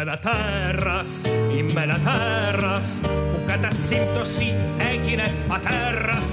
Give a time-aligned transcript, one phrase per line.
[0.00, 1.24] Είμαι ένα τέρας,
[1.56, 6.26] είμαι ένα τέρας που κατά σύμπτωση έγινε πατέρας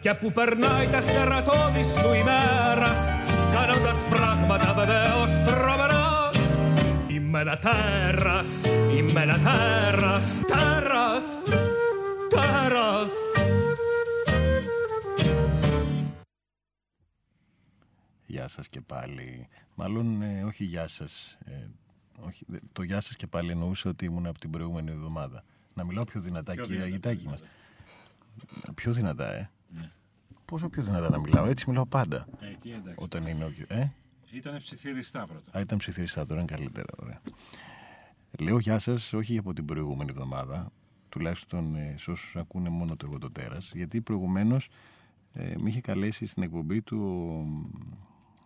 [0.00, 2.98] και που περνάει τα στερατώδης του ημέρας
[3.52, 6.30] κάνοντας πράγματα βεβαίως τρομερά
[7.08, 8.64] Είμαι ένα τέρας,
[8.96, 11.24] είμαι ένα τέρας, τέρας,
[12.28, 13.10] τέρας
[18.26, 19.48] Γεια σας και πάλι.
[19.74, 21.38] Μάλλον ε, όχι γεια σας.
[21.44, 21.52] Ε,
[22.20, 25.44] όχι, το γεια σας και πάλι εννοούσε ότι ήμουν από την προηγούμενη εβδομάδα.
[25.74, 27.42] Να μιλάω πιο δυνατά, πιο κύριε Αγιτάκη μας.
[28.74, 29.50] Πιο δυνατά, ε.
[29.68, 29.90] Ναι.
[30.44, 32.26] Πόσο πιο δυνατά να μιλάω, έτσι μιλάω πάντα.
[32.40, 32.94] Ε, εκεί εντάξει.
[32.98, 33.52] Όταν είναι ο...
[33.68, 33.88] Ε;
[34.30, 35.58] Ήταν ψιθυριστά πρώτα.
[35.58, 37.20] Α, ήταν ψιθυριστά, τώρα είναι καλύτερα, ωραία.
[38.38, 40.72] Λέω γεια σας, όχι από την προηγούμενη εβδομάδα,
[41.08, 44.68] τουλάχιστον ε, σε όσους ακούνε μόνο το εγώ το τέρας, γιατί προηγουμένως
[45.32, 46.98] ε, με είχε καλέσει στην εκπομπή του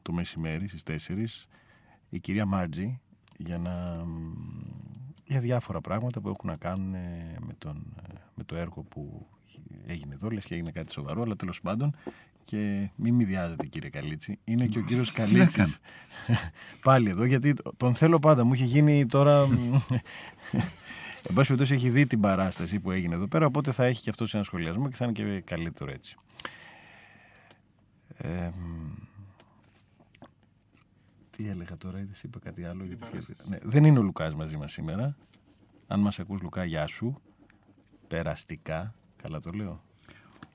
[0.02, 1.46] το μεσημέρι στις 4
[2.08, 3.00] η κυρία Μάρτζη
[3.44, 4.04] για, να,
[5.24, 9.26] για διάφορα πράγματα που έχουν να κάνουν ε, με, τον, ε, με το έργο που
[9.86, 11.96] έγινε εδώ, λες και έγινε κάτι σοβαρό, αλλά τέλος πάντων
[12.44, 15.78] και μην μη διάζετε κύριε Καλίτσι, είναι και ο κύριος Καλίτσης
[16.82, 19.46] πάλι εδώ γιατί τον θέλω πάντα, μου είχε γίνει τώρα...
[21.28, 24.10] Εν πάση περιπτώσει έχει δει την παράσταση που έγινε εδώ πέρα, οπότε θα έχει και
[24.10, 26.16] αυτός ένα σχολιασμό και θα είναι και καλύτερο έτσι.
[28.16, 28.50] Ε,
[31.42, 32.84] τι έλεγα τώρα, είδε, είπα κάτι άλλο.
[32.84, 33.06] Γιατί
[33.48, 35.16] ναι, δεν είναι ο Λουκάς μαζί μας σήμερα.
[35.86, 37.20] Αν μας ακούς Λουκά, γεια σου.
[38.08, 38.94] Περαστικά.
[39.22, 39.82] Καλά το λέω.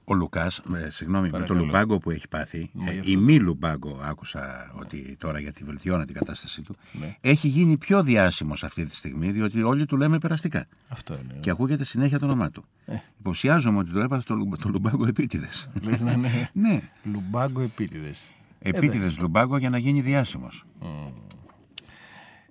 [0.03, 5.15] Ο Λουκάς, συγγνώμη, με το λουμπάγκο που έχει πάθει, ε, η μη λουμπάγκο, άκουσα ότι
[5.19, 7.17] τώρα γιατί βελτιώνει την κατάστασή του, ναι.
[7.21, 10.67] έχει γίνει πιο διάσημος αυτή τη στιγμή, διότι όλοι του λέμε περαστικά.
[10.87, 11.39] Αυτό είναι.
[11.39, 12.65] Και ακούγεται συνέχεια το όνομά του.
[12.85, 12.95] Ε.
[13.19, 15.69] Υποψιάζομαι ότι το έπαθε το, το λουμπάγκο επίτηδες.
[15.81, 16.49] ναι, ναι.
[16.53, 16.81] ναι.
[17.03, 20.65] Λουμπάγκο επίτηδες επίτηδες Λουμπάγκο για να γίνει διάσημος.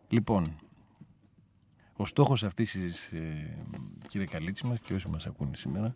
[0.08, 0.56] Λοιπόν,
[1.96, 3.58] ο στόχος αυτής της, ε,
[4.08, 5.94] κύριε Καλίτση μας και όσοι μας ακούνε σήμερα,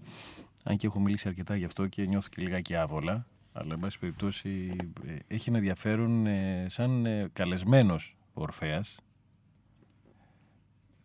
[0.64, 3.98] αν και έχω μιλήσει αρκετά γι' αυτό και νιώθω και λιγάκι άβολα, αλλά εν πάση
[3.98, 9.00] περιπτώσει ε, έχει ένα ενδιαφέρον ε, σαν ε, καλεσμένος Ορφέας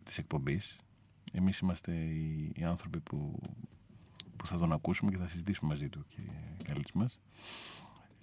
[0.02, 0.78] της εκπομπής.
[1.32, 3.40] Εμείς είμαστε οι, οι άνθρωποι που,
[4.36, 6.30] που θα τον ακούσουμε και θα συζητήσουμε μαζί του, κύριε
[6.64, 7.20] Καλίτση μας.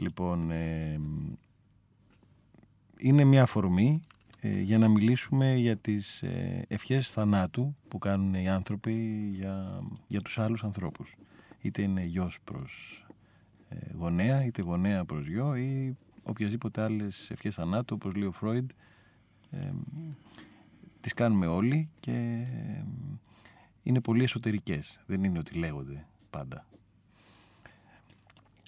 [0.01, 1.00] Λοιπόν, ε,
[2.97, 4.01] είναι μια αφορμή
[4.39, 8.94] ε, για να μιλήσουμε για τις ε, ευχές θανάτου που κάνουν οι άνθρωποι
[9.35, 11.16] για, για τους άλλους ανθρώπους.
[11.62, 13.06] Είτε είναι γιος προς
[13.69, 18.69] ε, γονέα, είτε γονέα προς γιο ή οποιασδήποτε άλλες ευχές θανάτου, όπως λέει ο Φρόιντ,
[19.51, 19.72] ε,
[21.01, 22.45] τις κάνουμε όλοι και
[23.83, 25.00] είναι πολύ εσωτερικές.
[25.06, 26.66] Δεν είναι ότι λέγονται πάντα.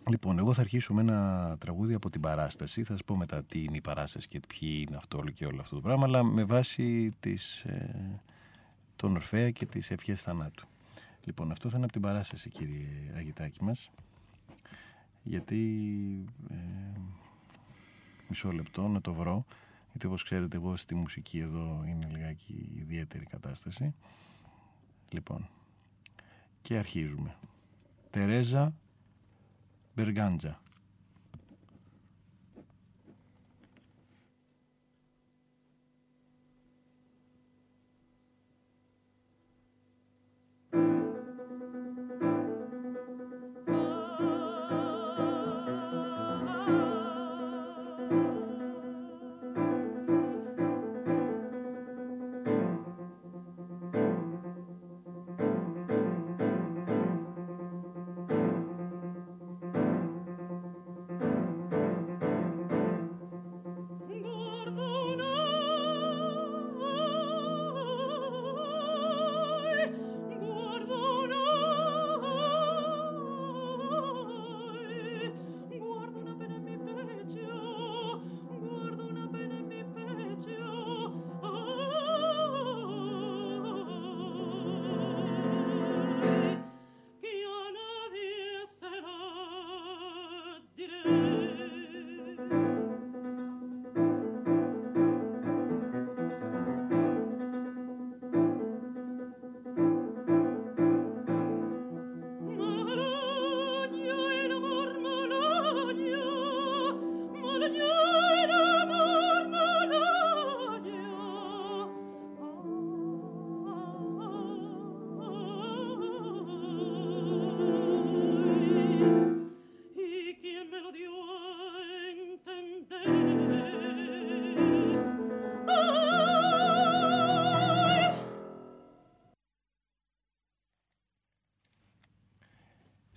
[0.09, 2.83] Λοιπόν, εγώ θα αρχίσω με ένα τραγούδι από την παράσταση.
[2.83, 5.75] Θα σας πω μετά τι είναι η παράσταση και ποιοι είναι αυτό και όλο αυτό
[5.75, 8.21] το πράγμα, αλλά με βάση τις, ε,
[8.95, 10.67] τον Ορφέα και τις ευχές θανάτου.
[11.23, 13.91] Λοιπόν, αυτό θα είναι από την παράσταση, κύριε Αγιτάκη μας.
[15.23, 15.85] Γιατί...
[16.49, 16.99] Ε,
[18.27, 19.45] μισό λεπτό να το βρω.
[19.91, 23.93] Γιατί όπως ξέρετε εγώ στη μουσική εδώ είναι λιγάκι ιδιαίτερη κατάσταση.
[25.09, 25.49] Λοιπόν,
[26.61, 27.35] και αρχίζουμε.
[28.09, 28.73] Τερέζα
[29.97, 30.55] Berganza.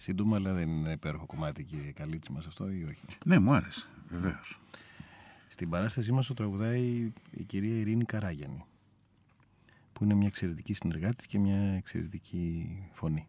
[0.07, 3.53] Σύντομα, αλλά δεν είναι υπέροχο κομμάτι και η καλύτσι μας αυτό ή όχι; Ναι, μου
[3.53, 4.61] άρεσε, βεβαίως.
[5.49, 8.65] Στην παράστασή μας το τραγουδάει η κυρία Ειρήνη Καράγιανη,
[9.93, 13.27] που είναι μια εξαιρετική συνεργάτης και μια εξαιρετική φωνή.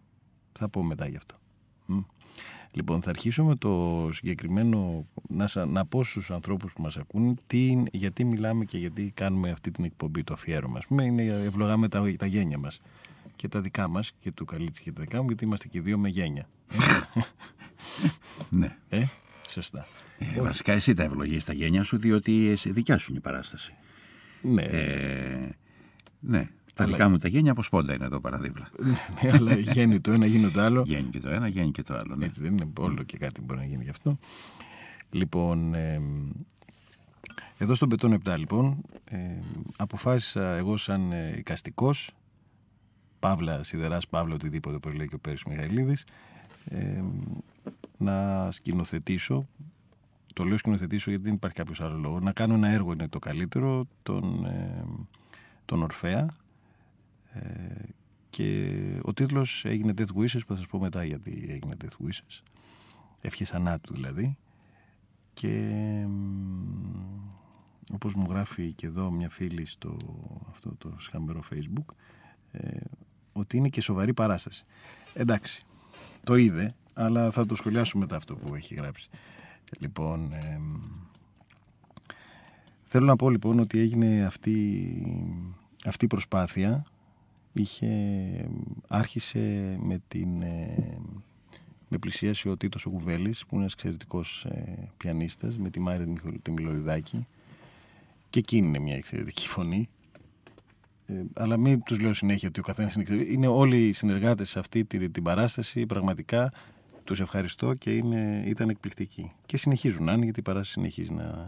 [0.52, 1.36] Θα πω μετά γι' αυτό.
[2.72, 7.84] Λοιπόν, θα αρχίσω με το συγκεκριμένο, να, να πω στους ανθρώπους που μας ακούν τι,
[7.92, 10.78] γιατί μιλάμε και γιατί κάνουμε αυτή την εκπομπή, το αφιέρωμα.
[10.78, 12.80] Α πούμε, είναι ευλογάμε τα, τα γένια μας
[13.38, 15.98] και τα δικά μας και του Καλίτσι και τα δικά μου, γιατί είμαστε και δύο
[15.98, 16.50] με γένια.
[18.50, 18.78] ναι.
[18.90, 19.06] Ε,
[19.50, 19.86] σωστά.
[20.20, 23.74] Ε, βασικά εσύ τα ευλογείς τα γένια σου, διότι εσύ, δικιά σου είναι η παράσταση.
[24.42, 24.62] Ναι.
[24.62, 25.56] Ε,
[26.20, 26.50] ναι.
[26.74, 26.92] Τα αλλά...
[26.92, 28.70] δικά μου τα γένια από σπόντα είναι εδώ παραδίπλα.
[29.24, 30.84] ναι, αλλά γέννη το ένα, γίνει το άλλο.
[30.86, 32.16] Γέννη και το ένα, γέννη και το άλλο.
[32.16, 32.26] Ναι.
[32.26, 34.20] Έτσι δεν είναι όλο και κάτι μπορεί να γίνει γι' αυτό.
[35.10, 36.02] Λοιπόν, ε,
[37.58, 39.18] εδώ στον Πετών 7 λοιπόν, ε,
[39.78, 42.12] αποφάσισα εγώ σαν ε, οικαστικός,
[43.20, 46.06] Παύλα, Σιδεράς, Παύλα, οτιδήποτε όπως λέει και ο Πέρης Μιχαηλίδης,
[46.66, 47.04] ε,
[47.98, 49.48] να σκηνοθετήσω,
[50.34, 53.20] το λέω σκηνοθετήσω γιατί δεν υπάρχει κάποιος άλλος λόγος, να κάνω ένα έργο είναι το
[53.20, 54.84] καλύτερο, τον, ε,
[55.66, 56.36] τον Ορφέα,
[57.34, 57.84] ε,
[58.30, 58.72] και
[59.04, 62.42] ο τίτλος έγινε Death Wishes που θα σας πω μετά γιατί έγινε Death Wishes.
[63.22, 64.38] Ευχές θανάτου δηλαδή.
[65.34, 66.06] Και
[67.94, 69.98] όπως μου γράφει και εδώ μια φίλη στο
[70.50, 71.94] αυτό το σχαμερό facebook
[72.52, 72.80] ε,
[73.38, 74.66] ότι είναι και σοβαρή παράσταση.
[75.14, 75.66] Εντάξει
[76.24, 79.10] το είδε αλλά θα το σχολιάσουμε μετά αυτό που έχει γράψει.
[79.80, 80.60] Λοιπόν ε,
[82.84, 84.58] θέλω να πω λοιπόν ότι έγινε αυτή
[85.86, 86.86] αυτή η προσπάθεια.
[87.54, 87.88] Είχε,
[88.88, 90.98] άρχισε με την ε,
[91.88, 96.08] με πλησίασε ο Τίτος ο Κουβέλης που είναι ένας εξαιρετικός ε, πιανίστας με τη Μάρια
[96.42, 97.28] τη Μιλοειδάκη
[98.30, 99.90] και εκείνη είναι μια εξαιρετική φωνή
[101.08, 104.50] ε, αλλά μην τους λέω συνέχεια ότι ο καθένας είναι εξαιρετικός είναι όλοι οι συνεργάτες
[104.50, 106.52] σε αυτή την, την παράσταση πραγματικά
[107.04, 111.48] τους ευχαριστώ και είναι, ήταν εκπληκτικοί και συνεχίζουν να είναι γιατί η παράσταση συνεχίζει να,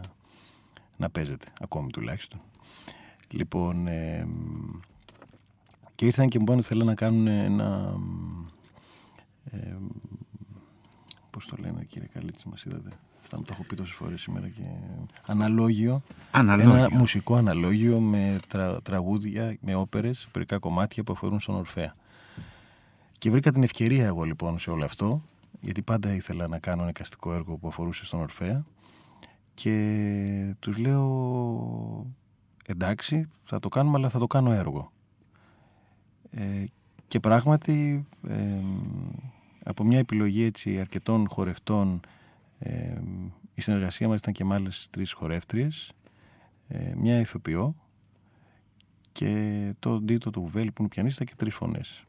[0.96, 2.40] να παίζεται ακόμη τουλάχιστον
[3.30, 4.26] λοιπόν ε,
[6.00, 7.98] και ήρθαν και μου είπαν ότι θέλουν να κάνουν ένα.
[9.44, 9.76] Ε,
[11.30, 12.90] Πώς το λένε, κύριε Καλίτσης, μας είδατε;
[13.20, 14.62] Θα μου το έχω πει τόσες φορές σήμερα και.
[15.26, 16.02] Αναλόγιο.
[16.30, 16.74] αναλόγιο.
[16.74, 21.96] Ένα μουσικό αναλόγιο με τρα, τραγούδια, με όπερες, περικά κομμάτια που αφορούν στον Ορφαία.
[23.18, 25.22] Και βρήκα την ευκαιρία εγώ λοιπόν σε όλο αυτό,
[25.60, 28.64] γιατί πάντα ήθελα να κάνω ένα εικαστικό έργο που αφορούσε στον Ορφαία.
[29.54, 32.06] Και τους λέω
[32.66, 34.92] εντάξει θα το κάνουμε αλλά θα το κάνω έργο.
[36.30, 36.64] Ε,
[37.08, 38.60] και πράγματι ε,
[39.64, 42.00] από μια επιλογή έτσι αρκετών χορευτών
[42.62, 43.00] ε,
[43.54, 45.92] η συνεργασία μας ήταν και με άλλες τρεις χορεύτριες.
[46.96, 47.74] Μια ηθοποιό
[49.12, 52.04] και το Ντίτο του Βουβέλη που είναι πιανίστα και τρεις φωνές.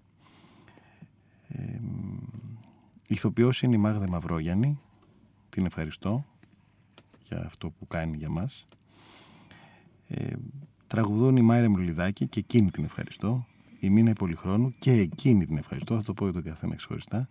[3.07, 4.79] Η ηθοποιός είναι η Μάγδα Μαυρόγιαννη.
[5.49, 6.25] Την ευχαριστώ
[7.23, 8.65] για αυτό που κάνει για μας.
[10.87, 13.45] Τραγουδούν η Μάιρα Μιλιδάκη και εκείνη την ευχαριστώ.
[13.79, 17.27] Η Μίνα Πολυχρόνου και εκείνη την ευχαριστώ, θα το πω για τον καθένα ξεχωριστά.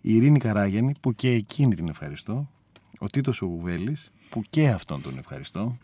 [0.00, 2.50] Η Ειρήνη Καράγενη που και εκείνη την ευχαριστώ.
[2.98, 3.48] Ο Τίτος ο
[4.28, 5.78] που και αυτόν τον ευχαριστώ.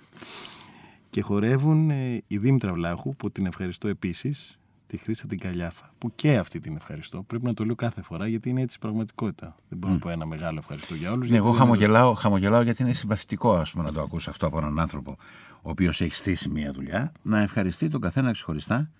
[1.10, 4.58] και χορεύουν ε, η Δήμητρα Βλάχου που την ευχαριστώ επίσης.
[4.86, 7.22] Τη Χρήστα την Καλιάφα που και αυτή την ευχαριστώ.
[7.22, 9.56] Πρέπει να το λέω κάθε φορά γιατί είναι έτσι η πραγματικότητα.
[9.68, 11.30] Δεν μπορώ να πω ένα μεγάλο ευχαριστώ για όλους.
[11.30, 14.78] Ναι, εγώ χαμογελάω, χαμογελάω γιατί είναι συμπαθητικό ας πούμε, να το ακούσω αυτό από έναν
[14.78, 15.16] άνθρωπο
[15.62, 18.90] ο οποίος έχει στήσει μια δουλειά, να ευχαριστεί τον καθένα ξεχωριστά.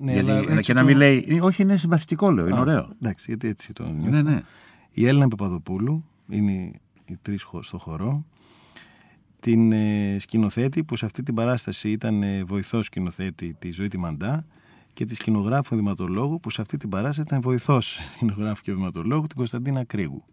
[0.00, 0.78] Ναι, γιατί, και το...
[0.78, 1.40] να μην λέει.
[1.42, 2.46] Όχι, είναι συμπαθητικό, λέω.
[2.46, 2.88] Είναι Α, ωραίο.
[3.02, 4.10] Εντάξει, γιατί έτσι το νιώθω.
[4.10, 4.42] Ναι, ναι.
[4.90, 6.70] Η Έλληνα Παπαδοπούλου είναι
[7.04, 8.24] οι τρεις στο χορό.
[9.40, 13.98] Την ε, σκηνοθέτη που σε αυτή την παράσταση ήταν ε, βοηθός σκηνοθέτη τη Ζωή τη
[13.98, 14.46] Μαντά
[14.92, 19.36] και τη σκηνογράφου δηματολόγου που σε αυτή την παράσταση ήταν βοηθός σκηνογράφου και δηματολόγου την
[19.36, 20.24] Κωνσταντίνα Κρίγου.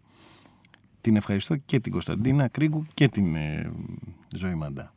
[1.00, 3.72] Την ευχαριστώ και την Κωνσταντίνα Κρίγου και την ε,
[4.36, 4.94] Ζωή Μαντά.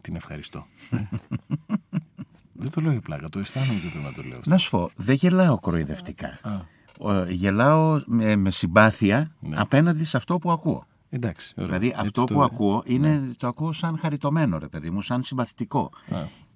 [0.00, 0.66] Την ευχαριστώ.
[2.62, 4.38] δεν το λέω για πλάκα, το αισθάνομαι και πρέπει να το λέω.
[4.44, 6.38] Να σου πω, δεν γελάω κοροϊδευτικά.
[7.28, 9.56] Γελάω με, συμπάθεια ναι.
[9.58, 10.86] απέναντι σε αυτό που ακούω.
[11.08, 11.78] Εντάξει, ωραία.
[11.78, 13.34] Δηλαδή αυτό που ακούω είναι, ναι.
[13.34, 15.90] το ακούω σαν χαριτωμένο ρε παιδί μου, σαν συμπαθητικό.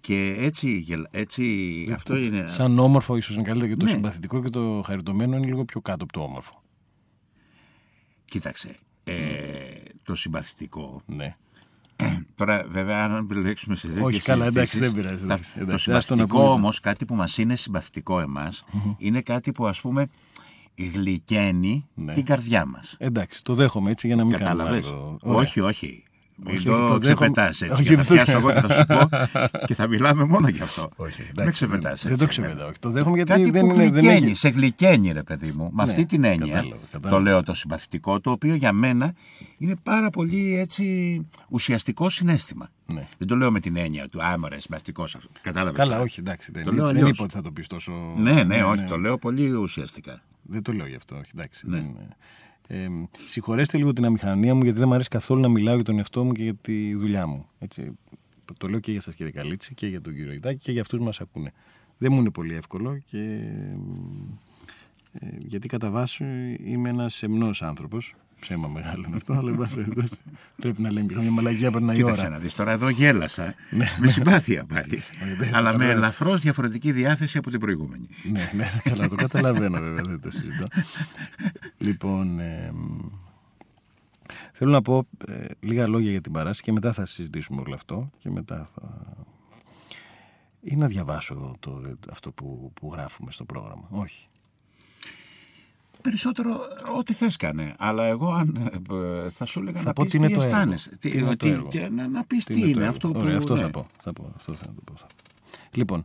[0.01, 1.45] Και έτσι, έτσι
[1.89, 2.45] ε, αυτό είναι.
[2.49, 3.91] Σαν όμορφο, ίσως είναι καλύτερο και το ναι.
[3.91, 6.63] συμπαθητικό και το χαριτωμένο είναι λίγο πιο κάτω από το όμορφο.
[8.25, 8.77] Κοίταξε.
[9.05, 9.15] Ε,
[10.03, 11.37] το συμπαθητικό ναι.
[12.35, 15.23] Τώρα, βέβαια, αν επιλέξουμε σε Όχι, καλά, εντάξει, δεν πειράζει.
[15.23, 18.25] Εντάξει, το συμπαθητικό όμως, κάτι που μας είναι συμπαθητικό
[18.99, 20.09] είναι κάτι που ας πούμε
[20.75, 22.15] γλυκαίνει ναι.
[22.15, 22.97] την καρδιά μας.
[22.99, 24.83] Εντάξει, το δέχομαι έτσι για να μην κάνουμε.
[25.21, 26.06] Όχι, όχι.
[26.45, 27.83] Μην το ξεπετάς έτσι.
[27.83, 29.09] Όχι, θα πιάσω εγώ και θα σου πω
[29.67, 30.91] και θα μιλάμε μόνο γι' αυτό.
[30.97, 32.71] Όχι, δεν ξεπετάς Δεν το ξεπετάω.
[32.81, 33.85] Το δέχομαι γιατί Κάτι δεν που είναι.
[33.85, 34.35] γλυκένει, δεν έχει...
[34.35, 35.71] σε γλυκένει ρε παιδί μου.
[35.73, 37.17] Με ναι, αυτή την έννοια κατάλαβα, κατάλαβα.
[37.17, 39.15] το λέω το συμπαθητικό, το οποίο για μένα
[39.59, 42.71] είναι πάρα πολύ έτσι ουσιαστικό συνέστημα.
[42.87, 43.07] Ναι.
[43.19, 45.31] Δεν το λέω με την έννοια του άμορα συμπαθητικός αυτός.
[45.41, 45.79] Κατάλαβες.
[45.79, 46.53] Καλά, όχι, εντάξει.
[46.53, 47.93] Δεν, δεν, δεν είπα ότι θα το πεις τόσο.
[48.17, 50.23] Ναι, ναι, ναι, όχι, το λέω πολύ ουσιαστικά.
[50.43, 51.67] Δεν το λέω γι' αυτό, όχι, εντάξει.
[52.69, 52.77] Ναι.
[52.77, 52.89] Ε,
[53.29, 56.25] συγχωρέστε λίγο την αμηχανία μου γιατί δεν μου αρέσει καθόλου να μιλάω για τον εαυτό
[56.25, 57.47] μου και για τη δουλειά μου.
[57.59, 57.99] Έτσι,
[58.59, 61.01] το λέω και για σας κύριε Καλίτση και για τον κύριο Ιτάκη και για αυτούς
[61.01, 61.53] μας ακούνε.
[61.99, 63.41] Δεν μου είναι πολύ εύκολο και
[65.13, 66.25] ε, γιατί κατά βάση
[66.65, 70.09] είμαι ένας σεμνός άνθρωπος Ψέμα μεγάλο είναι αυτό, αλλά εν
[70.57, 72.29] πρέπει να λέμε μια μαλαγία πριν η ώρα.
[72.29, 73.55] να δεις τώρα εδώ γέλασα.
[73.71, 73.87] Ναι.
[73.99, 75.03] με συμπάθεια πάλι.
[75.55, 78.09] αλλά με ελαφρώς διαφορετική διάθεση από την προηγούμενη.
[78.31, 80.67] ναι, ναι, καλά, το καταλαβαίνω βέβαια, δεν το συζητώ.
[81.79, 82.41] λοιπόν,
[84.53, 88.11] θέλω να πω ε, λίγα λόγια για την παράσταση και μετά θα συζητήσουμε όλο αυτό
[88.19, 89.15] και μετά θα...
[90.61, 93.87] Ή να διαβάσω το, αυτό που, που γράφουμε στο πρόγραμμα.
[93.91, 94.29] Όχι.
[96.07, 96.59] Περισσότερο
[96.99, 97.75] ό,τι θες κάνε.
[97.79, 100.91] Αλλά εγώ αν, ε, θα σου έλεγα να πεις τι αισθάνεσαι.
[100.91, 103.21] Τι, τι είναι το και να, να πεις τι, τι είναι, αυτό που...
[103.21, 103.61] Ωραία, αυτό ναι.
[103.61, 103.87] θα πω.
[104.03, 104.95] Θα πω αυτό θα το πω.
[105.71, 106.05] Λοιπόν,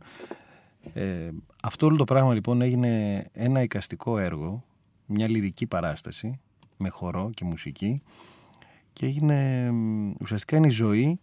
[0.92, 1.30] ε,
[1.62, 4.64] αυτό όλο το πράγμα λοιπόν έγινε ένα εικαστικό έργο,
[5.06, 6.40] μια λυρική παράσταση
[6.76, 8.02] με χορό και μουσική
[8.92, 9.70] και έγινε
[10.20, 11.18] ουσιαστικά είναι η ζωή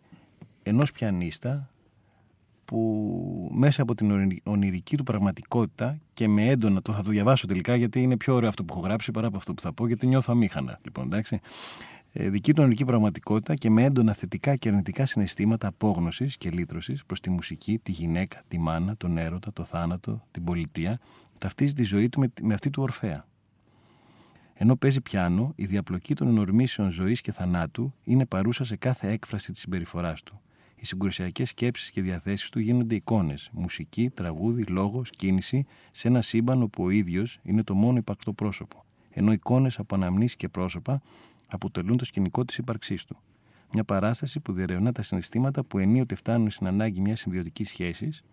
[0.63, 1.69] ενός πιανίστα
[2.69, 7.75] που μέσα από την ονειρική του πραγματικότητα και με έντονα, το θα το διαβάσω τελικά
[7.75, 10.07] γιατί είναι πιο ωραίο αυτό που έχω γράψει παρά από αυτό που θα πω γιατί
[10.07, 10.79] νιώθω αμήχανα.
[10.83, 11.39] Λοιπόν, εντάξει.
[12.11, 17.05] Ε, δική του ονειρική πραγματικότητα και με έντονα θετικά και αρνητικά συναισθήματα απόγνωσης και λύτρωσης
[17.05, 20.99] προς τη μουσική, τη γυναίκα, τη μάνα, τον έρωτα, το θάνατο, την πολιτεία,
[21.37, 23.25] ταυτίζει τη ζωή του με, με αυτή του Ορφέα.
[24.53, 29.51] Ενώ παίζει πιάνο, η διαπλοκή των ενορμήσεων ζωής και θανάτου είναι παρούσα σε κάθε έκφραση
[29.51, 30.41] της συμπεριφοράς του
[30.79, 36.61] οι συγκρουσιακές σκέψεις και διαθέσεις του γίνονται εικόνες, μουσική, τραγούδι, λόγος, κίνηση, σε ένα σύμπαν
[36.61, 41.01] όπου ο ίδιος είναι το μόνο υπαρκτό πρόσωπο, ενώ εικόνες από αναμνήσεις και πρόσωπα
[41.47, 43.17] αποτελούν το σκηνικό της ύπαρξής του.
[43.73, 48.23] Μια παράσταση που διερευνά τα συναισθήματα που ενίοτε φτάνουν στην ανάγκη μιας συμβιωτικής σχέσης,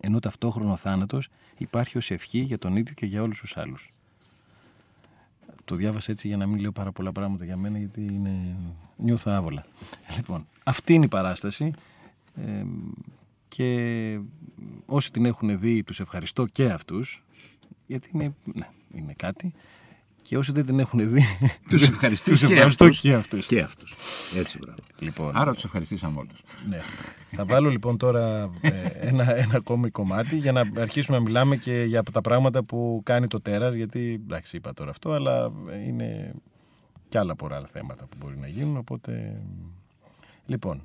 [0.00, 3.90] ενώ ταυτόχρονο ο θάνατος υπάρχει ως ευχή για τον ίδιο και για όλους τους άλλους.
[5.64, 8.56] Το διάβασα έτσι για να μην λέω πάρα πολλά πράγματα για μένα, γιατί είναι...
[8.96, 9.66] νιώθω άβολα.
[10.16, 11.72] Λοιπόν, αυτή είναι η παράσταση.
[12.34, 12.64] Ε,
[13.48, 14.20] και
[14.86, 17.22] όσοι την έχουν δει, τους ευχαριστώ και αυτούς,
[17.86, 19.52] γιατί είναι, ναι, είναι κάτι.
[20.26, 21.24] Και όσοι δεν την έχουν δει,
[21.70, 23.00] τους ευχαριστώ και, αυτούς.
[23.00, 23.46] και αυτούς.
[23.46, 23.94] Και αυτούς.
[24.36, 24.78] Έτσι, μπράβο.
[24.98, 26.42] Λοιπόν, Άρα τους ευχαριστήσαμε όλους.
[26.68, 26.80] Ναι.
[27.30, 31.84] Θα βάλω λοιπόν τώρα ε, ένα, ένα ακόμη κομμάτι για να αρχίσουμε να μιλάμε και
[31.86, 35.52] για τα πράγματα που κάνει το τέρας, γιατί εντάξει είπα τώρα αυτό, αλλά
[35.86, 36.34] είναι
[37.08, 39.40] και άλλα πολλά άλλα θέματα που μπορεί να γίνουν, οπότε...
[40.46, 40.82] Λοιπόν,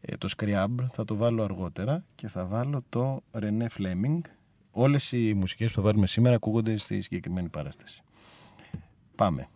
[0.00, 4.20] ε, το Screab θα το βάλω αργότερα και θα βάλω το René Fleming.
[4.70, 8.02] Όλες οι μουσικές που θα βάλουμε σήμερα ακούγονται στη συγκεκριμένη παράσταση.
[9.20, 9.48] Πάμε.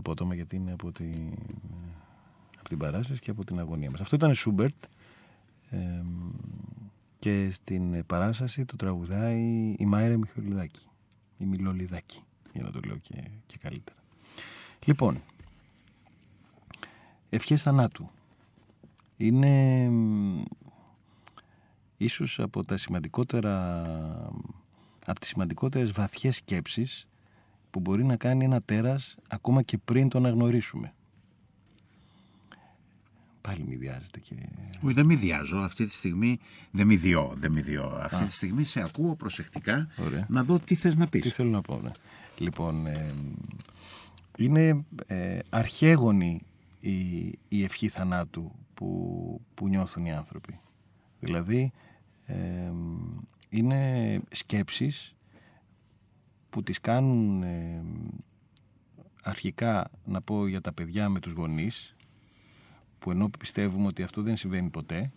[0.00, 1.10] Απότομα γιατί είναι από, τη,
[2.58, 4.00] από την παράσταση και από την αγωνία μας.
[4.00, 4.84] Αυτό ήταν Σούμπερτ
[7.18, 10.86] και στην παράσταση το τραγουδάει η Μάιρα Μιχολιδάκη,
[11.38, 13.98] η Μιλολιδάκη, για να το λέω και, και καλύτερα.
[14.84, 15.22] Λοιπόν,
[17.28, 18.10] ευχές θανάτου.
[19.16, 19.84] Είναι
[21.96, 23.82] ίσως από τα σημαντικότερα
[25.06, 27.08] από τις σημαντικότερες βαθιές σκέψεις
[27.70, 30.94] που μπορεί να κάνει ένα τέρας ακόμα και πριν το αναγνωρίσουμε.
[33.40, 34.44] Πάλι μη διάζετε κύριε.
[34.80, 35.58] Όχι δεν μη διάζω.
[35.58, 36.38] Αυτή τη στιγμή
[36.70, 37.34] δεν μη διώ.
[37.36, 38.00] Δεν μη διώ.
[38.02, 39.88] Αυτή τη στιγμή σε ακούω προσεκτικά
[40.28, 41.22] να δω τι θες να πεις.
[41.22, 41.80] Τι θέλω να πω.
[41.82, 41.90] Ναι.
[42.38, 43.14] Λοιπόν, ε,
[44.36, 46.40] είναι ε, αρχαίγονη
[46.80, 46.98] η,
[47.48, 50.60] η ευχή θανάτου που, που νιώθουν οι άνθρωποι.
[51.20, 51.72] Δηλαδή,
[52.26, 52.72] ε,
[53.48, 55.14] είναι σκέψεις
[56.50, 57.82] που τις κάνουν ε,
[59.22, 61.96] αρχικά να πω για τα παιδιά με τους γονείς
[62.98, 65.12] που ενώ πιστεύουμε ότι αυτό δεν συμβαίνει ποτέ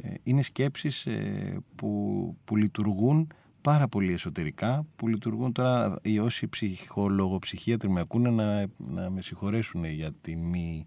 [0.00, 6.48] ε, είναι σκέψεις ε, που, που λειτουργούν πάρα πολύ εσωτερικά που λειτουργούν τώρα οι όσοι
[6.48, 10.84] ψυχολογοψυχίατροι με ακούνε να, να με συγχωρέσουν για τη μη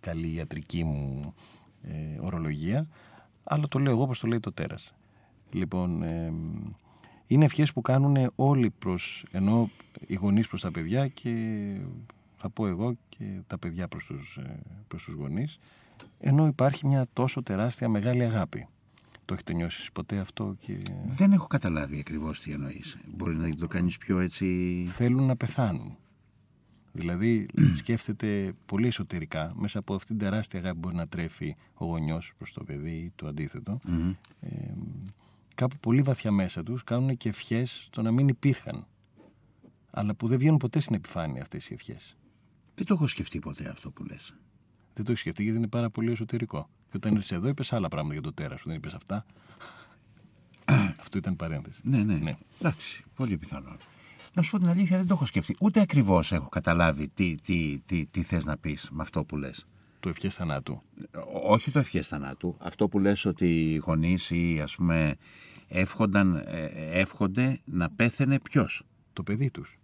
[0.00, 1.34] καλή ιατρική μου
[2.20, 2.88] ορολογία
[3.44, 4.94] αλλά το λέω εγώ όπως το λέει το τέρας.
[5.50, 6.02] Λοιπόν,
[7.26, 9.70] είναι ευχές που κάνουν όλοι προς, ενώ
[10.06, 11.34] οι γονείς προς τα παιδιά και
[12.36, 15.58] θα πω εγώ και τα παιδιά προς τους, ε, προς τους γονείς,
[16.18, 18.66] ενώ υπάρχει μια τόσο τεράστια μεγάλη αγάπη.
[19.24, 20.78] Το έχετε νιώσει ποτέ αυτό και...
[21.06, 22.98] Δεν έχω καταλάβει ακριβώς τι εννοείς.
[23.14, 24.46] Μπορείς να το κάνεις πιο έτσι...
[24.88, 25.96] Θέλουν να πεθάνουν.
[26.92, 31.84] Δηλαδή σκέφτεται πολύ εσωτερικά μέσα από αυτήν την τεράστια αγάπη που μπορεί να τρέφει ο
[31.84, 33.80] γονιός προς το παιδί ή το αντίθετο
[35.54, 38.86] κάπου πολύ βαθιά μέσα τους κάνουν και ευχές το να μην υπήρχαν.
[39.90, 42.16] Αλλά που δεν βγαίνουν ποτέ στην επιφάνεια αυτές οι ευχές.
[42.74, 44.34] Δεν το έχω σκεφτεί ποτέ αυτό που λες.
[44.94, 46.68] Δεν το έχεις σκεφτεί γιατί είναι πάρα πολύ εσωτερικό.
[46.90, 48.68] Και όταν ήρθες εδώ, είπες άλλα πράγματα για το τέρας σου.
[48.68, 49.26] Δεν είπες αυτά.
[51.00, 51.80] Αυτό ήταν παρένθεση.
[51.84, 52.36] Ναι, ναι, ναι.
[52.58, 53.76] Εντάξει, πολύ πιθανό.
[54.34, 55.56] Να σου πω την αλήθεια, δεν το έχω σκεφτεί.
[55.60, 59.64] Ούτε ακριβώς έχω καταλάβει τι, τι, τι, τι θες να πεις με αυτό που λες.
[60.02, 60.82] Το ευχές θανάτου.
[61.44, 62.56] Όχι το ευχές θανάτου.
[62.58, 65.16] Αυτό που λες ότι οι γονείς ή ας πούμε
[65.68, 66.66] εύχονταν, ε,
[67.00, 69.78] εύχονται να πέθαινε ποιος; Το παιδί τους.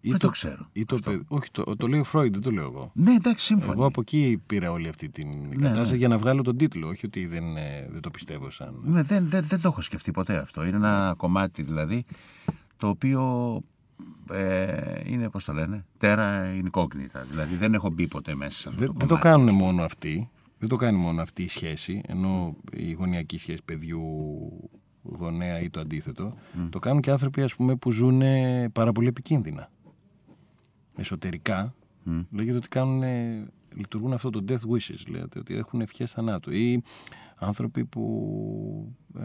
[0.00, 0.68] Δεν το, ξέρω.
[0.72, 2.90] Ή το παιδί, όχι, το, το λέει ο Φρόιντ, δεν το λέω εγώ.
[2.94, 3.72] Ναι, εντάξει, σύμφωνα.
[3.72, 5.96] Εγώ από εκεί πήρα όλη αυτή την ναι, κατάσταση ναι.
[5.96, 6.88] για να βγάλω τον τίτλο.
[6.88, 8.80] Όχι ότι δεν, ε, δεν το πιστεύω σαν.
[8.84, 10.64] Ναι, δεν, δεν, δεν το έχω σκεφτεί ποτέ αυτό.
[10.66, 12.04] Είναι ένα κομμάτι δηλαδή
[12.76, 13.62] το οποίο
[14.30, 17.22] ε, είναι, πώς το λένε, τέρα incognita.
[17.30, 20.30] Δηλαδή δεν έχω μπει ποτέ μέσα σε αυτό δεν, το Δεν το κάνουν μόνο αυτοί.
[20.58, 24.02] Δεν το κάνει μόνο αυτή η σχέση, ενώ η γωνιακή σχέση παιδιού
[25.02, 26.34] γονέα ή το αντίθετο.
[26.70, 28.22] Το κάνουν και άνθρωποι ας πούμε, που ζουν
[28.72, 29.70] πάρα πολύ επικίνδυνα.
[30.96, 31.74] Εσωτερικά
[32.06, 32.26] mm.
[32.30, 33.02] λέγεται ότι κάνουν,
[33.74, 36.52] λειτουργούν αυτό το death wishes, λέγεται ότι έχουν ευχές θανάτου.
[36.52, 36.82] Ή
[37.36, 39.22] άνθρωποι που ε,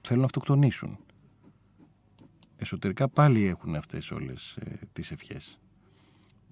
[0.00, 0.98] θέλουν να αυτοκτονήσουν
[2.56, 5.58] εσωτερικά πάλι έχουν αυτές όλες ε, τις ευχές.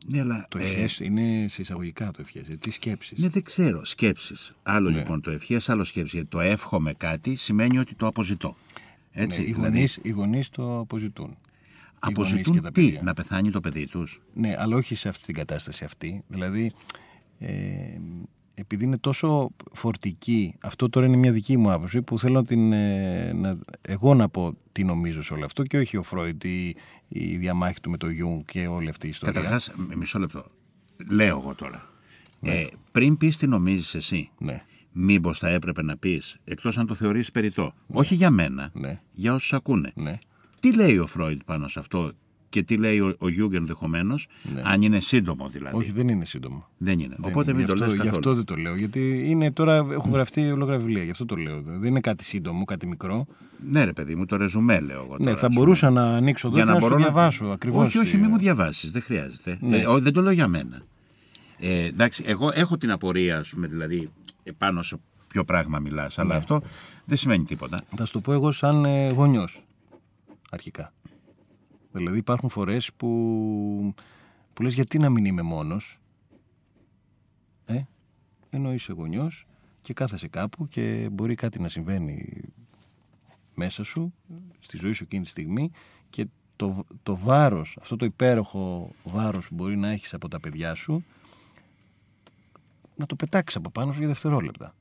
[0.06, 3.18] Ναι, αλλά, το ευχές ε, είναι σε εισαγωγικά το ευχές, ε, τι σκέψεις.
[3.18, 4.54] Ναι, δεν ξέρω, σκέψεις.
[4.62, 4.98] Άλλο ναι.
[4.98, 6.16] λοιπόν το ευχές, άλλο σκέψη.
[6.16, 8.56] Γιατί το εύχομαι κάτι σημαίνει ότι το αποζητώ.
[9.12, 9.68] Έτσι, ναι, οι, δηλαδή...
[9.68, 11.36] γονείς, οι γονείς το αποζητούν.
[11.98, 16.22] Αποζητούν τι, να πεθάνει το παιδί τους; Ναι, αλλά όχι σε αυτή την κατάσταση αυτή.
[16.26, 16.72] Δηλαδή,
[17.38, 17.52] ε,
[18.54, 22.72] επειδή είναι τόσο φορτική, αυτό τώρα είναι μια δική μου άποψη που θέλω να την,
[22.72, 26.76] ε, να, εγώ να πω τι νομίζω σε όλο αυτό και όχι ο Φρόιντ η,
[27.08, 29.34] η διαμάχη του με το Γιούγκ και όλη αυτή η ιστορία.
[29.34, 30.44] Καταρχάς, μισό λεπτό,
[31.08, 31.90] λέω εγώ τώρα.
[32.40, 32.50] Ναι.
[32.50, 34.64] Ε, πριν πεις τι νομίζεις εσύ, ναι.
[34.92, 37.98] μήπως θα έπρεπε να πεις, εκτός αν το θεωρείς περιττό, ναι.
[37.98, 39.00] όχι για μένα, ναι.
[39.12, 39.92] για όσους ακούνε.
[39.94, 40.18] Ναι.
[40.60, 42.12] Τι λέει ο Φρόιντ πάνω σε αυτό
[42.52, 44.62] και τι λέει ο, ο Γιούγκ ενδεχομένως, ναι.
[44.64, 45.76] αν είναι σύντομο δηλαδή.
[45.76, 46.68] Όχι, δεν είναι σύντομο.
[46.78, 47.16] Δεν είναι.
[47.18, 48.74] Δεν Οπότε μην το λες Γι' αυτό δεν το λέω.
[48.74, 51.62] Γιατί είναι τώρα, έχουν γραφτεί ολόκληρα βιβλία, γι' αυτό το λέω.
[51.62, 53.26] Δεν είναι κάτι σύντομο, κάτι μικρό.
[53.70, 55.16] Ναι, ρε παιδί μου, το ρεζουμέ λέω εγώ.
[55.18, 57.52] Ναι, τώρα, ναι, θα μπορούσα να ανοίξω εδώ και να, να σου διαβάσω να...
[57.52, 57.86] ακριβώς.
[57.86, 59.58] Όχι, όχι, μην μου διαβάσεις, δεν χρειάζεται.
[59.60, 59.76] Ναι.
[59.76, 60.82] Ε, δεν το λέω για μένα.
[61.58, 64.10] Ε, εντάξει, εγώ έχω την απορία, ας πούμε, δηλαδή,
[64.42, 64.96] επάνω σε
[65.28, 66.36] ποιο πράγμα μιλάς, αλλά ναι.
[66.36, 66.62] αυτό
[67.04, 67.78] δεν σημαίνει τίποτα.
[67.96, 69.62] Θα σου το πω εγώ σαν ε, γονιός.
[70.50, 70.92] Αρχικά.
[71.92, 73.94] Δηλαδή υπάρχουν φορές που,
[74.54, 75.98] που λες γιατί να μην είμαι μόνος;
[77.64, 77.82] Ε,
[78.50, 79.46] ενώ είσαι γονιός
[79.82, 82.42] και κάθεσαι κάπου και μπορεί κάτι να συμβαίνει
[83.54, 84.14] μέσα σου,
[84.60, 85.70] στη ζωή σου εκείνη τη στιγμή
[86.10, 86.26] και
[86.56, 91.04] το, το βάρος, αυτό το υπέροχο βάρος που μπορεί να έχεις από τα παιδιά σου
[92.96, 94.74] να το πετάξεις από πάνω σου για δευτερόλεπτα.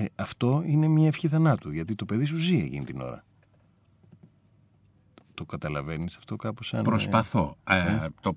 [0.00, 3.24] Ε, αυτό είναι μια ευχή θανάτου, γιατί το παιδί σου ζει εκείνη την ώρα.
[5.34, 6.82] Το καταλαβαίνεις αυτό κάπως σαν...
[6.82, 7.56] Προσπαθώ.
[7.68, 8.36] Ε, ε; το,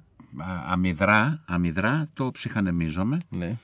[0.67, 3.17] αμυδρά, αμυδρά το ψυχανεμίζομαι.
[3.29, 3.57] Ναι.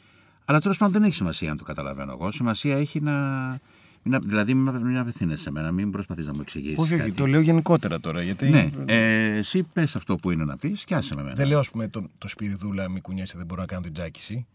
[0.46, 2.32] Αλλά τέλος πάντων δεν έχει σημασία αν το καταλαβαίνω εγώ.
[2.32, 3.58] Σημασία έχει να.
[4.04, 6.78] δηλαδή, μην απευθύνεσαι σε μένα, μην προσπαθείς να μου εξηγήσεις.
[6.78, 8.22] Όχι, όχι, το λέω γενικότερα τώρα.
[8.22, 8.50] Γιατί...
[8.50, 11.36] Ναι, ε, εσύ πες αυτό που είναι να πεις και άσε με μένα.
[11.36, 14.48] Δεν λέω, ας πούμε, το, το Σπυριδούλα, μη κουνιέσαι, δεν μπορώ να κάνω την τζάκιση.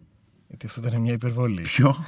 [0.54, 1.62] Γιατί αυτό ήταν μια υπερβολή.
[1.62, 1.94] Ποιο;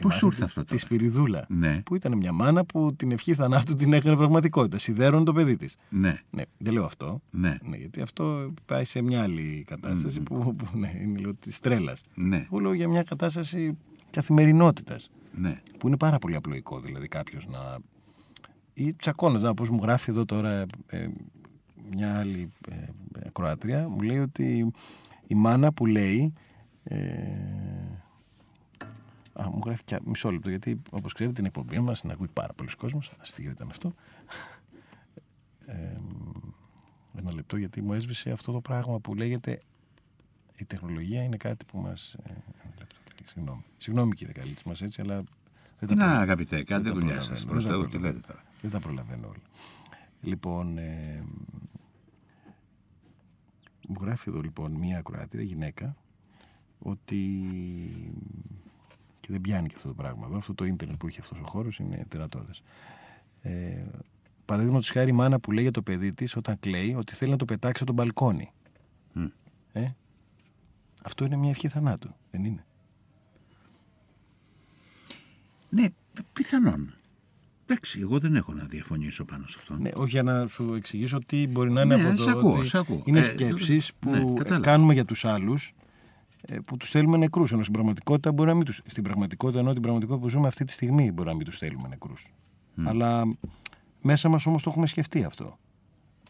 [0.00, 1.46] Πώς σου ήρθε αυτό Τη Σπυριδούλα.
[1.48, 1.82] Ναι.
[1.84, 4.78] Που ήταν μια μάνα που την ευχή θανάτου την έκανε πραγματικότητα.
[4.78, 5.76] Σιδέρωνε το παιδί της.
[5.88, 6.20] Ναι.
[6.30, 6.42] ναι.
[6.58, 7.20] Δεν λέω αυτό.
[7.30, 7.58] Ναι.
[7.62, 7.76] ναι.
[7.76, 10.24] Γιατί αυτό πάει σε μια άλλη κατάσταση mm.
[10.24, 12.02] που, που ναι, είναι της τρέλας.
[12.14, 12.36] Ναι.
[12.36, 13.76] Εγώ λέω για μια κατάσταση
[14.10, 15.10] καθημερινότητας.
[15.34, 15.60] Ναι.
[15.78, 17.78] Που είναι πάρα πολύ απλοϊκό δηλαδή κάποιος να.
[18.74, 21.08] ή τσακώνοντα, όπως μου γράφει εδώ τώρα ε,
[21.90, 24.72] μια άλλη ε, Κροάτρια, μου λέει ότι
[25.26, 26.32] η μάνα που λέει.
[26.84, 27.54] Ε,
[29.40, 32.52] Α, μου γράφει και μισό λεπτό, γιατί όπως ξέρετε την εκπομπή μας την ακούει πάρα
[32.52, 33.12] πολλοί κόσμος.
[33.20, 33.94] Αστείο ήταν αυτό.
[35.66, 35.96] Ε,
[37.18, 39.60] ένα λεπτό, γιατί μου έσβησε αυτό το πράγμα που λέγεται
[40.56, 42.16] η τεχνολογία είναι κάτι που μας.
[42.22, 42.32] Ε,
[43.24, 43.64] συγγνώμη.
[43.78, 45.22] Συγγνώμη κύριε Καλίτη μας έτσι, αλλά.
[45.78, 47.44] Δεν τα Να, αγαπητέ, κάντε δουλειά σας.
[48.60, 49.42] Δεν τα προλαβαίνω όλα.
[50.20, 51.24] Λοιπόν, ε,
[53.88, 55.96] μου γράφει εδώ λοιπόν μία ακροάτρια γυναίκα
[56.84, 57.18] ότι
[59.20, 60.36] και δεν πιάνει και αυτό το πράγμα εδώ.
[60.36, 62.62] Αυτό το ίντερνετ που έχει αυτός ο χώρος είναι τερατώδες.
[63.40, 63.84] Ε,
[64.44, 67.36] Παραδείγματος χάρη η μάνα που λέει για το παιδί της όταν κλαίει ότι θέλει να
[67.36, 68.52] το πετάξει από τον μπαλκόνι.
[69.72, 69.90] Ε,
[71.02, 72.64] αυτό είναι μια ευχή θανάτου, δεν είναι;
[75.68, 75.86] Ναι,
[76.32, 76.94] πιθανόν.
[77.66, 79.74] Εντάξει, εγώ δεν έχω να διαφωνήσω πάνω σε αυτό.
[79.74, 82.30] Ναι, όχι για να σου εξηγήσω τι μπορεί να είναι ναι, από το.
[82.30, 83.02] Ακούω, ότι ακούω.
[83.04, 85.83] Είναι ε, σκέψεις που ναι, κάνουμε για τους άλλους ε,
[86.66, 87.52] που τους θέλουμε νεκρούς.
[87.52, 88.80] Ενώ στην πραγματικότητα μπορεί να μην τους...
[88.86, 91.88] Στην πραγματικότητα, ενώ την πραγματικότητα που ζούμε αυτή τη στιγμή μπορεί να μην τους θέλουμε
[91.88, 92.32] νεκρούς.
[92.84, 93.36] Αλλά
[94.02, 95.58] μέσα μας όμως το έχουμε σκεφτεί αυτό.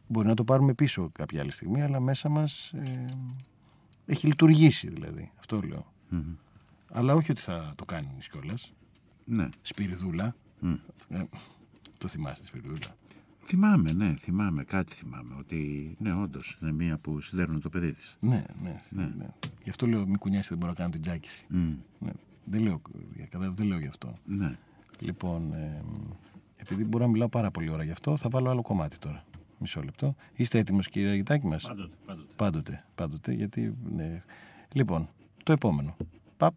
[0.06, 3.04] Μπορεί να το πάρουμε πίσω κάποια άλλη στιγμή, αλλά μέσα μας ε,
[4.06, 5.32] έχει λειτουργήσει δηλαδή.
[5.38, 5.92] Αυτό λέω.
[6.90, 8.72] Αλλά όχι ότι θα το κάνει κιόλας.
[9.24, 9.48] Ναι.
[9.62, 10.36] Σπυριδούλα.
[11.08, 11.22] Ε,
[11.98, 12.96] το θυμάστε, Σπυριδούλα.
[13.44, 15.34] Θυμάμαι, ναι, θυμάμαι, κάτι θυμάμαι.
[15.38, 18.16] Ότι ναι, όντως είναι μία που συνδέρνουν το παιδί της.
[18.20, 19.26] Ναι, ναι, ναι, ναι.
[19.62, 21.46] Γι' αυτό λέω μην κουνιάσετε, δεν μπορώ να κάνω την τζάκιση.
[21.50, 21.76] Mm.
[21.98, 22.10] Ναι.
[22.44, 22.80] Δεν, λέω,
[23.30, 24.14] δεν λέω γι' αυτό.
[24.24, 24.56] Ναι.
[24.98, 25.82] Λοιπόν, ε,
[26.56, 29.24] επειδή μπορώ να μιλάω πάρα πολύ ώρα γι' αυτό, θα βάλω άλλο κομμάτι τώρα.
[29.58, 30.14] Μισό λεπτό.
[30.34, 32.32] Είστε έτοιμος, κύριε Αγιτάκη μας; Πάντοτε, πάντοτε.
[32.36, 33.32] Πάντοτε, πάντοτε.
[33.32, 33.76] Γιατί.
[33.94, 34.22] Ναι.
[34.72, 35.08] Λοιπόν,
[35.42, 35.96] το επόμενο.
[36.36, 36.54] Παπ.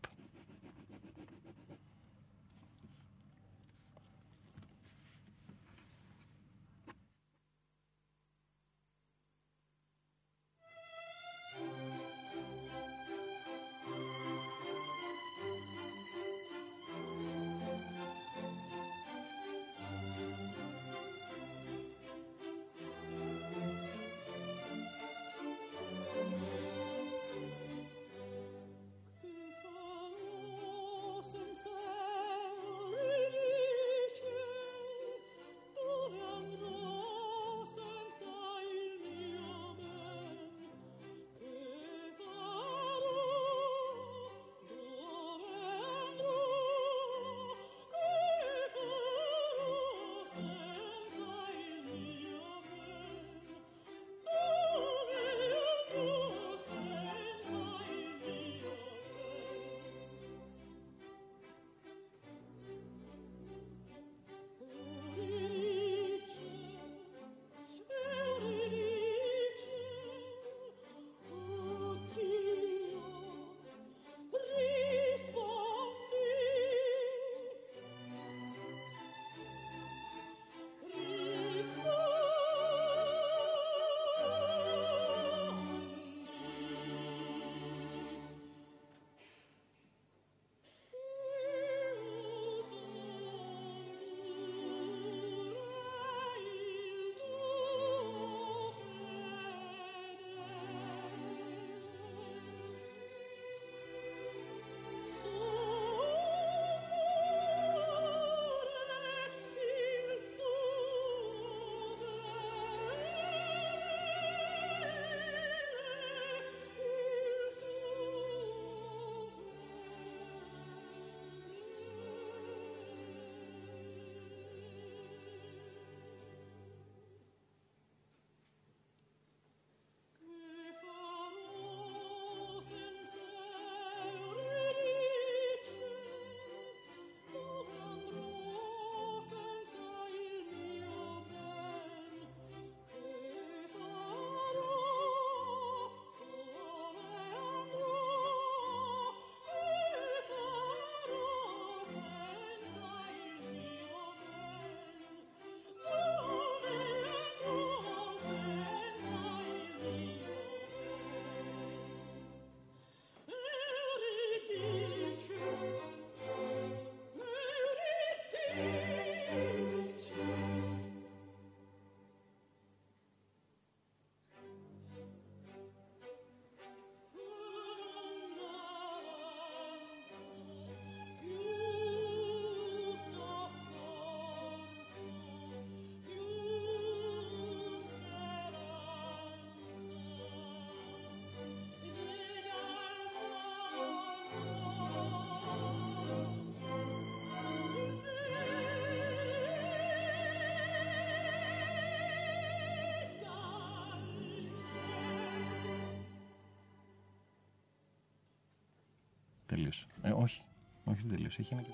[209.67, 209.85] Τελείωσε.
[210.01, 210.41] Ε, όχι.
[210.83, 211.41] Όχι, δεν τελείωσε.
[211.41, 211.71] Έχει ένα και...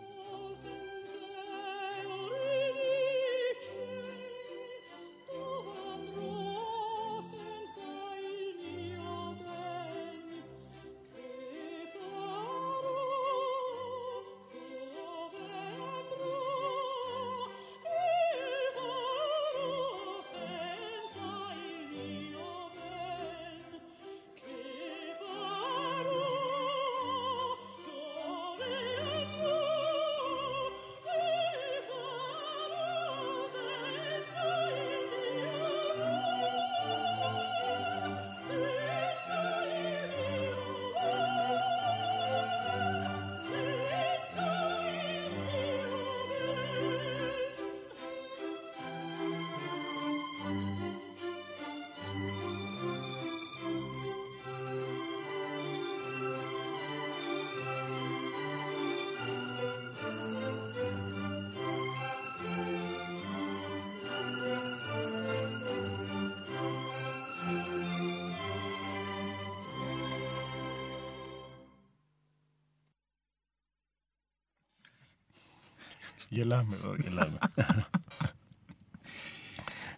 [76.30, 77.38] Γελάμε εδώ, γελάμε.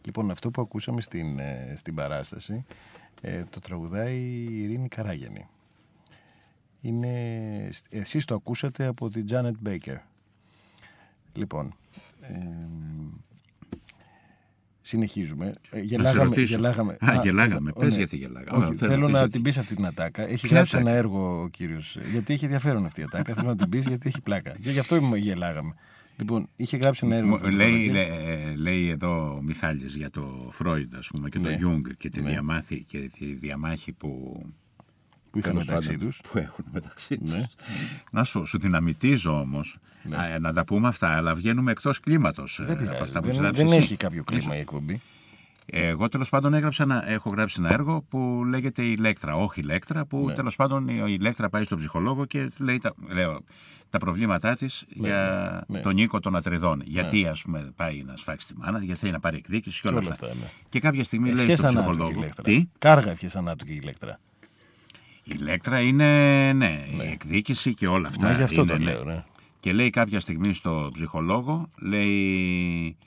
[0.05, 2.65] λοιπόν, αυτό που ακούσαμε στην, ε, στην παράσταση
[3.21, 5.47] ε, το τραγουδάει η Ειρήνη Καράγενη.
[6.81, 9.97] Είναι, εσείς το ακούσατε από την Janet Baker.
[11.33, 11.75] Λοιπόν,
[12.21, 12.35] ε,
[14.81, 15.51] συνεχίζουμε.
[15.69, 16.41] Ε, γελάγαμε.
[16.41, 16.97] γελάγαμε.
[16.99, 17.71] Α, γελάγαμε.
[17.71, 17.97] Πες ναι.
[17.97, 18.65] γιατί γελάγαμε.
[18.65, 20.27] Όχι, θέλω να την πεις αυτή την ατάκα.
[20.27, 21.97] Έχει γράψει ένα έργο ο κύριος.
[22.11, 23.33] Γιατί έχει ενδιαφέρον αυτή η ατάκα.
[23.33, 24.51] θέλω να την πεις γιατί έχει πλάκα.
[24.51, 25.73] Και γι' αυτό γελάγαμε.
[26.17, 27.39] Λοιπόν, είχε γράψει ένα έργο.
[27.43, 31.49] Λέει, λέει, λέει εδώ ο Μιχάλης για το Φρόιντ, ας πούμε, και ναι.
[31.49, 32.29] το Γιούγκ και τη, ναι.
[32.29, 34.41] διαμάχη, και τη διαμάχη που,
[35.31, 36.21] που είχαν μεταξύ τους.
[36.31, 37.31] Που έχουν μεταξύ τους.
[37.31, 37.45] Ναι.
[38.11, 40.37] Να σου, σου δυναμιτίζω όμως ναι.
[40.39, 42.59] να τα πούμε αυτά, αλλά βγαίνουμε εκτός κλίματος.
[42.63, 42.77] Δεν,
[43.21, 45.01] δεν, δεν έχει κάποιο κλίμα η εκπομπή.
[45.65, 50.25] Εγώ τέλος πάντων έγραψα ένα, έχω γράψει ένα έργο που λέγεται Ηλέκτρα, όχι Ηλέκτρα, που
[50.25, 50.33] ναι.
[50.33, 53.41] τέλος πάντων η Ηλέκτρα πάει στον ψυχολόγο και λέει τα, λέω,
[53.89, 55.83] τα προβλήματά της ναι, για ναι, ναι.
[55.83, 56.81] τον οίκο των Ατρειδών.
[56.85, 57.29] Γιατί ναι.
[57.29, 60.11] ας πούμε πάει να σφάξει τη μάνα, γιατί θέλει να πάρει εκδίκηση και όλα αυτά.
[60.11, 60.27] αυτά
[60.69, 62.25] και κάποια στιγμή λέει στον ψυχολόγο.
[62.43, 64.19] Τι; Κάργα ευχές θανάτου και η Ηλέκτρα.
[65.23, 68.27] Η Ηλέκτρα είναι, ναι, η εκδίκηση και όλα αυτά.
[68.27, 69.23] Μα γι' αυτό το λέω, ναι.
[69.59, 72.97] Και λέει κάποια στιγμή στο ψυχολόγο, λέει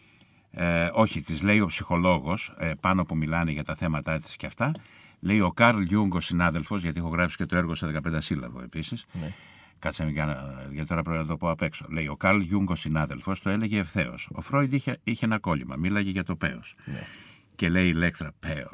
[0.50, 4.46] ε, όχι, της λέει ο ψυχολόγος, ε, πάνω που μιλάνε για τα θέματα της και
[4.46, 4.72] αυτά.
[5.20, 9.06] Λέει ο Καρλ Γιούγκ, ο συνάδελφος, γιατί έχω γράψει και το έργο σε 15σύλλαβο επίσης.
[9.12, 9.32] Ναι.
[9.78, 10.34] Κάτσε μην κάνω,
[10.70, 11.86] γιατί τώρα πρέπει να το πω απ' έξω.
[11.88, 14.28] Λέει ο Καρλ Γιούγκ, ο συνάδελφος, το έλεγε ευθέως.
[14.32, 16.60] Ο Φρόιντ είχε, είχε ένα κόλλημα, μίλαγε για το πέο.
[16.84, 17.06] Ναι.
[17.54, 18.70] Και λέει η Ηλέκτρα, πέο.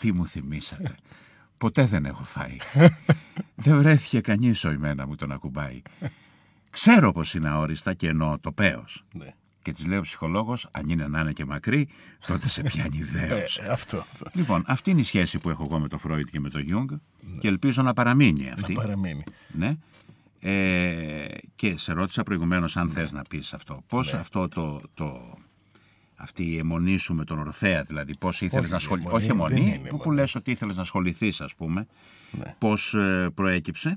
[0.00, 0.94] Τι μου θυμήσατε.
[1.58, 2.56] Ποτέ δεν έχω φάει.
[3.64, 5.82] δεν βρέθηκε κανείς οϊμένα μου τον ακουμπάει.
[6.70, 8.84] Ξέρω πως είναι αόριστα και εννοώ το πέο.
[9.12, 11.88] Ναι και της λέει ο ψυχολόγος, αν είναι να είναι και μακρύ,
[12.26, 13.36] τότε σε πιάνει δέο.
[13.36, 14.04] Ε, αυτό.
[14.32, 16.90] Λοιπόν, αυτή είναι η σχέση που έχω εγώ με τον Φρόιντ και με τον Γιούγκ
[16.90, 17.38] ναι.
[17.38, 18.72] και ελπίζω να παραμείνει αυτή.
[18.72, 19.24] Να παραμείνει.
[19.48, 19.76] Ναι.
[20.40, 22.92] Ε, και σε ρώτησα προηγουμένως αν ναι.
[22.92, 23.82] θες να πεις αυτό.
[23.86, 24.18] Πώς ναι.
[24.18, 25.38] αυτό το, το,
[26.16, 29.08] αυτή η αιμονή σου με τον Ορφέα, δηλαδή πώς ήθελες να ασχοληθεί.
[29.14, 31.86] Όχι αιμονή, που, που λες ότι ήθελες να ασχοληθείς, ας πούμε.
[32.30, 32.54] Ναι.
[32.58, 33.96] Πώς ε, προέκυψε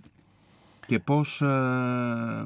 [0.87, 1.41] και πώς.
[1.41, 2.45] Ε,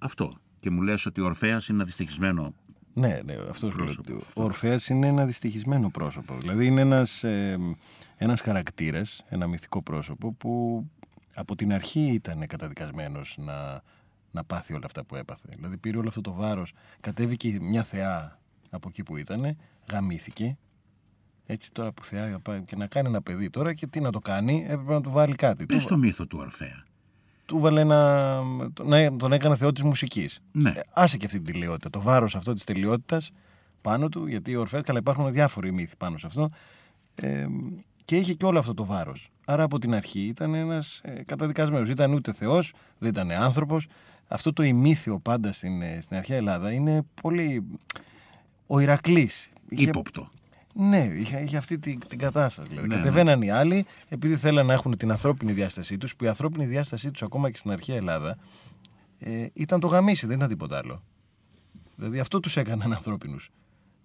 [0.00, 2.54] αυτό και μου λες ότι ο Ορφέας είναι ένα δυστυχισμένο
[2.98, 4.16] ναι, ναι, αυτός πρόσωπο.
[4.34, 6.34] Ο Ορφέας είναι ένα δυστυχισμένο πρόσωπο.
[6.40, 7.58] Δηλαδή είναι ένας, ε,
[8.16, 10.84] ένας χαρακτήρας, ένα μυθικό πρόσωπο που
[11.34, 13.82] από την αρχή ήταν καταδικασμένος να,
[14.30, 15.48] να πάθει όλα αυτά που έπαθε.
[15.56, 18.38] Δηλαδή πήρε όλο αυτό το βάρος, κατέβηκε μια θεά
[18.70, 19.56] από εκεί που ήταν,
[19.90, 20.56] γαμήθηκε.
[21.46, 24.64] Έτσι τώρα που θεά και να κάνει ένα παιδί τώρα και τι να το κάνει,
[24.68, 25.66] έπρεπε να του βάλει κάτι.
[25.66, 26.84] Πες το μύθο του Ορφέα
[27.48, 28.42] του βάλε ένα.
[29.16, 30.40] τον έκανε θεό της μουσικής.
[30.52, 30.70] Ναι.
[30.70, 31.90] Ε, άσε και αυτή την τελειότητα.
[31.90, 33.30] Το βάρος αυτό της τελειότητας
[33.80, 36.50] πάνω του, γιατί ο Ορφέα, καλά υπάρχουν διάφοροι μύθοι πάνω σε αυτό.
[37.14, 37.46] Ε,
[38.04, 39.30] και είχε και όλο αυτό το βάρος.
[39.44, 41.88] Άρα από την αρχή ήταν ένας ε, καταδικασμένος.
[41.88, 43.86] Ήταν ούτε θεός, δεν ήταν άνθρωπος,
[44.28, 47.64] αυτό το ημίθιο πάντα στην, ε, στην αρχαία Ελλάδα είναι πολύ.
[48.66, 49.50] Ο Ηρακλής.
[49.68, 50.30] Ήποπτο.
[50.80, 52.68] Ναι, είχε, είχε αυτή την, την κατάσταση.
[52.68, 52.88] Δηλαδή.
[52.88, 53.44] Ναι, Κατεβαίναν ναι.
[53.44, 57.22] οι άλλοι επειδή θέλαν να έχουν την ανθρώπινη διάστασή τους, που η ανθρώπινη διάστασή τους
[57.22, 58.38] ακόμα και στην αρχαία Ελλάδα
[59.18, 61.02] ε, ήταν το γαμίσι, δεν ήταν τίποτα άλλο.
[61.96, 63.50] Δηλαδή αυτό τους έκαναν ανθρώπινους.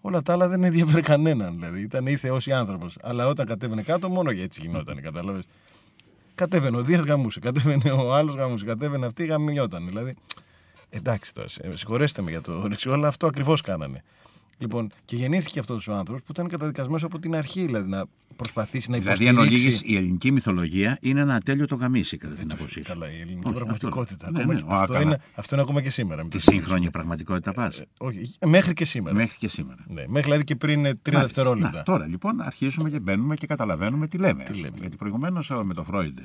[0.01, 1.53] Όλα τα άλλα δεν ενδιαφέρει κανέναν.
[1.53, 2.97] Δηλαδή ήταν ή Θεό ή άνθρωπος.
[3.01, 5.01] Αλλά όταν κατέβαινε κάτω, μόνο για έτσι γινόταν.
[5.01, 5.47] Κατάλαβες.
[6.35, 9.85] Κατέβαινε ο Δίας γαμούσε, κατέβαινε ο άλλος γαμούσε, κατέβαινε αυτή γαμιόταν.
[9.85, 10.15] Δηλαδή.
[10.89, 14.03] Εντάξει τώρα, συγχωρέστε με για το δεξιό, αλλά αυτό ακριβώς κάνανε.
[14.57, 18.89] Λοιπόν, και γεννήθηκε αυτός ο άνθρωπος που ήταν καταδικασμένος από την αρχή, δηλαδή να προσπαθήσει
[18.89, 19.33] να υποστηρίξει.
[19.33, 22.93] Δηλαδή, αν ολίγης, η ελληνική μυθολογία είναι ένα ατέλειο το γαμίσι, κατά την άποψή σου.
[22.93, 24.25] Καλά, η ελληνική όχι, πραγματικότητα.
[24.25, 26.27] Αυτό, ναι, ναι, αυτό, είναι, αυτό είναι ακόμα και σήμερα.
[26.27, 27.79] Τη σύγχρονη πραγματικότητα πας.
[27.79, 29.15] Ε, όχι, μέχρι και σήμερα.
[29.15, 29.85] Μέχρι και σήμερα.
[29.87, 31.77] Ναι, μέχρι δηλαδή και πριν τρία δευτερόλεπτα.
[31.77, 34.43] Να, τώρα λοιπόν αρχίζουμε και μπαίνουμε και καταλαβαίνουμε τι λέμε.
[34.43, 34.77] Τι λέμε.
[34.79, 36.19] Γιατί προηγουμένως με το Φρόιντ.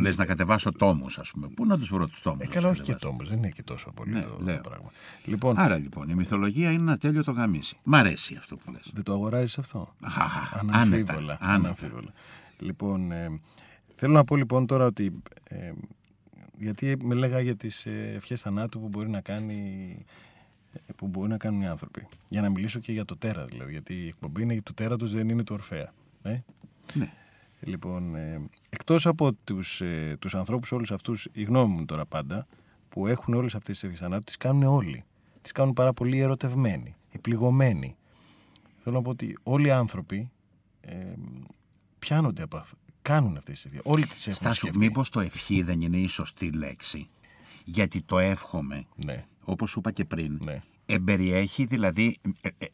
[0.00, 1.48] Λες να κατεβάσω τόμους, ας πούμε.
[1.54, 2.46] Πού να τους βρω τους τόμους.
[2.46, 3.28] Ε, καλά, όχι και τόμους.
[3.28, 4.20] Δεν είναι και τόσο πολύ ναι,
[4.54, 4.90] το πράγμα.
[5.24, 7.47] Λοιπόν, Άρα λοιπόν η μυθολογία είναι ένα τέλειο το γαμίσι.
[7.82, 8.90] Μ' αρέσει αυτό που λες.
[8.94, 9.94] Δεν το αγοράζεις αυτό;
[10.60, 11.38] Αναμφίβολα.
[11.40, 12.12] Αναμφίβολα.
[12.58, 13.40] Λοιπόν, ε,
[13.96, 15.22] θέλω να πω λοιπόν τώρα ότι.
[15.44, 15.72] Ε,
[16.58, 19.56] γιατί με λέγα για τις ε, ευχές θανάτου που μπορεί να κάνει
[20.72, 22.08] ε, που μπορεί να κάνουν οι άνθρωποι.
[22.28, 23.70] Για να μιλήσω και για το τέρα, δηλαδή.
[23.70, 25.92] Γιατί η εκπομπή είναι του τέρατος, δεν είναι του Ορφαία.
[26.22, 26.38] Ε;
[26.94, 27.12] Ναι.
[27.60, 32.46] Λοιπόν, ε, εκτός από τους, ε, τους ανθρώπους όλους αυτούς, η γνώμη μου τώρα πάντα,
[32.88, 35.04] που έχουν όλες αυτές τις ευχές θανάτου, τις κάνουν όλοι.
[35.42, 37.96] Τις κάνουν πάρα πολύ ερωτευμένοι, επληγωμένοι.
[38.82, 40.30] Θέλω να πω ότι όλοι οι άνθρωποι
[40.80, 41.14] ε,
[41.98, 42.76] πιάνονται από αυτό.
[43.02, 43.80] Κάνουν αυτές τις ευχέ.
[43.84, 47.08] Όλοι τις έχουν Στάσου, μήπως το ευχή δεν είναι η σωστή λέξη;
[47.64, 49.26] Γιατί το εύχομαι, ναι.
[49.44, 50.62] όπως σου είπα και πριν, ναι.
[50.86, 52.66] εμπεριέχει δηλαδή, ε, ε,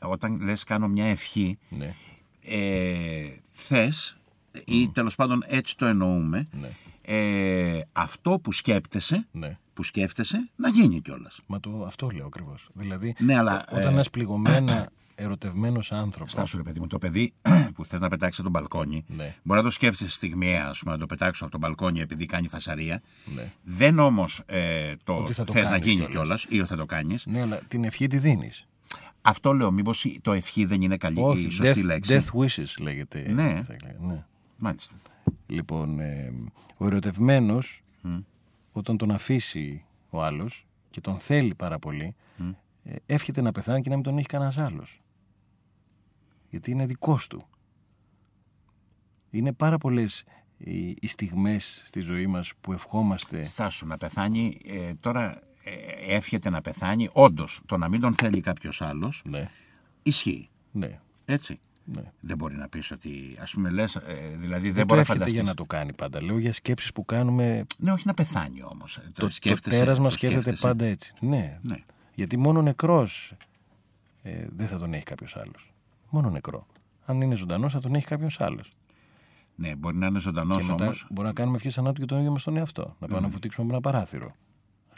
[0.00, 1.94] όταν λες κάνω μια ευχή, ναι.
[2.42, 4.16] ε, θες,
[4.64, 6.70] ή τέλος πάντων έτσι το εννοούμε, ναι.
[7.02, 9.58] Ε, αυτό που σκέπτεσαι, ναι.
[9.74, 11.40] που σκέφτεσαι, να γίνει κιόλας.
[11.46, 12.68] Μα το, αυτό λέω ακριβώς.
[12.72, 16.32] Δηλαδή, ναι, αλλά, όταν ε, πληγωμένα ερωτευμένος άνθρωπος.
[16.32, 17.32] Στάσου, ρε παιδί μου, το παιδί
[17.74, 19.34] που θες να πετάξεις από τον μπαλκόνι, ναι.
[19.42, 22.48] μπορεί να το σκέφτεσαι στιγμιαία, ας πούμε, να το πετάξω από τον μπαλκόνι επειδή κάνει
[22.48, 23.02] φασαρία.
[23.34, 23.52] Ναι.
[23.62, 27.26] Δεν όμως ε, το, το θες να γίνει κιόλας ή θα το κάνεις.
[27.26, 28.66] Ναι, αλλά την ευχή τη δίνεις.
[29.22, 32.22] Αυτό λέω, μήπως το ευχή δεν είναι καλή Όχι, η σωστή death, λέξη.
[32.22, 33.32] Death wishes λέγεται.
[33.32, 33.62] Ναι.
[33.98, 34.24] ναι.
[34.56, 34.94] Μάλιστα.
[35.46, 36.32] Λοιπόν, ε,
[36.76, 38.22] ο ερωτευμένος, mm.
[38.72, 42.54] όταν τον αφήσει ο άλλος και τον θέλει πάρα πολύ, mm.
[42.84, 45.02] ε, εύχεται να πεθάνει και να μην τον έχει κανένας άλλος
[46.52, 47.42] γιατί είναι δικός του.
[49.30, 50.24] Είναι πάρα πολλές
[50.56, 53.44] οι, οι στιγμές στη ζωή μας που ευχόμαστε.
[53.44, 58.40] Στάσου να πεθάνει, ε, τώρα ε, εύχεται να πεθάνει, όντως το να μην τον θέλει
[58.40, 59.50] κάποιος άλλος, ναι.
[60.02, 60.48] ισχύει.
[60.72, 61.00] Ναι.
[61.24, 61.60] Έτσι.
[61.84, 62.02] Ναι.
[62.20, 65.34] Δεν μπορεί να πεις ότι, ας πούμε, λες, ε, δηλαδή δεν, δεν μπορεί να φανταστείς.
[65.34, 66.22] για να το κάνει πάντα.
[66.22, 67.64] Λέω για σκέψεις που κάνουμε.
[67.78, 68.98] Ναι, όχι να πεθάνει όμως.
[69.12, 71.14] Το, το, το τέρας μας σκέφτεται πάντα έτσι.
[71.20, 71.58] Ναι.
[71.62, 71.76] ναι.
[72.14, 73.34] Γιατί μόνο νεκρός
[74.22, 75.72] ε, δεν θα τον έχει κάποιος άλλος
[76.12, 76.66] μόνο νεκρό.
[77.04, 78.68] Αν είναι ζωντανός, θα τον έχει κάποιος άλλος.
[79.54, 81.06] Ναι, μπορεί να είναι ζωντανός όμως.
[81.10, 82.96] Μπορεί να κάνουμε ευχές θανάτου και τον ίδιο μας τον εαυτό.
[82.98, 83.22] Να πάμε mm.
[83.22, 84.34] να φωτίξουμε με ένα παράθυρο.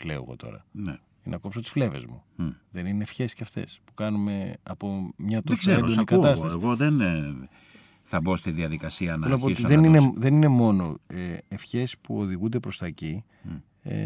[0.04, 0.64] Λέω εγώ τώρα.
[0.72, 0.98] Ναι.
[1.26, 2.22] Ή να κόψω τις φλέβες μου.
[2.38, 2.52] Mm.
[2.70, 6.54] Δεν είναι ευχές και αυτές που κάνουμε από μια τόσο έντονη κατάσταση.
[6.54, 7.30] Εγώ δεν ε,
[8.02, 9.68] θα μπω στη διαδικασία να αρχίσω.
[9.68, 13.24] Δεν, να είναι, δεν είναι μόνο ε, ευχές που οδηγούνται προς τα εκεί.
[13.48, 13.60] Mm.
[13.82, 13.96] Ε,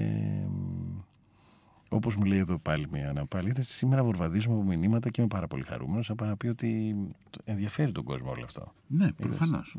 [1.88, 5.62] Όπως μου λέει εδώ πάλι μια αναπάλη, σήμερα βορβαδίζουμε από μηνύματα και είμαι πάρα πολύ
[5.62, 6.96] χαρούμενος από να πει ότι
[7.44, 8.72] ενδιαφέρει τον κόσμο όλο αυτό.
[8.86, 9.76] Ναι, προφανώς.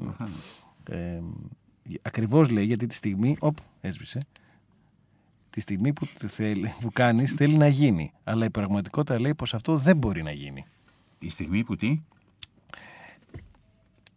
[0.90, 1.22] Ε,
[2.02, 3.36] Ακριβώς λέει γιατί τη στιγμή.
[3.40, 4.20] Οπ, έσβησε.
[5.50, 8.12] Τη στιγμή που, θέλει, που κάνεις θέλει να γίνει.
[8.24, 10.66] Αλλά η πραγματικότητα λέει πως αυτό δεν μπορεί να γίνει.
[11.18, 12.02] Τη στιγμή που τι;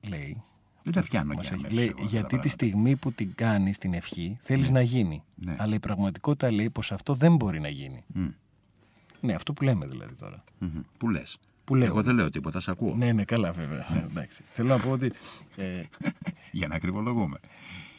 [0.09, 0.43] Λέει
[0.83, 1.35] δεν τα πιάνω
[1.69, 4.79] λέει, Γιατί τη στιγμή που την κάνεις την ευχή θέλεις ναι.
[4.79, 5.23] να γίνει.
[5.35, 5.57] Ναι.
[5.59, 8.05] Αλλά η πραγματικότητα λέει πως αυτό δεν μπορεί να γίνει.
[9.21, 10.45] Ναι, αυτό που λέμε δηλαδή τώρα.
[10.61, 10.83] Mm-hmm.
[10.99, 11.39] Που λες.
[11.65, 11.87] Που λέω.
[11.87, 12.95] Εγώ δεν λέω τίποτα, σ' ακούω.
[12.95, 13.87] Ναι, ναι, καλά, βέβαια.
[13.93, 14.05] Ναι.
[14.11, 14.43] Εντάξει.
[14.49, 15.13] Θέλω να πω ότι.
[15.57, 15.83] Ε...
[16.53, 17.39] Για να ακριβολογούμε.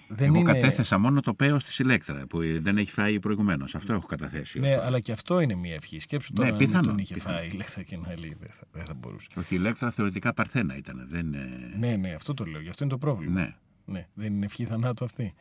[0.07, 0.53] Δεν Εγώ είναι...
[0.53, 3.75] κατέθεσα μόνο το παίο της ηλέκτρα που δεν έχει φάει προηγουμένως.
[3.75, 4.59] Αυτό έχω καταθέσει.
[4.59, 5.99] Ναι, αλλά και αυτό είναι μια ευχή.
[5.99, 7.35] Σκέψου τώρα ναι, πιθανό, αν τον είχε πιθανό.
[7.35, 9.27] φάει η ηλέκτρα και να λέει δεν θα, δεν θα μπορούσε.
[9.35, 11.05] Όχι, η ηλέκτρα θεωρητικά παρθένα ήταν.
[11.09, 11.35] Δεν...
[11.79, 12.61] Ναι, ναι, αυτό το λέω.
[12.61, 13.39] Γι' αυτό είναι το πρόβλημα.
[13.39, 13.55] Ναι.
[13.85, 15.33] ναι δεν είναι ευχή θανάτου αυτή.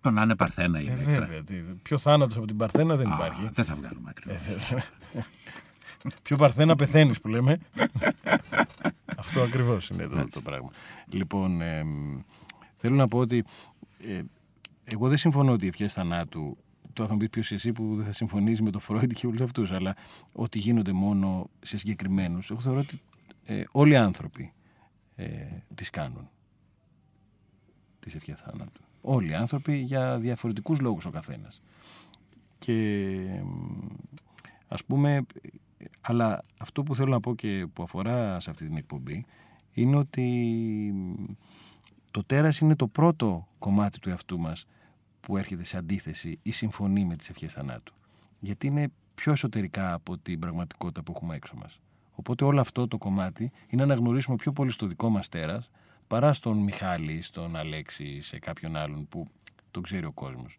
[0.00, 1.26] Το να είναι παρθένα η ε, ηλέκτρα.
[1.26, 1.76] βέβαια.
[1.82, 3.50] Πιο θάνατος από την παρθένα δεν Α, υπάρχει.
[3.52, 4.36] Δεν θα βγάλουμε ακριβώς.
[4.70, 4.84] Ε,
[6.22, 7.58] Πιο παρθένα πεθαίνεις που λέμε.
[9.16, 10.70] αυτό ακριβώς είναι το, το πράγμα.
[11.10, 11.84] Λοιπόν, ε,
[12.78, 13.44] Θέλω να πω ότι
[13.98, 14.22] ε,
[14.84, 16.56] εγώ δεν συμφωνώ ότι οι ευχές θανάτου.
[16.92, 19.40] Τώρα θα μου πεις ποιος εσύ που δεν θα συμφωνήσει με το Φρόιντ και όλους
[19.40, 19.96] αυτούς, αλλά
[20.32, 22.50] ότι γίνονται μόνο σε συγκεκριμένους.
[22.50, 23.00] Εγώ θεωρώ ότι
[23.44, 24.52] ε, όλοι οι άνθρωποι
[25.14, 25.26] ε,
[25.74, 26.28] τις κάνουν.
[28.00, 28.82] Τις ευχές θανάτου.
[29.00, 31.62] Όλοι οι άνθρωποι για διαφορετικούς λόγους ο καθένας.
[32.58, 33.16] Και
[34.68, 35.26] ας πούμε,
[36.00, 39.24] αλλά αυτό που θέλω να πω και που αφορά σε αυτή την εκπομπή
[39.72, 40.54] είναι ότι
[42.10, 44.66] το τέρας είναι το πρώτο κομμάτι του εαυτού μας
[45.20, 47.94] που έρχεται σε αντίθεση ή συμφωνεί με τις ευχές θανάτου.
[48.40, 51.80] Γιατί είναι πιο εσωτερικά από την πραγματικότητα που έχουμε έξω μας.
[52.14, 55.70] Οπότε όλο αυτό το κομμάτι είναι να γνωρίσουμε πιο πολύ στο δικό μας τέρας
[56.06, 59.28] παρά στον Μιχάλη, στον Αλέξη, σε κάποιον άλλον που
[59.70, 60.58] τον ξέρει ο κόσμος.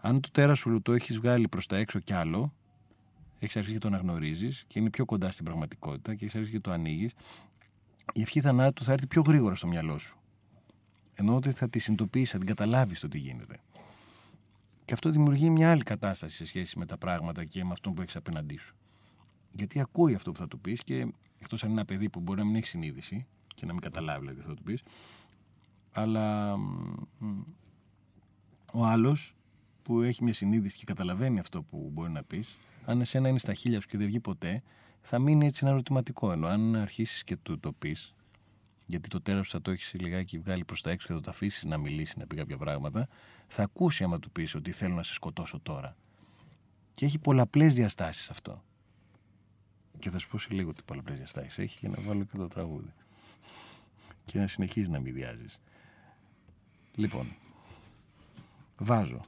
[0.00, 2.52] Αν το τέρας σου το έχεις βγάλει προς τα έξω κι άλλο,
[3.38, 6.60] έχεις αρχίσει και το αναγνωρίζεις και είναι πιο κοντά στην πραγματικότητα και έχεις αρχίσει και
[6.60, 7.12] το ανοίγεις,
[8.12, 10.19] η ευχή θανάτου θα έρθει πιο γρήγορα στο μυαλό σου.
[11.20, 13.60] Ενώ ότι θα τη συνειδητοποιήσει, θα την καταλάβεις το τι γίνεται.
[14.84, 18.02] Και αυτό δημιουργεί μια άλλη κατάσταση σε σχέση με τα πράγματα και με αυτό που
[18.02, 18.74] έχεις απέναντί σου.
[19.52, 21.06] Γιατί ακούει αυτό που θα του πεις και
[21.38, 24.20] εκτός αν είναι ένα παιδί που μπορεί να μην έχει συνείδηση και να μην καταλάβει
[24.20, 24.82] δηλαδή, θα του πεις,
[25.92, 26.54] αλλά
[28.72, 29.34] ο άλλος
[29.82, 33.54] που έχει μια συνείδηση και καταλαβαίνει αυτό που μπορεί να πεις, αν εσένα είναι στα
[33.54, 34.62] χίλια σου και δεν βγει ποτέ,
[35.00, 36.32] θα μείνει έτσι ένα ερωτηματικό.
[36.32, 38.14] Ενώ αν αρχίσεις και του το πεις,
[38.90, 41.64] γιατί το τέρα θα το έχεις λιγάκι βγάλει προς τα έξω και θα το αφήσεις
[41.64, 43.08] να μιλήσει, να πει κάποια πράγματα,
[43.46, 45.96] θα ακούσει άμα του πεις ότι θέλω να σε σκοτώσω τώρα.
[46.94, 48.64] Και έχει πολλαπλές διαστάσεις αυτό.
[49.98, 52.48] Και θα σου πω σε λίγο τι πολλαπλές διαστάσεις έχει για να βάλω και το
[52.48, 52.92] τραγούδι.
[54.24, 55.46] Και να συνεχίζεις να μηδιάζει.
[56.94, 57.26] Λοιπόν,
[58.78, 59.20] βάζω.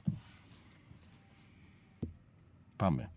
[2.75, 3.09] Πάμε.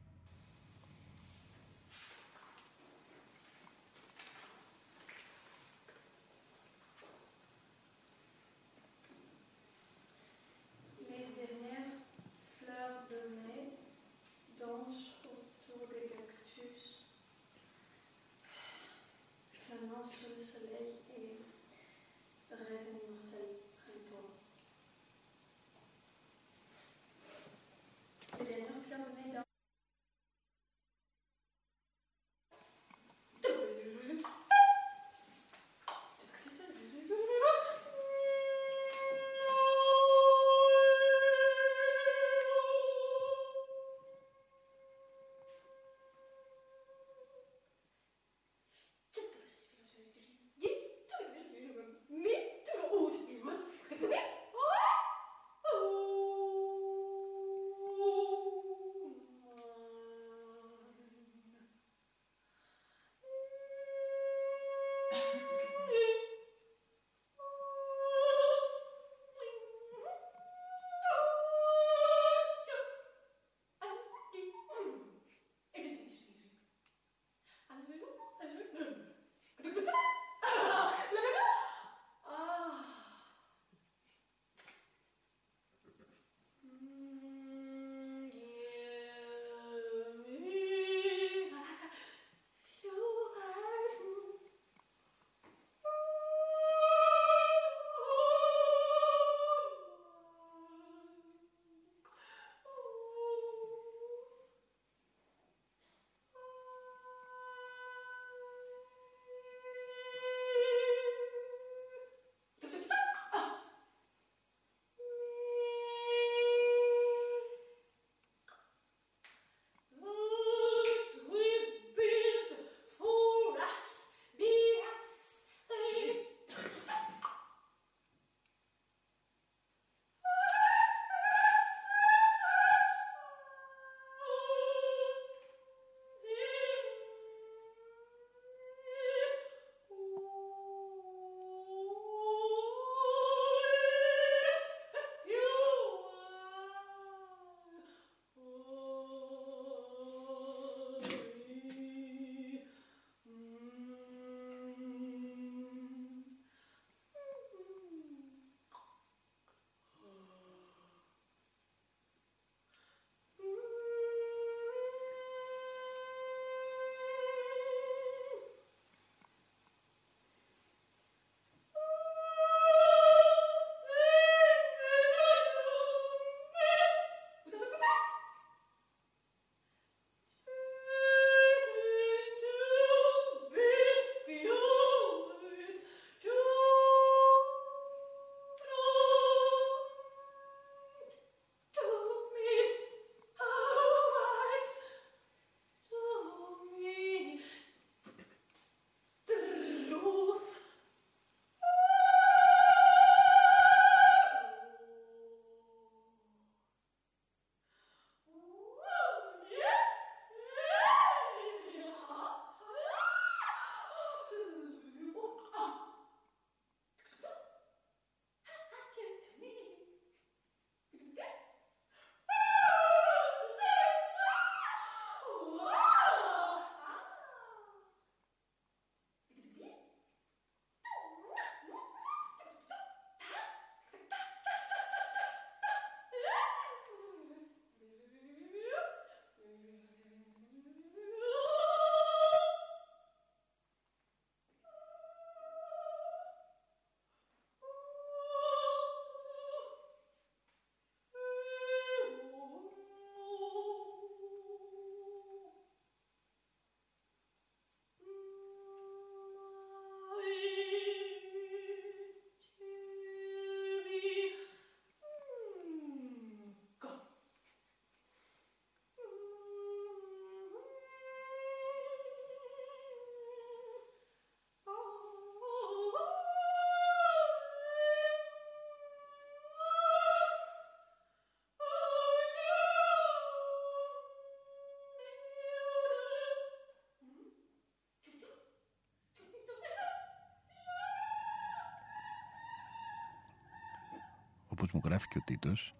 [294.77, 295.75] Μου γράφει και ο Τίτος,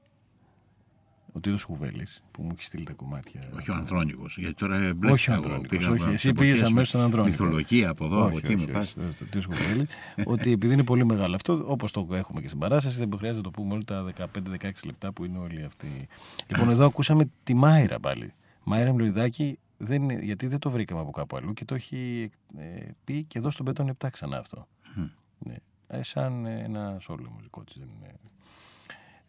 [1.33, 3.49] ο Τίτος Κουβέλης που μου έχει στείλει τα κομμάτια.
[3.57, 4.27] Όχι ο Ανδρώνικο.
[4.37, 5.11] Γιατί τώρα μπλέκεις.
[5.11, 5.77] Όχι ο Ανδρώνικο.
[5.91, 7.45] Όχι, εσύ πήγες αμέσως στον Ανδρώνικο.
[7.45, 8.97] Μυθολογία από εδώ, από εκεί με πας.
[9.19, 9.89] Τίτος Κουβέλης.
[10.25, 13.53] Ότι επειδή είναι πολύ μεγάλο αυτό, όπως το έχουμε και στην παράσταση, δεν χρειάζεται να
[13.53, 16.09] το πούμε όλοι τα 15-16 λεπτά που είναι όλοι αυτοί.
[16.47, 18.33] Λοιπόν, εδώ ακούσαμε τη Μάιρα πάλι.
[18.65, 23.25] Μάιρα Μλοϊδάκη, δεν, γιατί δεν το βρήκαμε από κάπου αλλού και το έχει ε, πει
[23.25, 24.69] και εδώ στον Πέτον 7 ξανά αυτό.
[24.97, 25.11] Mm.
[25.39, 25.55] Ναι.
[25.87, 27.77] Ε, σαν ένα σόλο μουσικό της.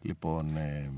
[0.02, 0.90] Λοιπόν, ε,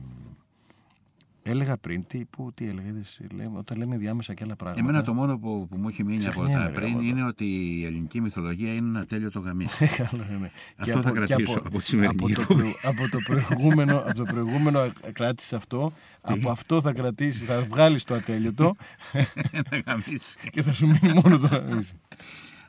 [1.42, 2.88] Έλεγα πριν, τι, που, τι έλεγα,
[3.36, 4.82] λέμε, όταν λέμε διάμεσα και άλλα πράγματα.
[4.82, 8.20] Εμένα το μόνο που, που μου έχει μείνει από τα πριν είναι ότι η ελληνική
[8.20, 9.84] μυθολογία είναι ένα τέλειο το γαμίσι.
[10.16, 10.50] ναι, ναι.
[10.76, 14.24] Αυτό από, θα κρατήσω από, από τη σημερινή από το, από, το προηγούμενο, από το
[14.24, 15.92] προηγούμενο κράτησες αυτό.
[16.20, 18.74] από αυτό θα κρατήσεις, θα βγάλεις το ατέλειωτο.
[19.50, 20.36] ένα γαμίσι.
[20.50, 22.00] και θα σου μείνει μόνο το γαμίσι.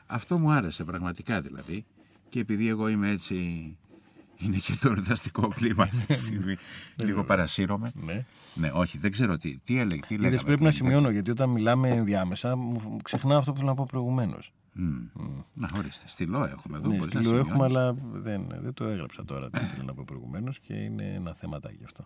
[0.06, 1.84] Αυτό μου άρεσε πραγματικά δηλαδή.
[2.28, 3.36] Και επειδή εγώ είμαι έτσι
[4.44, 6.56] είναι και το εορταστικό κλίμα αυτή τη στιγμή.
[6.96, 7.92] Λίγο παρασύρωμαι.
[7.94, 8.24] Ναι.
[8.54, 10.00] ναι, όχι, δεν ξέρω τι, τι έλεγε.
[10.06, 13.76] Τι λέγαμε, πρέπει να σημειώνω, γιατί όταν μιλάμε ενδιάμεσα, μου ξεχνάω αυτό που θέλω να
[13.76, 14.52] πω προηγουμένως.
[14.76, 15.20] Mm.
[15.20, 15.44] Mm.
[15.54, 16.08] Να, ορίστε.
[16.08, 16.88] Στυλό έχουμε εδώ.
[16.88, 20.74] Ναι, στυλό έχουμε, αλλά δεν, δεν το έγραψα τώρα τι ήθελα να πω προηγουμένως και
[20.74, 22.04] είναι ένα θέματάκι αυτό.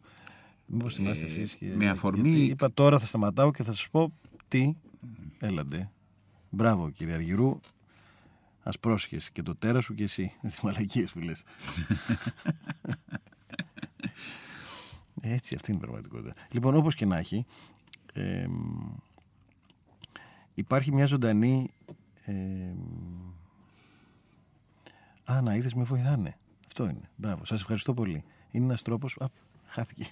[0.67, 1.59] Μήπως θυμάστε ε, εσείς.
[1.77, 2.31] Με αφορμή.
[2.31, 4.13] είπα τώρα θα σταματάω και θα σας πω
[4.49, 4.77] τι.
[5.39, 5.91] Έλαντε.
[6.51, 7.61] Μπράβο κύριε Αργυρού.
[8.67, 10.33] Α πρόσχεσαι και το τέρας σου και εσύ.
[10.43, 11.45] Τις μαλακίες που λες.
[15.21, 16.35] Έτσι, αυτή είναι η πραγματικότητα.
[16.51, 17.47] Λοιπόν, όπως και να έχει,
[18.13, 18.47] ε,
[20.55, 21.71] υπάρχει μια ζωντανή.
[22.25, 22.73] Ε,
[25.25, 26.39] α, να είδες, με βοηθάνε.
[26.67, 27.11] Αυτό είναι.
[27.17, 27.45] Μπράβο.
[27.45, 28.25] Σας ευχαριστώ πολύ.
[28.51, 29.17] Είναι ένας τρόπος.
[29.21, 29.27] Α,
[29.67, 30.07] χάθηκε.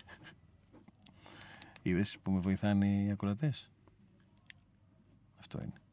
[1.83, 3.71] Είδες που με βοηθάνε οι ακροατές;
[5.39, 5.84] Αυτό είναι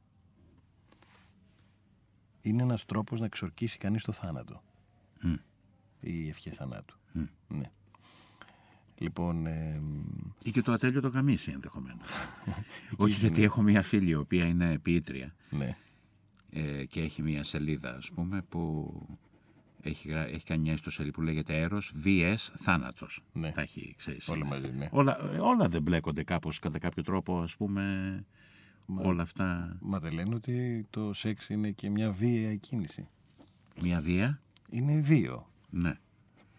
[2.42, 4.64] είναι ένας τρόπος να εξορκίσει κανείς το θάνατο.
[5.24, 5.38] Mm.
[6.00, 6.98] Οι ευχές θανάτου.
[7.48, 7.72] Ναι.
[8.98, 9.82] Λοιπόν, ε...
[10.44, 12.08] Ή και το ατέλειο το καμίσι ενδεχομένως.
[12.98, 15.78] Όχι γιατί έχω μία φίλη η οποία είναι ποιήτρια ναι.
[16.50, 18.94] ε, και έχει μία σελίδα ας πούμε που
[19.82, 23.24] έχει, έχει κάνει μια ιστοσελίδα που λέγεται Έρος VS Θάνατος.
[23.34, 23.52] Ναι.
[23.52, 24.88] Τα έχει, ξέρεις, όλα μαζί, ναι.
[24.92, 28.26] Όλα, όλα δεν μπλέκονται κάπως κατά κάποιο τρόπο ας πούμε
[28.94, 29.78] Μα, όλα αυτά.
[29.82, 33.08] Μα δεν λένε ότι το σεξ είναι και μια βία κίνηση.
[33.82, 35.48] Μια βία; Είναι βίο.
[35.70, 35.94] Ναι.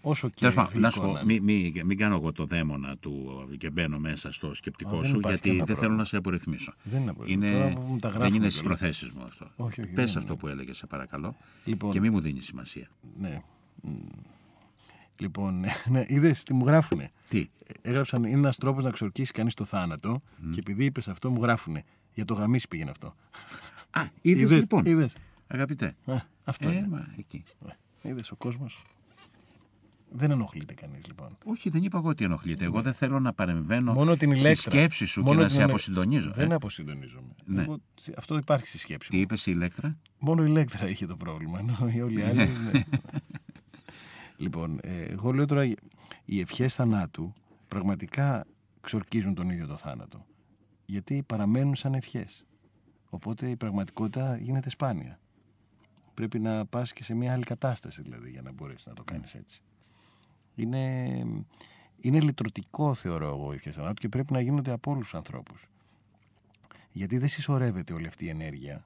[0.04, 3.98] Όσο και να σου πω, μην μη, μη κάνω εγώ το δαίμονα του και μπαίνω
[3.98, 6.74] μέσα στο σκεπτικό σου, γιατί δεν θέλω να σε απορριθμίσω.
[6.82, 7.74] Δεν είναι είναι,
[8.18, 9.50] δεν είναι στις προθέσεις μου αυτό.
[9.56, 11.36] Όχι, όχι, Πες αυτό που έλεγες, σε παρακαλώ.
[11.64, 12.88] Λοιπόν, και μη μου δίνεις σημασία.
[13.18, 13.42] Ναι.
[15.16, 17.48] Λοιπόν, ναι, είδες τι μου γράφουνε; Τι;
[17.82, 21.84] Έγραψαν, είναι ένας τρόπος να ξορκίσει κανείς το θάνατο και επειδή είπες αυτό, μου γράφουνε.
[22.14, 23.14] Για το γαμίσι πήγαινε αυτό.
[23.90, 24.84] Α, είδες λοιπόν.
[24.84, 25.16] Είδες.
[25.46, 25.96] Αγαπητέ.
[26.04, 26.88] Α, αυτό ε, είναι.
[26.88, 27.42] Μα, εκεί.
[28.02, 28.82] Ε, είδες ο κόσμος.
[30.14, 31.36] Δεν ενοχλείται κανείς λοιπόν.
[31.44, 32.64] Όχι, δεν είπα εγώ ότι ενοχλείται.
[32.64, 36.32] Εγώ δεν θέλω να παρεμβαίνω Μόνο την στη σκέψη σου Μόνο και να σε αποσυντονίζω.
[36.34, 36.54] Δεν ε.
[36.54, 37.34] αποσυντονίζομαι.
[37.44, 37.62] Ναι.
[37.62, 37.80] Εγώ,
[38.16, 41.58] αυτό υπάρχει στη σκέψη Τι είπες η ηλέκτρα; Μόνο η ηλέκτρα είχε το πρόβλημα.
[41.58, 42.36] Ενώ οι όλοι οι άλλοι.
[42.36, 42.82] ναι.
[44.44, 45.64] λοιπόν, ε, εγώ λέω τώρα
[46.24, 47.32] οι ευχές θανάτου
[47.68, 48.46] πραγματικά
[48.80, 50.26] ξορκίζουν τον ίδιο το θάνατο
[50.92, 52.44] γιατί παραμένουν σαν ευχές.
[53.10, 55.18] Οπότε η πραγματικότητα γίνεται σπάνια.
[56.14, 59.34] Πρέπει να πας και σε μια άλλη κατάσταση δηλαδή για να μπορέσεις να το κάνεις
[59.34, 59.62] έτσι.
[60.54, 61.06] Είναι,
[62.00, 65.68] είναι λυτρωτικό θεωρώ εγώ η ευχές θανάτου και πρέπει να γίνονται από όλους τους ανθρώπους.
[66.92, 68.84] Γιατί δεν συσσωρεύεται όλη αυτή η ενέργεια.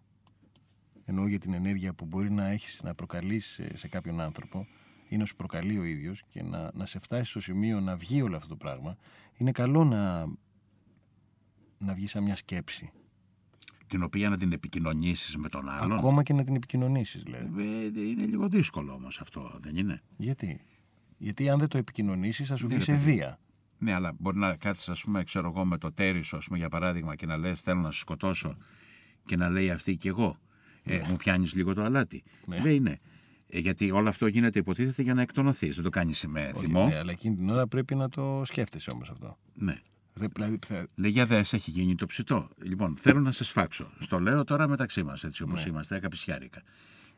[1.04, 4.66] Εννοώ για την ενέργεια που μπορεί να έχεις να προκαλείς σε, σε κάποιον άνθρωπο
[5.08, 8.22] ή να σου προκαλεί ο ίδιος και να, να σε φτάσει στο σημείο να βγει
[8.22, 8.96] όλο αυτό το πράγμα.
[9.36, 10.26] Είναι καλό να
[11.78, 12.90] να βγει σαν μια σκέψη.
[13.86, 17.40] Την οποία να την επικοινωνήσεις με τον άλλον; Ακόμα και να την επικοινωνήσεις, λέει.
[17.40, 20.60] Ε, είναι λίγο δύσκολο όμως αυτό, δεν είναι; Γιατί;
[21.18, 23.38] Γιατί αν δεν το επικοινωνήσεις, θα σου βγει σε βία.
[23.78, 26.68] Ναι, αλλά μπορεί να κάτσεις, ας πούμε, ξέρω εγώ, με το τέρις σου, πούμε, για
[26.68, 28.56] παράδειγμα, και να λες: Θέλω να σου σκοτώσω,
[29.24, 30.38] και να λέει αυτή και εγώ.
[30.82, 31.06] Ε, ναι.
[31.08, 32.22] Μου πιάνεις λίγο το αλάτι.
[32.46, 32.60] Ναι.
[32.60, 33.00] Δεν είναι.
[33.48, 35.74] Ε, γιατί όλο αυτό γίνεται υποτίθεται για να εκτονωθείς.
[35.74, 36.86] Δεν το κάνεις με θυμό.
[36.86, 39.38] Ναι, αλλά εκείνη την ώρα πρέπει να το σκέφτεσαι όμως αυτό.
[39.54, 39.80] Ναι.
[40.16, 40.86] Δηλαδή, θα...
[40.94, 42.48] Λέει για δες, έχει γίνει το ψητό.
[42.62, 43.90] Λοιπόν, θέλω να σε σφάξω.
[43.98, 45.70] Στο λέω τώρα μεταξύ μας, έτσι όπως ναι.
[45.70, 46.62] είμαστε, αγαπησιάρικα.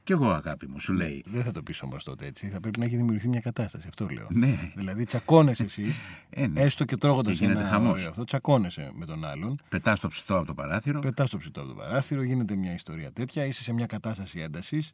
[0.05, 1.25] Κι εγώ, αγάπη μου, σου λέει.
[1.27, 2.49] Δεν θα το πεις όμως τότε έτσι.
[2.49, 3.87] Θα πρέπει να έχει δημιουργηθεί μια κατάσταση.
[3.89, 4.27] Αυτό λέω.
[4.31, 4.73] Ναι.
[4.75, 5.95] Δηλαδή, τσακώνεσαι εσύ,
[6.31, 6.61] ε, ναι.
[6.61, 8.07] έστω και τρώγοντας ένα χαμός.
[8.07, 9.59] αυτό, τσακώνεσαι με τον άλλον.
[9.69, 10.99] Πετάς το ψητό από το παράθυρο.
[10.99, 13.45] Πετάς το ψητό από το παράθυρο, γίνεται μια ιστορία τέτοια.
[13.45, 14.93] Είσαι σε μια κατάσταση έντασης.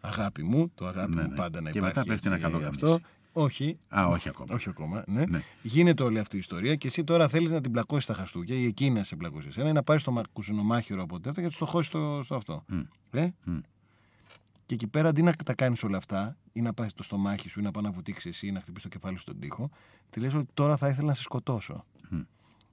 [0.00, 1.34] Αγάπη μου, το αγάπη ναι, μου ναι.
[1.34, 1.94] πάντα να και υπάρχει.
[1.94, 3.00] Και μετά πέφτει ένα καλό αυτό.
[3.32, 3.78] Όχι.
[3.88, 4.54] Α, όχι ακόμα.
[4.54, 5.04] Όχι ακόμα.
[5.06, 5.24] Ναι.
[5.24, 5.42] ναι.
[5.62, 8.64] Γίνεται όλη αυτή η ιστορία και εσύ τώρα θέλεις να την πλακώσεις στα χαστούκια ή
[8.64, 11.66] εκείνη να σε πλακώσει εσένα ή να πάρεις το κουζινομάχυρο από τέτοια και να το
[11.66, 12.64] χώσεις στο, στο αυτό.
[12.72, 12.84] Mm.
[13.10, 13.60] Ε; Mm.
[14.66, 17.60] Και εκεί πέρα αντί να τα κάνεις όλα αυτά, ή να πάει το στομάχι σου,
[17.60, 19.70] ή να πάει να βουτήξεις εσύ, ή να χτυπήσεις το κεφάλι στον τοίχο,
[20.10, 21.84] τη λες ότι τώρα θα ήθελα να σε σκοτώσω.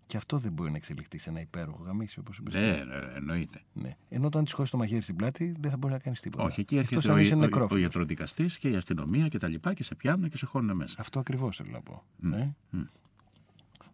[0.10, 2.54] Και αυτό δεν μπορεί να εξελιχθεί σε ένα υπέροχο γαμίσι, όπως είπες.
[2.54, 3.62] Ναι, ναι, εννοείται.
[3.74, 3.90] Ναι.
[4.10, 6.44] Ενώ όταν τη χώσει το μαχαίρι στην πλάτη, δεν θα μπορεί να κάνεις τίποτα.
[6.44, 7.16] Όχι, εκεί έρχεται ο,
[7.60, 10.76] ο, ο ιατροδικαστής και η αστυνομία και τα λοιπά και σε πιάνουν και σε χώνουν
[10.76, 10.96] μέσα.
[11.00, 12.04] Αυτό ακριβώς θέλω να πω.
[12.04, 12.28] Mm.
[12.28, 12.54] Ναι.
[12.74, 12.86] Mm.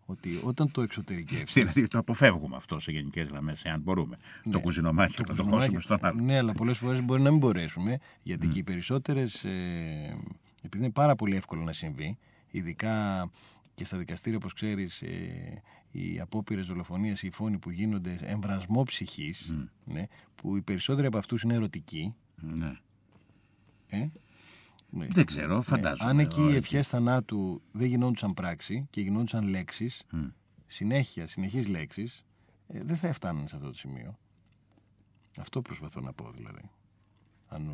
[0.05, 1.59] Ότι όταν το εξωτερικεύσει.
[1.59, 4.17] Δηλαδή το αποφεύγουμε αυτό σε γενικές γραμμές, εάν μπορούμε.
[4.43, 4.51] Ναι.
[4.51, 6.21] Το κουζινομάχι, το να το χώσουμε στον άλλο.
[6.21, 8.51] Ναι, αλλά πολλές φορές μπορεί να μην μπορέσουμε, γιατί mm.
[8.51, 9.43] και οι περισσότερες.
[9.43, 10.17] Ε,
[10.61, 12.17] επειδή είναι πάρα πολύ εύκολο να συμβεί,
[12.51, 13.29] ειδικά
[13.73, 15.61] και στα δικαστήρια, όπως ξέρεις, ε,
[15.95, 21.41] οι απόπειρες δολοφονία, οι φόνοι που γίνονται, εμβρασμό ψυχής, ναι, που οι περισσότεροι από αυτούς
[21.41, 22.15] είναι ερωτικοί.
[22.35, 22.77] Ναι.
[23.87, 24.09] Ε,
[24.89, 25.07] ναι.
[25.09, 26.09] Δεν ξέρω, φαντάζομαι.
[26.09, 30.03] Αν εκεί οι ευχές θανάτου δεν γινόντουσαν πράξη και γινόντουσαν λέξεις,
[30.65, 32.25] συνέχεια, συνεχείς λέξεις,
[32.67, 34.17] ε, δεν θα έφταναν σε αυτό το σημείο.
[35.37, 36.69] Αυτό προσπαθώ να πω δηλαδή.
[37.47, 37.71] Αν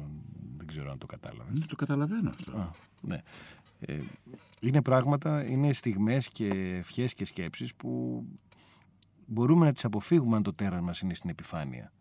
[0.58, 1.60] δεν ξέρω αν το κατάλαβες.
[1.60, 2.58] Δεν το καταλαβαίνω αυτό.
[2.58, 3.22] Α, ναι.
[3.86, 4.00] Ε,
[4.60, 6.48] είναι πράγματα, είναι στιγμές και
[6.80, 8.24] ευχές και σκέψεις που
[9.26, 11.92] μπορούμε να τις αποφύγουμε αν το τέρας μας είναι στην επιφάνεια.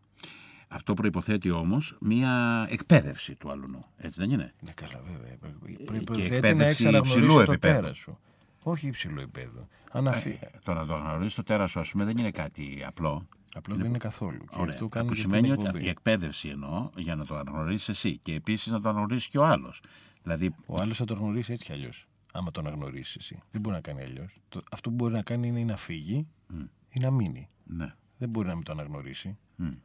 [0.68, 5.33] Αυτό προϋποθέτει όμως μία εκπαίδευση του αλουνού, έτσι δεν είναι; Ναι καλά βέβαια.
[5.33, 8.18] Ε, προϋποθέτει να έχεις αναγνωρίσει το τέρας σου.
[8.62, 9.68] Όχι υψηλό επίπεδο.
[9.93, 10.39] Αναφύ...
[10.41, 13.26] Ε, το να το αναγνωρίσεις το τέρας σου, ας πούμε, δεν είναι κάτι απλό.
[13.55, 14.45] Απλό δεν είναι καθόλου.
[14.45, 18.72] Και αυτό που σημαίνει ότι η εκπαίδευση εννοώ για να το αναγνωρίσεις εσύ και επίσης
[18.72, 19.83] να το αναγνωρίσεις και ο άλλος.
[20.23, 20.55] Δηλαδή...
[20.66, 22.09] Ο άλλος θα το αναγνωρίσει έτσι κι αλλιώς.
[22.33, 23.39] Άμα το αναγνωρίσεις εσύ.
[23.51, 24.41] Δεν μπορεί να κάνει αλλιώς.
[24.71, 26.66] Αυτό που μπορεί να κάνει είναι να φύγει mm.
[26.91, 27.49] ή να μείνει.
[27.64, 27.95] Ναι.
[28.18, 29.39] Δεν μπορεί να μην το αναγνωρίσει.
[29.59, 29.77] Mm.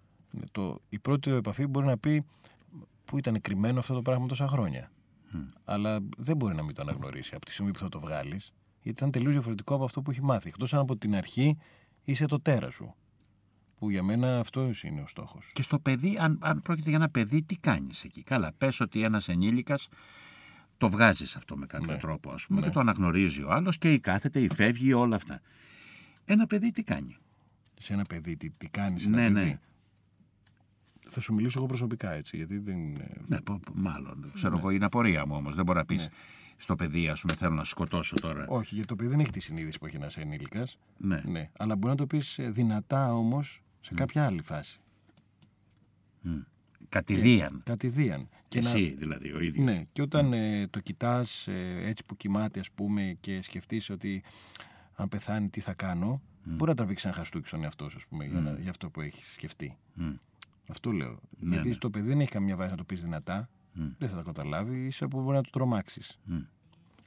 [0.51, 2.25] Το, η πρώτη επαφή μπορεί να πει
[3.05, 4.91] πού ήταν κρυμμένο αυτό το πράγμα τόσα χρόνια.
[5.33, 5.37] Mm.
[5.65, 8.97] Αλλά δεν μπορεί να μην το αναγνωρίσει από τη στιγμή που θα το βγάλεις, γιατί
[8.97, 10.47] ήταν τελείως διαφορετικό από αυτό που έχει μάθει.
[10.47, 11.57] Εκτός αν από την αρχή
[12.03, 12.95] είσαι το τέρας σου.
[13.77, 15.51] Που για μένα αυτό είναι ο στόχος.
[15.53, 19.03] Και στο παιδί, αν, αν πρόκειται για ένα παιδί, τι κάνεις εκεί; Καλά, πες ότι
[19.03, 19.87] ένας ενήλικας
[20.77, 21.99] το βγάζεις αυτό με κάποιο ναι.
[21.99, 22.65] τρόπο, ας πούμε, ναι.
[22.65, 25.41] και το αναγνωρίζει ο άλλος και ή κάθεται ή φεύγει, όλα αυτά.
[26.25, 27.17] Ένα παιδί τι κάνει;
[27.79, 29.07] Σε ένα παιδί, τι, τι κάνεις.
[29.07, 29.59] Ναι, παιδί; ναι.
[31.09, 32.77] Θα σου μιλήσω εγώ προσωπικά έτσι, γιατί δεν.
[33.27, 33.37] Ναι,
[33.73, 34.31] μάλλον.
[34.33, 34.59] Ξέρω ναι.
[34.59, 35.55] εγώ, είναι απορία μου όμως.
[35.55, 36.09] Δεν μπορεί να πεις ναι.
[36.57, 38.45] στο παιδί, ας πούμε, θέλω να σκοτώσω τώρα.
[38.47, 40.77] Όχι, γιατί το παιδί δεν έχει τη συνείδηση που έχει ένα ενήλικας.
[40.97, 41.21] Ναι.
[41.25, 41.49] ναι.
[41.57, 44.79] Αλλά μπορεί να το πεις ε, δυνατά όμως σε κάποια άλλη φάση.
[46.25, 46.43] Mm.
[46.95, 47.61] Κατηδίαν.
[47.65, 48.29] κατηδίαν.
[48.47, 48.99] Και Εσύ να...
[48.99, 49.65] δηλαδή ο ίδιος.
[49.65, 54.23] Ναι, και όταν ε, το κοιτάς ε, έτσι που κοιμάται ας πούμε και σκεφτείς ότι
[54.93, 58.25] αν πεθάνει τι θα κάνω, μπορεί να τραβήξει ένα χαστούκι στον εαυτό σου, ας πούμε,
[58.25, 59.77] για, για, αυτό που έχεις σκεφτεί.
[60.67, 61.19] Αυτό λέω.
[61.39, 61.75] Ναι, Γιατί ναι.
[61.75, 63.49] το παιδί δεν έχει καμία βάση να το πεις δυνατά,
[63.97, 66.19] δεν θα το καταλάβει, είσαι που μπορεί να το τρομάξεις.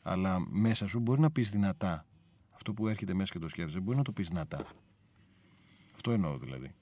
[0.03, 2.07] Αλλά μέσα σου μπορεί να πεις δυνατά.
[2.51, 4.66] Αυτό που έρχεται μέσα και το σκέφτεσαι, μπορεί να το πεις δυνατά.
[5.95, 6.74] Αυτό εννοώ δηλαδή.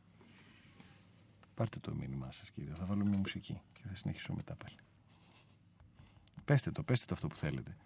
[1.56, 2.72] Πάρτε το μήνυμά σας, κύριε.
[2.74, 4.76] Θα βάλω μια μουσική και θα συνεχίσω μετά πάλι.
[6.44, 7.76] Πέστε το, πέστε το αυτό που θέλετε.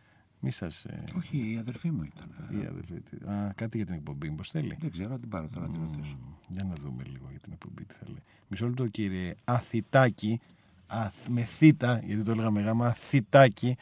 [0.40, 1.04] Μη σας, ε...
[1.16, 2.60] Όχι, η αδερφή μου ήταν.
[2.62, 2.94] Η αδερφή.
[3.30, 6.18] Α, κάτι για την εκπομπή, πώ θέλει; Δεν ξέρω, την πάρω τώρα να την ρωτήσω.
[6.48, 8.22] Για να δούμε λίγο για την εκπομπή τι θα λέει.
[8.48, 10.40] Μισό λεπτό, κύριε Αθητάκη.
[10.86, 13.76] Α, με θήτα, γιατί το έλεγα με γάμα, Αθητάκη.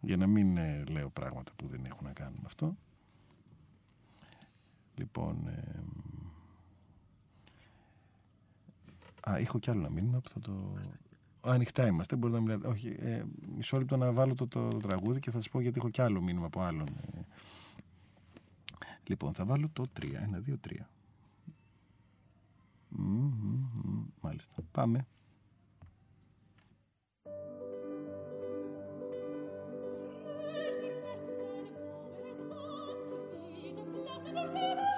[0.00, 2.76] Για να μην ε, λέω πράγματα που δεν έχουν να κάνουν με αυτό.
[4.94, 5.82] Λοιπόν, ε,
[9.30, 10.74] Α, έχω κι άλλο ένα μήνυμα που θα το.
[11.40, 12.68] Ανοιχτά είμαστε, μπορείτε να μιλάτε.
[12.68, 13.22] Όχι, ε,
[13.56, 16.02] μισό λεπτό να βάλω το, το, το τραγούδι και θα σας πω γιατί έχω κι
[16.02, 16.88] άλλο μήνυμα από άλλον.
[19.06, 20.12] Λοιπόν, θα βάλω το 3.
[20.12, 20.88] ένα δύο-τρία.
[24.20, 24.54] Μάλιστα.
[24.72, 25.06] Πάμε.
[34.44, 34.93] Thank.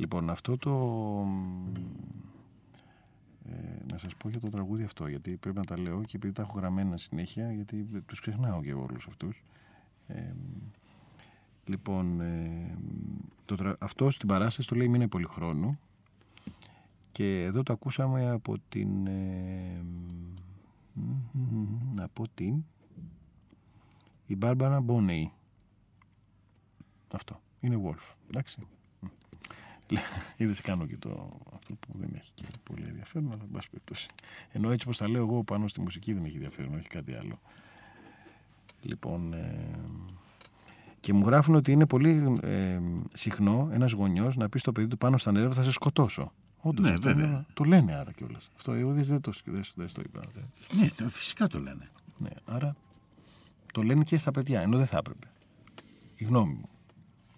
[0.00, 0.70] Λοιπόν, αυτό το...
[3.44, 6.32] Ε, να σας πω για το τραγούδι αυτό, γιατί πρέπει να τα λέω και επειδή
[6.32, 9.42] τα έχω γραμμένα συνέχεια, γιατί τους ξεχνάω και όλους αυτούς.
[10.06, 10.32] Ε,
[11.64, 12.78] λοιπόν, ε,
[13.44, 15.78] το, αυτό στην παράσταση το λέει «Μείνε πολυχρόνου»
[17.12, 19.06] και εδώ το ακούσαμε από την...
[19.06, 19.84] Ε,
[21.98, 22.64] από την...
[24.26, 25.32] η Μπάρμπαρα Μπόνεϊ.
[27.12, 27.40] Αυτό.
[27.60, 28.14] Είναι Wolf.
[28.28, 28.66] Εντάξει.
[30.36, 34.08] Είδες κάνω και το αυτό που δεν έχει και πολύ ενδιαφέρον, αλλά εν πάση περιπτώσει.
[34.52, 37.40] Ενώ έτσι όπως τα λέω εγώ πάνω στη μουσική δεν έχει ενδιαφέρον, όχι κάτι άλλο.
[38.82, 39.32] Λοιπόν.
[39.32, 39.78] Ε,
[41.00, 42.80] και μου γράφουν ότι είναι πολύ ε,
[43.14, 46.32] συχνό ένας γονιός να πει στο παιδί του πάνω στα νερά θα σε σκοτώσω.
[46.60, 47.46] Όντως ναι, αυτό βέβαια.
[47.54, 48.50] το λένε άρα κιόλας.
[48.56, 50.20] Αυτό εγώ δεν το, δεν, δεν το είπα.
[50.72, 51.90] Ναι, φυσικά το λένε.
[52.18, 52.76] Ναι, άρα
[53.72, 55.26] το λένε και στα παιδιά, ενώ δεν θα έπρεπε.
[56.16, 56.68] Η γνώμη μου.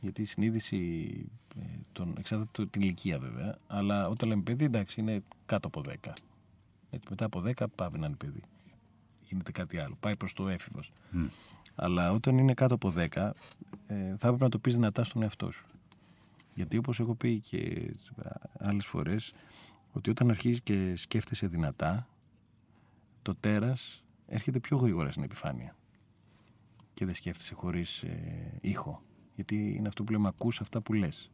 [0.03, 1.11] Γιατί η συνείδηση
[1.59, 6.13] ε, τον, εξαρτάται την ηλικία βέβαια, αλλά όταν λέμε παιδί, εντάξει, είναι κάτω από 10.
[6.91, 8.43] Έτσι, μετά από 10 πάει να είναι παιδί.
[9.21, 9.97] Γίνεται κάτι άλλο.
[10.01, 10.93] Πάει προς το έφηβος.
[11.75, 15.51] Αλλά όταν είναι κάτω από 10, ε, θα έπρεπε να το πεις δυνατά στον εαυτό
[15.51, 15.67] σου.
[16.55, 17.93] Γιατί όπως έχω πει και
[18.59, 19.33] άλλες φορές,
[19.93, 22.09] ότι όταν αρχίζεις και σκέφτεσαι δυνατά,
[23.23, 25.77] το τέρας έρχεται πιο γρήγορα στην επιφάνεια.
[26.95, 29.03] Και δεν σκέφτεσαι χωρίς ε, ήχο.
[29.43, 31.31] Γιατί είναι αυτό που λέμε, ακούς αυτά που λες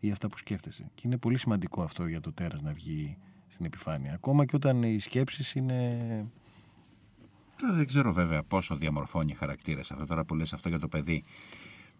[0.00, 0.90] ή αυτά που σκέφτεσαι.
[0.94, 3.16] Και είναι πολύ σημαντικό αυτό για το τέρας να βγει
[3.48, 4.14] στην επιφάνεια.
[4.14, 5.88] Ακόμα και όταν οι σκέψεις είναι...
[7.60, 10.06] Τώρα δεν ξέρω βέβαια πόσο διαμορφώνει χαρακτήρες αυτό.
[10.06, 11.24] Τώρα που λες αυτό για το παιδί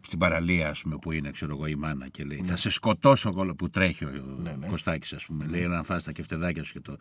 [0.00, 2.46] στην παραλία, ας πούμε, που είναι, ξέρω εγώ, η μάνα και λέει: ναι.
[2.46, 4.10] Θα σε σκοτώσω που τρέχει ο
[4.42, 4.66] ναι, ναι.
[4.66, 5.44] Κωστάκης, ας πούμε.
[5.44, 5.50] Ναι.
[5.50, 6.96] Λέει: Να φας τα κεφτεδάκια σου και το,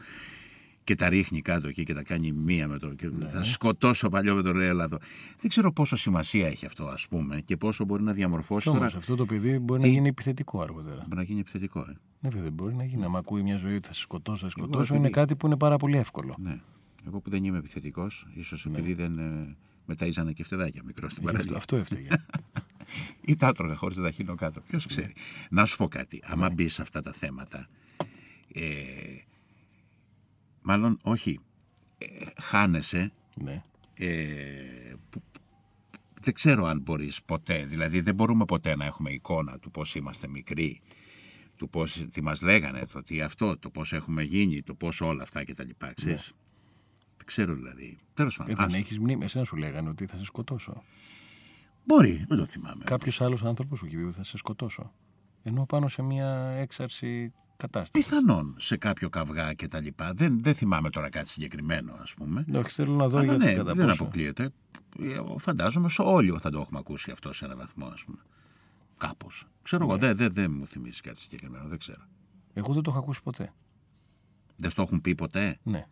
[0.91, 2.93] και τα ρίχνει κάτω εκεί και τα κάνει μία με το.
[2.93, 3.27] Και ναι.
[3.27, 4.97] Θα σκοτώσω παλιό με τον Ρέλαδο.
[5.39, 8.69] Δεν ξέρω πόσο σημασία έχει αυτό, ας πούμε, και πόσο μπορεί να διαμορφώσει.
[8.69, 10.95] Όμως αυτό το παιδί μπορεί να γίνει επιθετικό αργότερα.
[10.95, 11.95] Μπορεί να γίνει επιθετικό, ε.
[12.19, 13.03] Ναι, βέβαια, μπορεί να γίνει.
[13.03, 15.77] Αν ακούει μια ζωή ότι θα σε σκοτώσω, θα σκοτώσω, είναι κάτι που είναι πάρα
[15.77, 16.35] πολύ εύκολο.
[16.39, 16.59] Ναι.
[17.07, 18.77] Εγώ που δεν είμαι επιθετικός, ίσως ναι.
[18.77, 21.57] επειδή δεν ε, μεταίζανε και φτεδάκια μικρό στην παραλία.
[21.57, 22.09] Αυτό έφταιγε.
[23.31, 24.61] ή τα άτρωγα χωρίς να τα χύνω κάτω.
[24.61, 25.13] Ποιος ξέρει.
[25.49, 26.21] Να σου πω κάτι.
[26.23, 26.53] Άμα ναι.
[26.53, 27.67] μπει σε αυτά τα θέματα.
[28.53, 28.61] Ε,
[30.61, 31.39] μάλλον όχι,
[31.97, 32.05] ε,
[32.41, 33.11] χάνεσαι.
[33.35, 33.63] Ναι.
[33.93, 34.93] Ε,
[36.21, 40.27] δεν ξέρω αν μπορείς ποτέ, δηλαδή δεν μπορούμε ποτέ να έχουμε εικόνα του πώς είμαστε
[40.27, 40.81] μικροί,
[41.55, 45.23] του πώς, τι μας λέγανε, το τι αυτό, το πώς έχουμε γίνει, το πώς όλα
[45.23, 46.31] αυτά και τα λοιπά, ξέρεις.
[46.31, 46.39] Ναι.
[47.17, 47.97] Δεν ξέρω δηλαδή.
[48.13, 48.53] Τέλος πάντων.
[48.53, 50.83] Ε, δεν έχεις μνήμη, εσένα σου λέγανε ότι θα σε σκοτώσω.
[51.85, 52.83] Μπορεί, δεν το θυμάμαι.
[52.83, 54.93] Κάποιος άλλος άνθρωπος σου είπε θα σε σκοτώσω.
[55.43, 58.05] Ενώ πάνω σε μια έξαρση κατάσταση.
[58.05, 60.13] Πιθανόν σε κάποιο καυγά και τα λοιπά.
[60.13, 62.43] Δεν, δεν θυμάμαι τώρα κάτι συγκεκριμένο, ας πούμε.
[62.47, 64.03] Ναι, όχι, θέλω να δω γιατί ναι, κατά δεν πόσο.
[64.03, 64.51] αποκλείεται.
[64.99, 68.17] Ε, φαντάζομαι σε όλοι θα το έχουμε ακούσει αυτό σε ένα βαθμό, ας πούμε.
[68.97, 69.47] Κάπως.
[69.61, 69.89] Ξέρω ναι.
[69.89, 72.01] εγώ, δεν δε, δε μου θυμίζει κάτι συγκεκριμένο, δεν ξέρω.
[72.53, 73.53] Εγώ δεν το έχω ακούσει ποτέ.
[74.55, 75.87] Δεν το έχουν πει ποτέ; Ναι.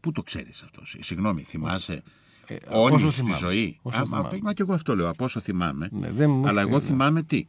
[0.00, 2.02] Πού το ξέρεις αυτό, Συγγνώμη, θυμάσαι.
[2.46, 5.88] Ε, Όνει στη ζωή; Όσο μα, μα και εγώ αυτό λέω, από όσο θυμάμαι.
[5.92, 7.46] Ναι, δεν αλλά εγώ θυμάμαι τι;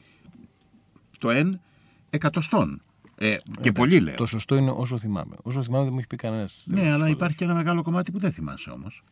[1.18, 1.62] Το εν
[2.10, 2.82] εκατοστών.
[3.18, 4.16] Ε, και πολύ λέω.
[4.16, 5.36] Το σωστό είναι όσο θυμάμαι.
[5.42, 6.64] Όσο θυμάμαι δεν μου έχει πει κανένας.
[6.66, 9.04] Ναι, αλλά υπάρχει και ένα μεγάλο κομμάτι που δεν θυμάσαι όμως.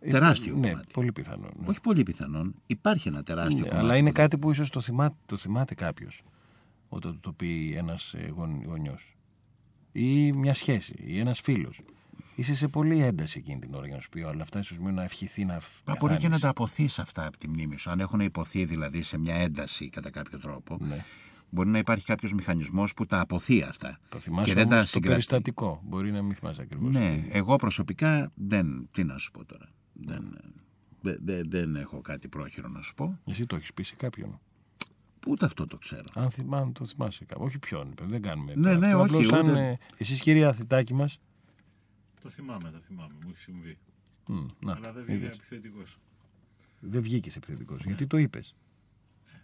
[0.00, 0.86] Ε, τεράστιο ναι, κομμάτι.
[0.92, 1.48] πολύ πιθανό.
[1.56, 1.68] Ναι.
[1.68, 2.54] Όχι πολύ πιθανόν.
[2.66, 3.84] Υπάρχει ένα τεράστιο ναι, κομμάτι.
[3.84, 6.22] Αλλά είναι κάτι που ίσως το θυμάται, το θυμάται κάποιος
[6.88, 8.32] όταν το πει ένας ε,
[8.66, 9.16] γονιός.
[9.92, 11.80] Ή μια σχέση, ή ένας φίλος.
[12.34, 14.58] Είσαι σε πολύ ένταση εκείνη την ώρα για να σου πει όλα αυτά.
[14.58, 17.90] ίσω να ευχηθεί να Μα μπορεί και να τα αποθείς αυτά από τη μνήμη σου.
[17.90, 20.76] Αν έχουν υποθεί δηλαδή σε μια ένταση κατά κάποιο τρόπο.
[20.80, 21.04] Ναι.
[21.50, 23.98] Μπορεί να υπάρχει κάποιος μηχανισμός που τα αποθεί αυτά.
[24.08, 25.80] Το θυμάσαι και δεν τα το περιστατικό.
[25.84, 26.92] Μπορεί να μην θυμάσαι ακριβώς.
[26.92, 28.88] Ναι, εγώ προσωπικά δεν.
[28.92, 29.68] Τι να σου πω τώρα.
[29.92, 30.38] Δεν,
[31.00, 33.18] δεν, δεν έχω κάτι πρόχειρο να σου πω.
[33.24, 34.40] Εσύ το έχεις πει σε κάποιον.
[35.26, 37.46] Ούτε αυτό το ξέρω; Αν θυμάμαι, το θυμάσαι κάποιον.
[37.46, 37.94] Όχι ποιον.
[38.02, 38.54] Δεν κάνουμε.
[38.54, 39.16] Ναι, ναι, όχι.
[39.16, 39.36] Ούτε...
[39.36, 41.20] Αν, ε, εσείς κυρία Αθητάκη μας.
[42.22, 43.14] Το θυμάμαι, το θυμάμαι.
[43.24, 43.78] Μου έχει συμβεί.
[44.28, 45.98] Mm, να, Αλλά δεν βγήκε επιθετικός.
[46.80, 47.78] Δεν βγήκες επιθετικός.
[47.78, 47.86] Ναι.
[47.86, 48.56] Γιατί το είπες.
[49.26, 49.36] Ε,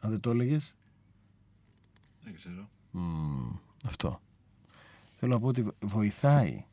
[0.00, 0.76] Αν δεν το έλεγες.
[2.24, 2.68] Δεν ξέρω.
[2.94, 4.20] Mm, αυτό.
[5.16, 6.64] Θέλω να πω ότι βοηθάει.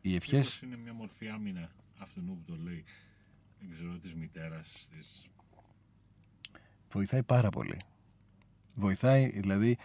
[0.00, 0.44] Οι ευχέ.
[0.64, 2.84] Είναι μια μορφή άμυνα αυτού που το λέει.
[3.60, 5.28] Δεν ξέρω της μητέρας της...
[6.92, 7.76] Βοηθάει πάρα πολύ.
[8.74, 9.78] Βοηθάει, δηλαδή,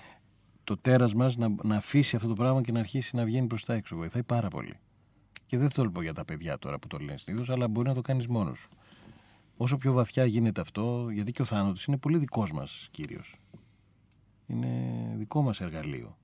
[0.63, 3.65] το τέρας μας να, να αφήσει αυτό το πράγμα και να αρχίσει να βγαίνει προς
[3.65, 3.95] τα έξω.
[3.95, 4.79] Βοηθάει πάρα πολύ.
[5.45, 7.93] Και δεν θέλω πω για τα παιδιά τώρα που το λένε συνήθως, αλλά μπορεί να
[7.93, 8.69] το κάνεις μόνος σου.
[9.57, 13.35] Όσο πιο βαθιά γίνεται αυτό, γιατί και ο θάνατος είναι πολύ δικός μας κύριος.
[14.47, 14.67] Είναι
[15.17, 16.17] δικό μας εργαλείο.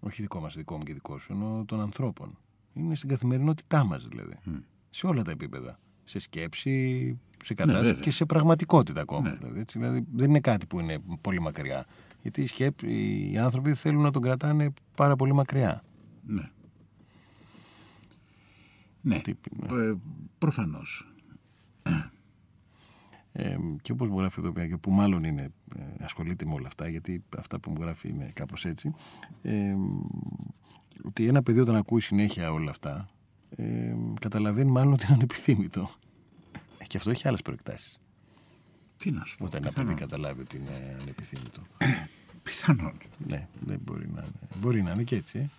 [0.00, 2.38] Όχι δικό μας, δικό μου και δικό σου, ενώ των ανθρώπων.
[2.72, 4.38] Είναι στην καθημερινότητά μας δηλαδή.
[4.90, 5.78] Σε όλα τα επίπεδα.
[6.04, 9.28] Σε σκέψη, σε κατάσταση ναι, και σε πραγματικότητα ακόμα.
[9.28, 9.36] Ναι.
[9.36, 11.86] Δηλαδή, έτσι, δηλαδή, δεν είναι κάτι που είναι πολύ μακριά.
[12.22, 15.84] Γιατί οι, σκέπ, οι άνθρωποι θέλουν να τον κρατάνε πάρα πολύ μακριά.
[16.26, 16.50] Ναι.
[19.00, 19.20] Ναι,
[19.68, 19.82] ναι.
[19.82, 19.94] Ε,
[20.38, 21.14] προφανώς.
[23.36, 26.66] Ε, και όπως μου γράφει εδώ πέρα και που μάλλον είναι, ε, ασχολείται με όλα
[26.66, 28.94] αυτά γιατί αυτά που μου γράφει είναι κάπως έτσι
[29.42, 29.74] ε,
[31.04, 33.08] ότι ένα παιδί όταν ακούει συνέχεια όλα αυτά
[33.56, 35.90] ε, καταλαβαίνει μάλλον ότι είναι ανεπιθύμητο.
[36.78, 38.00] Ε, και αυτό έχει άλλες προεκτάσεις.
[38.96, 41.62] Τι να σου πω όταν ένα παιδί καταλάβει ότι είναι ανεπιθύμητο.
[42.42, 42.92] Πιθανόν.
[43.26, 44.48] Ναι δεν μπορεί να είναι.
[44.60, 45.50] Μπορεί να είναι και έτσι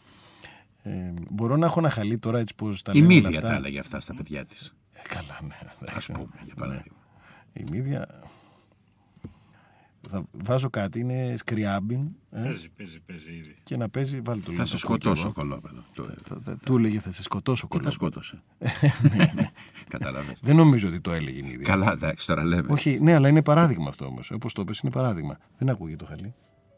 [0.88, 4.00] ε, μπορώ να έχω ένα χαλί τώρα έτσι πως τα Η μύδια τα έλεγε αυτά
[4.00, 4.76] στα παιδιά της.
[4.94, 5.90] Ε, καλά, ναι.
[5.96, 6.95] Ας πούμε, για παράδειγμα.
[7.58, 8.20] Η μύδια...
[10.10, 12.00] Θα βάζω κάτι, είναι σκριάμπιν.
[12.32, 13.56] Ε; Παίζει, παίζει, παίζει ήδη.
[13.64, 15.84] Και να παίζει, βάλει το Θα σε σκοτώσω κολόπεδο.
[16.66, 17.92] Του έλεγε θα σε σκοτώσω κολόπεδο.
[17.92, 18.42] θα σκότωσε.
[19.18, 19.52] ναι, ναι.
[19.88, 20.40] Καταλαβαίνεις.
[20.42, 21.66] Δεν νομίζω ότι το έλεγε η μύδια.
[21.66, 22.72] Καλά, εντάξει, τώρα λέμε.
[22.72, 24.32] Όχι, ναι, αλλά είναι παράδειγμα αυτό όμως.
[24.32, 25.38] Όπως το πες, είναι παράδειγμα.
[25.58, 26.34] Δεν ακούγεται το χαλί.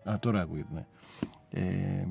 [0.09, 0.85] Α, τώρα ακούγεται, ναι.
[1.49, 2.07] Ε,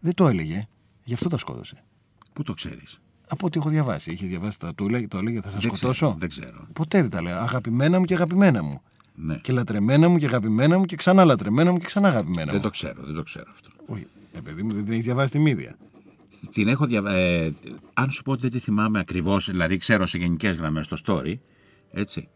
[0.00, 0.68] δεν το έλεγε.
[1.04, 1.84] Γι' αυτό τα σκότωσε.
[2.32, 3.00] Πού το ξέρεις;
[3.34, 4.12] Από ό,τι έχω διαβάσει.
[4.12, 4.74] Είχε διαβάσει τα.
[4.74, 5.90] Το έλεγε, το έλεγε θα σας σκοτώσω.
[5.90, 6.66] Ξέρω, δεν ξέρω.
[6.72, 7.38] Ποτέ δεν τα λέω.
[7.38, 8.80] Αγαπημένα μου και αγαπημένα μου.
[9.14, 9.36] Ναι.
[9.36, 12.52] Και λατρεμένα μου και αγαπημένα μου και ξανά λατρεμένα μου και ξανά αγαπημένα μου.
[12.52, 13.68] Δεν το ξέρω, δεν το ξέρω αυτό.
[13.86, 14.06] Όχι.
[14.32, 15.76] Ε, παιδί μου, δεν την έχεις διαβάσει τη μύδια.
[16.52, 17.16] Την έχω διαβάσει.
[17.16, 17.52] Ε,
[17.94, 21.34] αν σου πω ότι δεν τη θυμάμαι ακριβώς, δηλαδή ξέρω σε γενικές γραμμές το story.
[21.92, 22.28] Έτσι.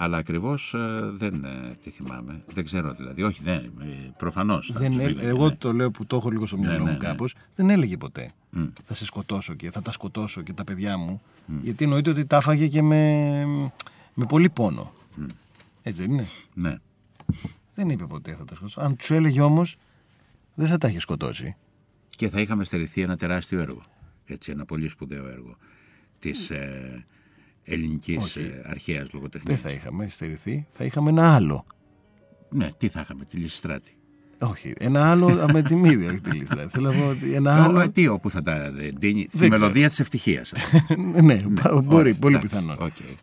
[0.00, 2.42] Αλλά ακριβώς ε, δεν ε, τη θυμάμαι.
[2.52, 3.22] Δεν ξέρω δηλαδή.
[3.22, 3.56] Όχι, δεν.
[3.56, 4.74] Ε, Προφανώς.
[5.20, 5.54] Εγώ ναι.
[5.54, 7.34] το λέω που το έχω λίγο στο μυαλό ναι, μου ναι, κάπως.
[7.54, 8.30] Δεν έλεγε ποτέ.
[8.56, 8.68] Mm.
[8.84, 11.20] Θα σε σκοτώσω και θα τα σκοτώσω και τα παιδιά μου.
[11.48, 11.52] Mm.
[11.62, 13.44] Γιατί εννοείται ότι τα έφαγε και με,
[14.14, 14.92] με πολύ πόνο.
[15.20, 15.26] Mm.
[15.82, 16.74] Έτσι δεν είναι; Ναι.
[17.74, 18.80] Δεν είπε ποτέ θα τα σκοτώσω.
[18.80, 19.76] Αν τους έλεγε όμως,
[20.54, 21.56] δεν θα τα είχε σκοτώσει.
[22.16, 23.82] Και θα είχαμε στερηθεί ένα τεράστιο έργο.
[24.26, 25.56] Έτσι, ένα πολύ σπουδαίο έργο.
[26.18, 27.04] Της, ε,
[27.68, 29.62] ελληνικής ε, αρχαίας λογοτεχνίας.
[29.62, 31.66] Δεν θα είχαμε στερηθεί, θα είχαμε ένα άλλο.
[32.50, 33.92] Ναι, τι θα είχαμε, τη Λυσιστράτη.
[34.40, 36.68] Όχι, ένα άλλο με τη μύδια, όχι τη Λυσιστράτη.
[36.70, 37.90] Θέλω να πω ότι ένα άλλο.
[37.90, 39.28] Τι, όπου θα τα δίνει.
[39.38, 40.52] Τη μελωδία της ευτυχίας.
[41.12, 41.42] ναι, ναι,
[41.84, 42.76] μπορεί, πολύ πιθανό.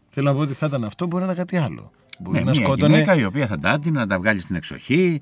[0.10, 1.92] Θέλω να πω ότι θα ήταν αυτό, μπορεί να ήταν κάτι άλλο.
[2.20, 2.94] Μπορεί ναι, να μια σκότωνε...
[2.94, 5.22] γυναίκα η οποία θα τα να τα βγάλει στην εξοχή,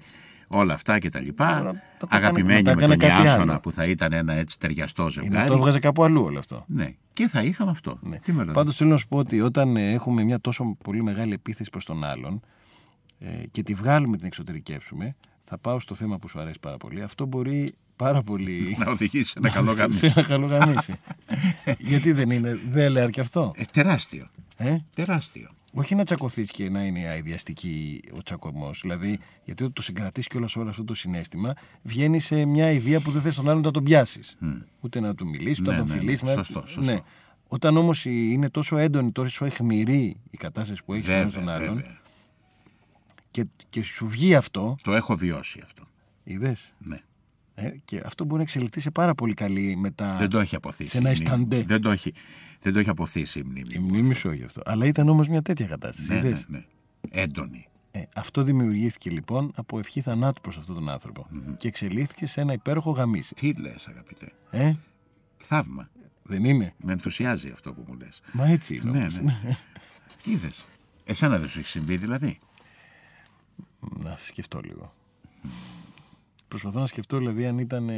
[0.53, 1.81] όλα αυτά και τα λοιπά.
[2.07, 5.35] Αγαπημένη με τον Ιάσονα που θα ήταν ένα έτσι ταιριαστό ζευγάρι.
[5.35, 6.65] Να το έβγαζε κάπου αλλού όλο αυτό.
[6.67, 7.99] Ναι, και θα είχαμε αυτό.
[8.01, 8.45] Ναι.
[8.53, 11.85] Πάντως θέλω να σου πω ότι όταν ε, έχουμε μια τόσο πολύ μεγάλη επίθεση προς
[11.85, 12.41] τον άλλον
[13.19, 17.01] ε, και τη βγάλουμε την εξωτερικεύσουμε, θα πάω στο θέμα που σου αρέσει πάρα πολύ.
[17.01, 18.75] Αυτό μπορεί πάρα πολύ.
[18.85, 19.99] να οδηγήσει σε ένα καλό γαμίσι.
[19.99, 20.93] σε ένα καλό γαμίσι.
[21.89, 23.53] Γιατί δεν είναι, δεν λέει και αυτό.
[23.55, 24.27] Ε, τεράστιο.
[24.57, 25.49] Ε; Τεράστιο.
[25.75, 28.79] Όχι να τσακωθείς και να είναι αειδιαστική ο τσακωμός.
[28.81, 33.11] Δηλαδή, γιατί όταν το συγκρατείς και όλο αυτό το συνέστημα, βγαίνει σε μια ιδέα που
[33.11, 34.37] δεν θες τον άλλον να τον πιάσεις.
[34.79, 36.25] Ούτε να του μιλήσεις, ούτε να τον ναι, φιλήσει.
[36.25, 36.81] Ναι, σωστό, σωστό.
[36.81, 36.99] Ναι.
[37.47, 41.83] Όταν όμως είναι τόσο έντονη, τόσο αιχμηρή η κατάσταση που έχεις με τον άλλον.
[43.31, 44.75] Και, και σου βγει αυτό.
[44.83, 45.83] Το έχω βιώσει αυτό.
[46.23, 47.01] Είδες; Ναι.
[47.55, 50.15] Ε, και αυτό μπορεί να εξελιχθεί σε πάρα πολύ καλή μετά.
[50.17, 50.89] Δεν το έχει αποθήσει.
[50.89, 51.63] Σε ένα ισταντέ.
[51.63, 52.13] Δεν το έχει,
[52.63, 53.67] δεν το έχει αποθήσει η μνήμη.
[53.71, 54.61] Η μνήμη σου όχι αυτό.
[54.65, 56.13] Αλλά ήταν όμως μια τέτοια κατάσταση.
[56.13, 56.65] Ναι, ναι, ναι.
[57.09, 57.67] Έντονη.
[57.91, 61.27] Ε, αυτό δημιουργήθηκε λοιπόν από ευχή θανάτου προς αυτόν τον άνθρωπο.
[61.33, 61.53] Mm-hmm.
[61.57, 63.35] Και εξελίχθηκε σε ένα υπέροχο γαμίσι.
[63.35, 64.73] Τι λες, αγαπητέ; Ε;
[65.37, 65.89] Θαύμα.
[66.23, 68.21] Δεν είναι; Με ενθουσιάζει αυτό που μου λες.
[68.31, 68.91] Μα έτσι είναι.
[68.91, 69.57] Ναι, ναι.
[70.23, 70.65] Είδες.
[71.05, 72.39] Εσένα δεν σου έχει συμβεί δηλαδή;
[73.79, 74.93] Να σκεφτώ λίγο.
[76.47, 77.89] Προσπαθώ να σκεφτώ δηλαδή αν ήταν.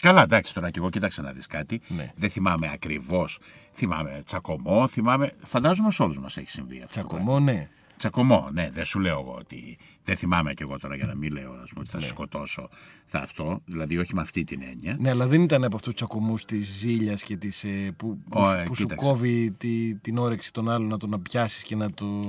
[0.00, 1.80] Καλά, εντάξει τώρα και εγώ κοίταξα να δεις κάτι.
[1.88, 2.12] Ναι.
[2.16, 3.38] Δεν θυμάμαι ακριβώς.
[3.74, 5.32] Θυμάμαι τσακωμό, θυμάμαι.
[5.42, 6.88] Φαντάζομαι σε όλους μας έχει συμβεί αυτό.
[6.88, 7.68] Τσακωμό, ναι.
[8.00, 8.70] Τσακωμό, ναι.
[8.72, 9.78] Δεν σου λέω εγώ ότι.
[10.04, 12.04] Δεν θυμάμαι κι εγώ τώρα για να μην λέω ας πούμε, ότι θα ναι.
[12.04, 12.68] σκοτώσω.
[13.06, 13.62] Θα αυτό.
[13.64, 14.96] Δηλαδή, όχι με αυτή την έννοια.
[15.00, 17.64] Ναι, αλλά δεν ήταν από αυτούς τους τσακωμούς της ζήλιας και της.
[17.64, 21.64] Ε, που, που, ε, που σου κόβει τη, την όρεξη των άλλων να τον πιάσει
[21.64, 22.20] και να το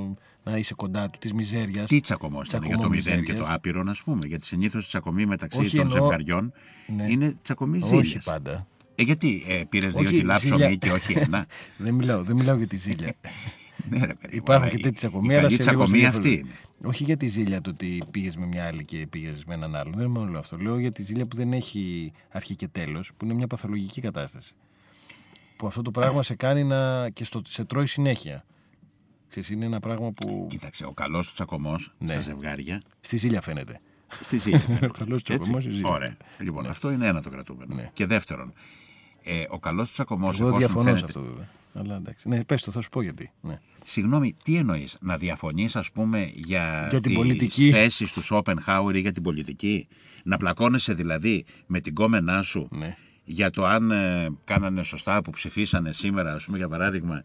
[0.43, 1.87] να είσαι κοντά του, της μιζέριας.
[1.89, 4.27] Τι τσακωμός ήταν για το μηδέν και το άπειρο, ας πούμε.
[4.27, 6.01] Γιατί συνήθως η τσακωμή μεταξύ Όχι, των εννοώ...
[6.01, 6.53] ζευγαριών
[6.87, 7.05] ναι.
[7.09, 8.05] είναι τσακωμή ζήλιας.
[8.05, 8.67] Όχι πάντα.
[8.95, 11.47] Ε, γιατί ε, πήρες δύο κιλά ψωμί και όχι ένα;
[11.77, 13.13] δεν, μιλάω, δεν μιλάω για τη ζήλια.
[13.89, 15.35] ναι, ρε, παιδί, Υπάρχουν και τέτοιες τσακωμοί.
[15.49, 16.51] Η τσακωμή αυτή είναι.
[16.83, 19.93] Όχι για τη ζήλια το ότι πήγες με μια άλλη και πήγες με έναν άλλον.
[19.93, 20.57] Δεν είναι μόνο αυτό.
[20.57, 24.53] Λέω για τη ζήλια που δεν έχει αρχή και τέλος, που είναι μια παθολογική κατάσταση.
[25.55, 27.09] Που αυτό το πράγμα σε κάνει να.
[27.09, 28.45] και στο, σε τρώει συνέχεια.
[29.29, 30.47] Ξέρεις, είναι ένα πράγμα που.
[30.49, 32.11] Κοίταξε, ο καλός του τσακωμός ναι.
[32.11, 32.81] στα ζευγάρια.
[32.99, 33.81] Στη ζήλια φαίνεται.
[34.21, 34.59] Στη ζήλια.
[34.67, 34.85] Φαίνεται.
[34.85, 35.89] ο καλό του τσακωμός στη ζήλια.
[35.89, 36.17] Ωραία.
[36.37, 36.69] Λοιπόν, ναι.
[36.69, 37.75] αυτό είναι ένα το κρατούμενο.
[37.75, 37.89] Ναι.
[37.93, 38.53] Και δεύτερον,
[39.23, 40.39] ε, ο καλός του τσακωμός.
[40.39, 40.99] Εγώ διαφωνώ φαίνεται...
[40.99, 41.49] σε αυτό βέβαια.
[41.73, 42.27] Αλλά εντάξει.
[42.29, 43.31] Ναι, πες το, θα σου πω γιατί.
[43.41, 43.59] Ναι.
[43.85, 47.69] Συγγνώμη, τι εννοείς, να διαφωνείς, ας πούμε, για, για την πολιτική.
[47.71, 49.87] θέσεις τους Σόπενχάουρ ή για την πολιτική;
[50.23, 52.95] Να πλακώνεσαι δηλαδή με την κόμενά σου ναι.
[53.23, 57.23] για το αν ε, κάνανε σωστά που ψηφίσανε σήμερα, ας πούμε, για παράδειγμα,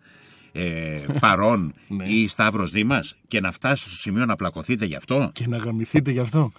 [0.52, 2.04] ε, παρών Ναι.
[2.04, 6.10] ή Σταύρος Δήμας και να φτάσει στο σημείο να πλακωθείτε γι' αυτό; Και να γαμηθείτε
[6.10, 6.52] γι' αυτό.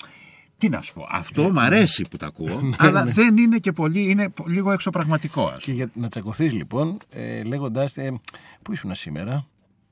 [0.57, 4.09] Τι να σου πω, αυτό μου αρέσει που τα ακούω, αλλά δεν είναι και πολύ,
[4.09, 5.51] είναι λίγο εξωπραγματικός.
[5.51, 7.89] ας Και για να τσακωθείς λοιπόν, ε, λέγοντα.
[7.95, 8.09] Ε,
[8.61, 9.45] Πού ήσουν σήμερα.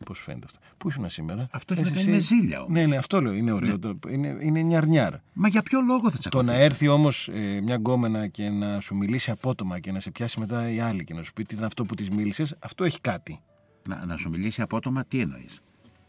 [0.05, 0.59] Πώς φαίνεται αυτό.
[0.77, 1.47] Πού ήσουν σήμερα.
[1.51, 2.71] Αυτό έχει να Εσύ- κάνει με ζήλια όμως.
[2.71, 3.33] Ναι, ναι, αυτό λέω.
[3.33, 3.79] Είναι ωραίο.
[3.79, 5.13] Το- Είναι, είναι νιαρνιάρ.
[5.33, 8.79] Μα για ποιο λόγο θα Το τσακωθείς; να έρθει όμως ε, μια γκόμενα και να
[8.79, 11.53] σου μιλήσει απότομα και να σε πιάσει μετά η άλλη και να σου πει τι
[11.55, 13.39] ήταν αυτό που της μίλησες, αυτό έχει κάτι.
[13.87, 15.59] Να, να σου μιλήσει απότομα, τι εννοείς;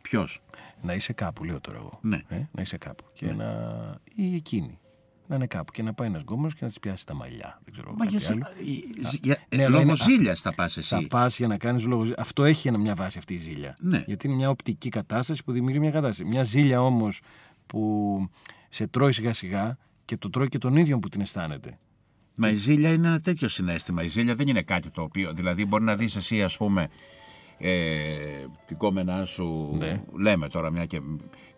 [0.09, 0.43] Ποιος;
[0.83, 1.99] Να είσαι κάπου, λέω τώρα εγώ.
[2.03, 2.23] Ναι.
[2.29, 3.05] Ε, να είσαι κάπου.
[3.13, 3.47] Και να.
[4.15, 4.79] ή εκείνη.
[5.29, 7.61] Να είναι κάπου και να πάει ένας γκόμενος και να της πιάσει τα μαλλιά.
[7.65, 8.43] Δεν ξέρω Μα κάτι για, άλλο.
[9.11, 10.89] ζη- για, ναι, αλλά λόγω είναι- ζήλιας θα πας εσύ.
[10.89, 12.01] Θα πας για να κάνεις λόγο.
[12.03, 12.17] ζήλια.
[12.19, 13.77] Αυτό έχει ένα- μια βάση αυτή η ζήλια.
[13.81, 14.03] Ναι.
[14.07, 16.29] Γιατί είναι μια οπτική κατάσταση που δημιουργεί μια κατάσταση.
[16.29, 17.21] Μια ζήλια όμως
[17.67, 18.21] που
[18.69, 21.79] σε τρώει σιγά σιγά και το τρώει και τον ίδιο που την αισθάνεται.
[22.35, 24.03] Μα η ζήλια είναι ένα τέτοιο συνέστημα.
[24.03, 25.33] Η ζήλια δεν είναι κάτι το οποίο.
[25.33, 26.89] Δηλαδή, μπορεί να δεις εσύ, ας πούμε,
[27.59, 28.17] ε,
[28.67, 30.03] την κόμενά σου, Ναι.
[30.19, 31.01] λέμε τώρα μια και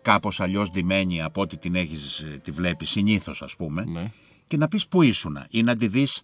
[0.01, 4.11] κάπως αλλιώς ντυμένη από ό,τι την έχεις, ε, τη βλέπεις συνήθως ας πούμε Ναι.
[4.47, 6.21] και να πεις πού ήσουνα ή να τη δεις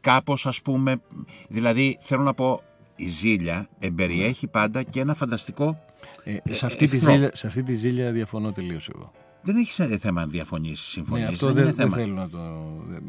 [0.00, 1.00] κάπως ας πούμε
[1.48, 2.62] δηλαδή θέλω να πω
[2.96, 5.82] η ζήλια εμπεριέχει πάντα και ένα φανταστικό
[6.24, 7.12] Ε, σε, αυτή τη εχθρό.
[7.12, 9.12] ζήλια, σε αυτή τη ζήλια διαφωνώ τελείως εγώ.
[9.52, 11.28] Δεν έχει ε, θέμα διαφωνήσει, Ναι, συμφωνήσει.
[11.28, 11.96] αυτό δεν δεν, είναι δεν θέμα.
[11.96, 12.38] θέλω να το.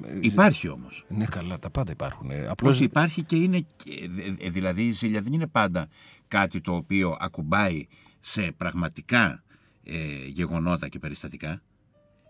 [0.06, 1.06] ε, Υπάρχει όμως.
[1.08, 2.30] Ναι, καλά, τα πάντα υπάρχουν.
[2.32, 3.60] Ε, Απλώς Απλώς υπάρχει και είναι.
[3.60, 4.10] και-
[4.40, 5.88] ε, ε, Δηλαδή η ζήλια δεν είναι πάντα
[6.28, 7.88] κάτι το οποίο ακουμπάει
[8.20, 9.44] σε πραγματικά
[9.84, 9.96] ε,
[10.28, 11.62] γεγονότα και περιστατικά.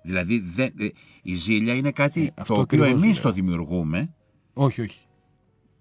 [0.04, 0.88] Δηλαδή δεν, ε,
[1.22, 3.28] η ζήλια είναι κάτι Ε, αυτό το οποίο ακριβώς εμείς λέω.
[3.28, 4.14] το δημιουργούμε
[4.54, 5.06] Όχι, όχι.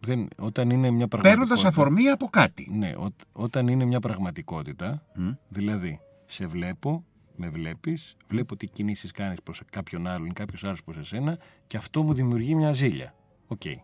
[0.01, 1.29] Δεν, όταν είναι μια πραγματικότητα.
[1.29, 2.69] παίρνοντας αφορμή από κάτι.
[2.73, 5.03] Ναι, ό, όταν είναι μια πραγματικότητα,
[5.49, 7.05] δηλαδή σε βλέπω,
[7.39, 12.03] με βλέπεις, βλέπω τι κινήσεις κάνεις προς κάποιον άλλον, κάποιος άλλος προς εσένα και αυτό
[12.03, 13.15] μου δημιουργεί μια ζήλια.
[13.47, 13.65] Οκ.
[13.65, 13.79] Ε;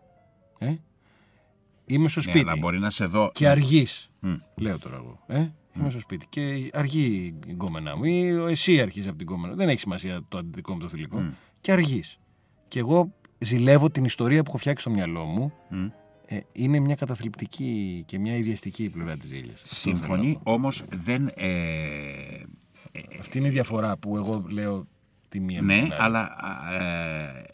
[1.85, 3.29] Είμαι στο Ναι, σπίτι αλλά μπορεί να σε δω.
[3.33, 4.33] και αργείς, Μμ.
[4.55, 5.19] λέω τώρα εγώ.
[5.27, 5.47] Ε;
[5.79, 9.53] Είμαι στο σπίτι και αργεί η γκόμενά μου ή εσύ αρχίζεις από την γκόμενα.
[9.55, 11.33] Δεν έχει σημασία το αντρικό με το θηλυκό.
[11.61, 12.19] Και αργείς.
[12.67, 15.53] Και εγώ ζηλεύω την ιστορία που έχω φτιάξει στο μυαλό μου.
[15.69, 15.87] Μμ.
[16.27, 19.61] Ε, είναι μια καταθλιπτική και μια αηδιαστική πλευρά της ζήλιας.
[19.63, 20.51] Αυτό θέλω να Συμφωνεί, πω.
[20.53, 21.31] όμως δεν.
[21.35, 22.43] Ε,
[23.19, 24.87] Αυτή είναι η διαφορά που εγώ λέω
[25.29, 26.01] τη μία με ναι, την άλλη.
[26.01, 27.45] αλλά α, ε,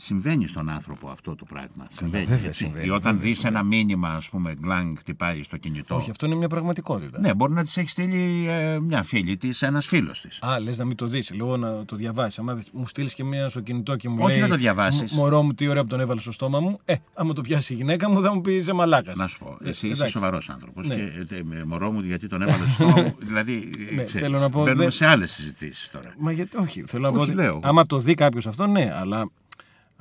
[0.00, 1.86] συμβαίνει στον άνθρωπο αυτό το πράγμα.
[1.90, 2.24] Συμβαίνει.
[2.24, 2.64] βέβαια έτσι.
[2.64, 5.96] συμβαίνει, Ή όταν βέβαια δεις ένα μήνυμα, ας πούμε, γκλάνγκ χτυπάει στο κινητό.
[5.96, 7.20] Όχι, αυτό είναι μια πραγματικότητα.
[7.20, 10.38] Ναι, μπορεί να της έχει στείλει ε, μια φίλη της, ένας φίλος της.
[10.42, 11.30] Α, λες να μην το δεις.
[11.34, 12.38] Λέω να το διαβάσεις.
[12.38, 14.40] Αν μου στείλεις και μία στο κινητό και μου Όχι λέει.
[14.40, 15.12] να το διαβάσεις.
[15.12, 16.78] «Μ- Μωρό μου, τι ωραία που τον έβαλες στο στόμα μου.
[16.84, 19.16] Ε, άμα το πιάσει η γυναίκα μου, θα μου πει είσαι μαλάκας.
[19.16, 20.12] Να σου πω, εσύ είσαι εντάξει.
[20.12, 20.86] σοβαρός άνθρωπος.
[20.88, 20.94] Ναι.
[20.94, 23.16] Και ε, με μωρό μου, γιατί τον έβαλες στο στόμα μου.
[23.28, 26.14] Δηλαδή, ε, Ναι, ξέρεις, θέλω να πω, μπαίνουμε δεν- σε άλλες συζητήσεις τώρα.
[26.18, 26.84] Μα γιατί, όχι.
[26.86, 27.32] Θέλω να Όχι, πω ότι.
[27.34, 27.60] λέω.
[27.62, 29.28] Άμα το δει κάποιος αυτό, ναι, αλλά.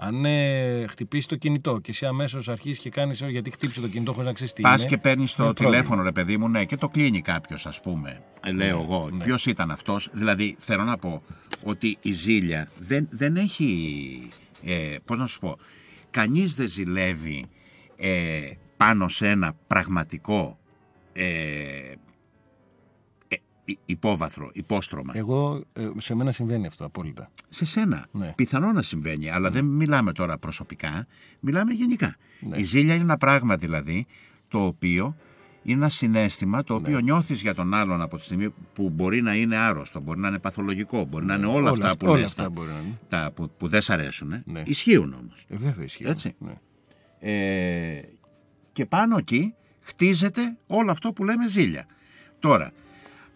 [0.01, 4.11] Αν ε, χτυπήσει το κινητό και εσύ αμέσως αρχίσεις και κάνεις γιατί χτύπησε το κινητό
[4.11, 4.89] χωρίς να ξέρεις τι Πας είναι.
[4.89, 5.77] και παίρνεις το είναι πρόβλημα.
[5.81, 8.21] τηλέφωνο, ρε παιδί μου, ναι, και το κλείνει κάποιος, ας πούμε.
[8.45, 9.09] Ε, λέω εγώ.
[9.09, 9.23] ναι.
[9.23, 11.21] Ποιος ήταν αυτός; Δηλαδή, θέλω να πω
[11.63, 14.29] ότι η ζήλια δεν, δεν έχει.
[14.65, 15.57] Ε, Πώς να σου πω.
[16.11, 17.45] Κανείς δεν ζηλεύει
[17.97, 18.39] ε,
[18.77, 20.57] πάνω σε ένα πραγματικό
[21.13, 21.99] ε, ε, υ-
[23.85, 25.13] υπόβαθρο, υπόστρωμα.
[25.15, 27.31] Εγώ, ε, σε μένα συμβαίνει αυτό απόλυτα.
[27.49, 28.05] Σε σένα.
[28.11, 28.33] Ναι.
[28.35, 31.07] Πιθανό να συμβαίνει, αλλά δεν μιλάμε τώρα προσωπικά,
[31.39, 32.15] μιλάμε γενικά.
[32.39, 32.57] Ναι.
[32.57, 34.05] Η ζήλια είναι ένα πράγμα δηλαδή
[34.47, 35.15] το οποίο
[35.63, 37.01] είναι ένα συνέστημα το οποίο Ναι.
[37.01, 40.39] νιώθεις για τον άλλον από τη στιγμή που μπορεί να είναι άρρωστο, μπορεί να είναι
[40.39, 41.59] παθολογικό, μπορεί να είναι όλα, Ναι.
[41.61, 42.99] Όλα αυτά αυτά- που όλα λες, αυτά τα- μπορεί να είναι.
[43.09, 44.31] τα που, που δεν σ' αρέσουν.
[44.31, 44.43] ε.
[44.45, 44.61] Ναι.
[44.65, 45.45] Ισχύουν όμως.
[45.47, 46.03] Ε, βέβαια ισχύει.
[46.07, 46.35] Έτσι.
[46.39, 46.53] Ναι.
[47.19, 48.01] Ε,
[48.73, 51.85] και πάνω εκεί χτίζεται όλο αυτό που λέμε ζήλια.
[52.39, 52.71] Τώρα,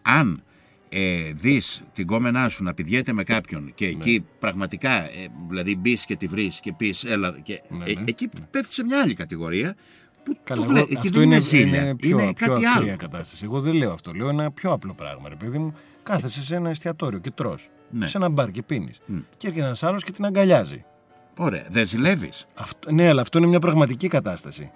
[0.03, 0.43] αν
[0.89, 6.05] ε, δεις την κόμενά σου να πηδιέται με κάποιον και εκεί πραγματικά, ε, δηλαδή μπεις
[6.05, 8.03] και τη βρεις και πεις έλα, και, Ναι, ε, ναι.
[8.05, 9.75] εκεί πέφτει σε μια άλλη κατηγορία
[10.23, 12.65] που Καλά, το εγώ- βλέ, εκεί αυτό δεν είναι, ζήλια, είναι πιο, είναι πιο κάτι
[12.67, 12.95] ακραία άλλο.
[12.97, 13.45] κατάσταση.
[13.45, 14.11] Εγώ δεν λέω αυτό.
[14.13, 15.29] Λέω ένα πιο απλό πράγμα.
[15.29, 15.73] Ρε παιδί μου,
[16.03, 17.69] κάθεσαι σε ένα εστιατόριο και τρως.
[17.89, 18.05] Ναι.
[18.05, 18.99] Σε ένα μπαρ και πίνεις.
[19.05, 19.17] Μμ.
[19.37, 20.83] Και έρχεται ένας άλλος και την αγκαλιάζει.
[21.37, 22.45] Ωραία, δεν ζηλεύεις.
[22.53, 24.71] Αυτό, ναι, αλλά αυτό είναι μια πραγματική κατάσταση.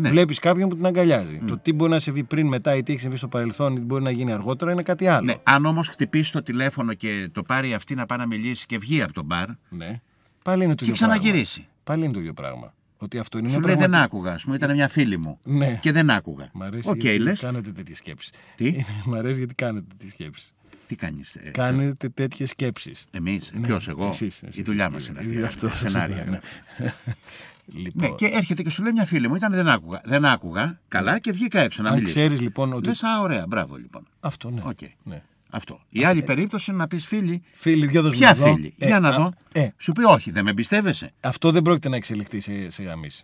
[0.00, 0.08] Ναι.
[0.10, 1.40] Βλέπεις κάποιον που την αγκαλιάζει.
[1.46, 3.84] Το τι μπορεί να συμβεί πριν, μετά ή τι έχει συμβεί στο παρελθόν ή τι
[3.84, 5.24] μπορεί να γίνει αργότερα είναι κάτι άλλο.
[5.24, 8.78] Ναι, αν όμως χτυπήσει το τηλέφωνο και το πάρει αυτή να πάει να μιλήσει και
[8.78, 10.00] βγει από το μπαρ Ναι.
[10.44, 11.54] Πάλι είναι το και ίδιο ξαναγυρίσει.
[11.54, 11.72] πράγμα.
[11.84, 12.74] Πάλι είναι το ίδιο πράγμα.
[13.02, 15.38] Ότι αυτό είναι Σου μια λέει δεν πραγματική- άκουγα, ας πούμε, ήταν μια φίλη μου.
[15.44, 15.78] Ναι.
[15.82, 16.50] Και δεν άκουγα.
[16.52, 18.30] Μ' αρέσει Οκ, γιατί λες, κάνετε τέτοιες σκέψεις.
[18.56, 18.74] Τι;
[19.04, 20.54] Μ' αρέσει γιατί κάνετε τέτοιες σκέψεις.
[20.86, 21.34] τι κάνεις.
[21.34, 23.06] Ε, Κάνετε τέτοιες σκέψεις.
[23.10, 25.10] Εμείς, ποιος, εγώ; Ναι, Εσείς, η εσείς, δουλειά εσείς.
[25.10, 25.64] μας είναι Είναι αυτή.
[25.66, 26.40] αυτό, τα σενάρια.
[27.72, 27.82] Σωστά, ναι.
[27.82, 30.00] Λοιπόν, Ναι, και έρχεται και σου λέει μια φίλη μου, ήταν δεν άκουγα.
[30.04, 32.14] Δεν άκουγα, καλά και βγήκα έξω να αν μιλήσω.
[32.14, 32.86] ξέρεις λοιπόν ότι.
[32.86, 34.06] Λες, α, ωραία, μπράβο λοιπόν.
[34.20, 34.60] Αυτό ναι.
[34.64, 34.78] Οκ.
[35.02, 35.22] ναι.
[35.52, 35.80] Αυτό.
[35.88, 37.42] Η άλλη περίπτωση είναι να πεις φίλη.
[37.54, 38.54] Φίλοι, για δώσ' μου Ποια να δω.
[38.54, 39.32] φίλη, Ε, για να α, δω.
[39.52, 41.12] ε, Σου πει όχι, δεν με εμπιστεύεσαι.
[41.20, 43.22] αυτό δεν πρόκειται να εξελιχθεί σε, σε γαμήσι.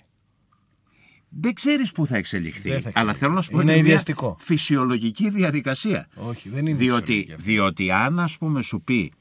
[1.29, 2.71] δεν ξέρεις πού θα εξελιχθεί.
[2.71, 4.37] Δεν θα αλλά θέλω να σου πω Είναι είναι μια αηδιαστικό.
[4.39, 6.09] φυσιολογική διαδικασία.
[6.15, 7.51] Όχι, δεν είναι Διότι, φυσιολογική αυτή.
[7.51, 9.13] διότι αν ας πούμε σου πει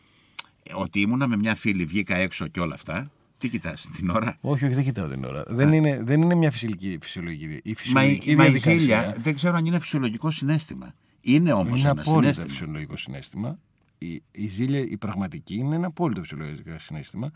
[0.73, 3.11] ότι ήμουνα με μια φίλη, βγήκα έξω και όλα αυτά,
[3.45, 5.43] τι κοιτάς την ώρα; Όχι, όχι, δεν κοιτάω την ώρα.
[5.47, 8.77] Δεν είναι, δεν είναι μια φυσιολογική, φυσιολογική, η Μα, η- φυσιολογική μα η διαδικασία.
[8.77, 10.93] ζήλια δεν ξέρω αν είναι φυσιολογικό συνέστημα.
[11.21, 12.47] Είναι όμως είναι ένα απόλυτα συνέστημα.
[12.47, 13.59] φυσιολογικό συνέστημα.
[13.97, 17.31] Η, η ζήλια, η πραγματική, είναι ένα απόλυτο φυσιολογικό συνέστημα.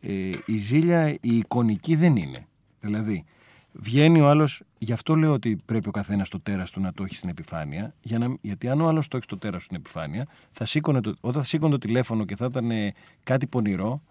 [0.00, 2.46] Ε, η ζήλια, η εικονική δεν είναι.
[2.80, 3.24] Δηλαδή,
[3.72, 7.04] βγαίνει ο άλλος, γι' αυτό λέω ότι πρέπει ο καθένας το τέρας του να το
[7.04, 7.94] έχει στην επιφάνεια.
[8.02, 11.00] Για να, γιατί αν ο άλλος το έχει το τέρας του στην επιφάνεια, θα σήκωνε
[11.00, 12.92] το, όταν θα σήκωνε το τηλέφωνο και θα ήταν ε,
[13.24, 14.02] κάτι πονηρό,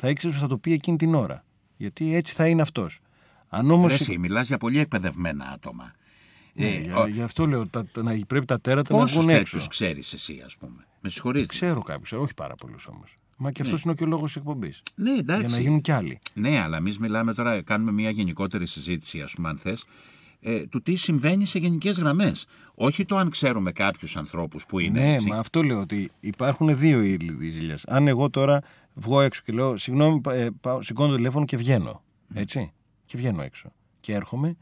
[0.00, 1.44] θα ήξερε ότι θα το πει εκείνη την ώρα.
[1.76, 2.98] Γιατί έτσι θα είναι αυτός.
[3.48, 3.88] Αν όμως.
[3.90, 5.92] Ρε Εσύ μιλάς για πολύ εκπαιδευμένα άτομα.
[6.52, 9.16] Ναι, Ε, για, ο- γι' αυτό λέω τα, τα- να, πρέπει τα τέρατα να Πόσους
[9.16, 9.42] βγουν έξω.
[9.42, 10.86] τέτοιους ξέρεις εσύ ας πούμε.
[11.00, 11.46] Με συγχωρείς.
[11.46, 13.16] Ξέρω κάποιους, όχι πάρα πολλούς όμως.
[13.38, 14.82] Μα και αυτός είναι και ο λόγος της εκπομπής.
[14.94, 15.46] Ναι, εντάξει.
[15.46, 16.18] Για να γίνουν κι άλλοι.
[16.34, 19.84] Ναι, αλλά εμείς μιλάμε τώρα, κάνουμε μια γενικότερη συζήτηση, ας πούμε, αν θες,
[20.40, 22.46] ε, του τι συμβαίνει σε γενικές γραμμές.
[22.74, 25.26] Όχι το αν ξέρουμε κάποιους ανθρώπους που είναι ναι, έτσι.
[25.28, 27.84] μα αυτό λέω ότι υπάρχουν δύο είδη ζήλιας.
[27.86, 28.60] Αν εγώ τώρα
[28.98, 32.02] βγω έξω και λέω, συγγνώμη, πα- ε, πάω, σηκώνω το τηλέφωνο και βγαίνω.
[32.34, 32.72] Έτσι.
[33.04, 33.72] Και βγαίνω έξω.
[34.00, 34.56] Και έρχομαι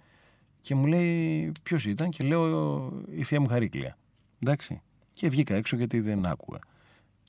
[0.60, 3.98] και μου λέει ποιος ήταν και λέω η θεία μου χαρίκλια.
[4.42, 4.80] Εντάξει.
[5.12, 6.58] Και βγήκα έξω γιατί δεν άκουγα.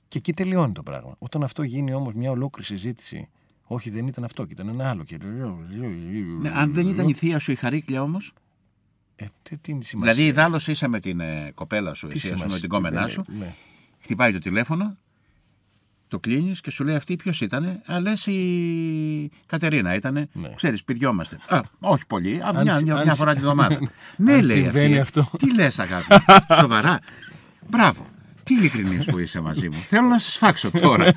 [0.08, 1.14] Και εκεί τελειώνει το πράγμα.
[1.18, 3.28] Όταν αυτό γίνει όμως μια ολόκληρη συζήτηση.
[3.68, 5.04] Όχι, δεν ήταν αυτό, και ήταν ένα άλλο.
[5.04, 5.18] Και...
[6.40, 8.32] Ναι, αν δεν ήταν η θεία σου η χαρίκλια όμως;
[9.16, 12.32] Ε, τι, τι σημασία; Δηλαδή, ιδάλω είσαι με την ε, κοπέλα σου, Τι εσύ, ας
[12.32, 13.24] πούμε, με σημασία, την κόμενά ναι, σου.
[13.38, 13.54] ναι.
[13.98, 14.96] Χτυπάει το τηλέφωνο,
[16.08, 17.82] το κλείνεις και σου λέει αυτή ποιος ήταν.
[17.92, 20.28] Α, λες η Κατερίνα ήταν.
[20.32, 20.48] Ναι.
[20.56, 21.38] Ξέρεις, πηδιόμαστε.
[21.48, 22.40] Α, όχι πολύ.
[22.42, 23.78] Α, Αν μια, συ- μια, αν μια συ- φορά τη βδομάδα.
[24.16, 25.18] ναι, Αν λέει συμβαίνει αυτή.
[25.20, 25.36] αυτό.
[25.36, 26.06] Τι λες, αγάπη.
[26.60, 26.98] Σοβαρά.
[27.68, 28.06] Μπράβο.
[28.42, 29.76] Τι ειλικρινής που είσαι μαζί μου.
[29.88, 31.12] Θέλω να σε σφάξω τώρα.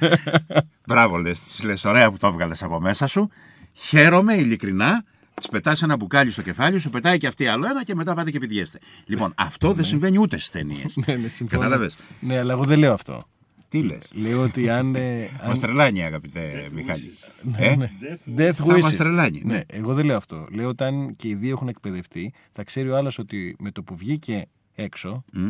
[0.88, 1.40] Μπράβο, λες.
[1.40, 3.30] Τη λες, ωραία που το έβγαλες από μέσα σου.
[3.74, 5.04] Χαίρομαι ειλικρινά.
[5.42, 8.32] Τη πετάς ένα μπουκάλι στο κεφάλι, σου πετάει και αυτή άλλο ένα και μετά πάτε
[8.32, 8.80] και πηδιέστε.
[9.06, 10.94] Λοιπόν, αυτό δεν συμβαίνει ούτε στις ταινίες.
[11.06, 11.62] Ναι, ναι, συμφωνώ.
[11.62, 13.24] Κατάλαβες; Ναι, αλλά εγώ δεν λέω αυτό.
[13.70, 14.96] Τι λες; Λέω ότι αν.
[14.96, 15.60] ε, Μας αν...
[15.60, 17.12] τρελάνει, αγαπητέ Μιχάλη.
[17.42, 17.92] Ναι, Ε; ναι.
[18.38, 18.96] Death Θα μας wishes.
[18.98, 19.54] τρελάνει, Ναι.
[19.54, 19.62] ναι.
[19.68, 20.48] εγώ δεν λέω αυτό.
[20.52, 23.84] Λέω ότι αν και οι δύο έχουν εκπαιδευτεί, θα ξέρει ο άλλος ότι με το
[23.84, 25.50] που βγήκε έξω, Μμ,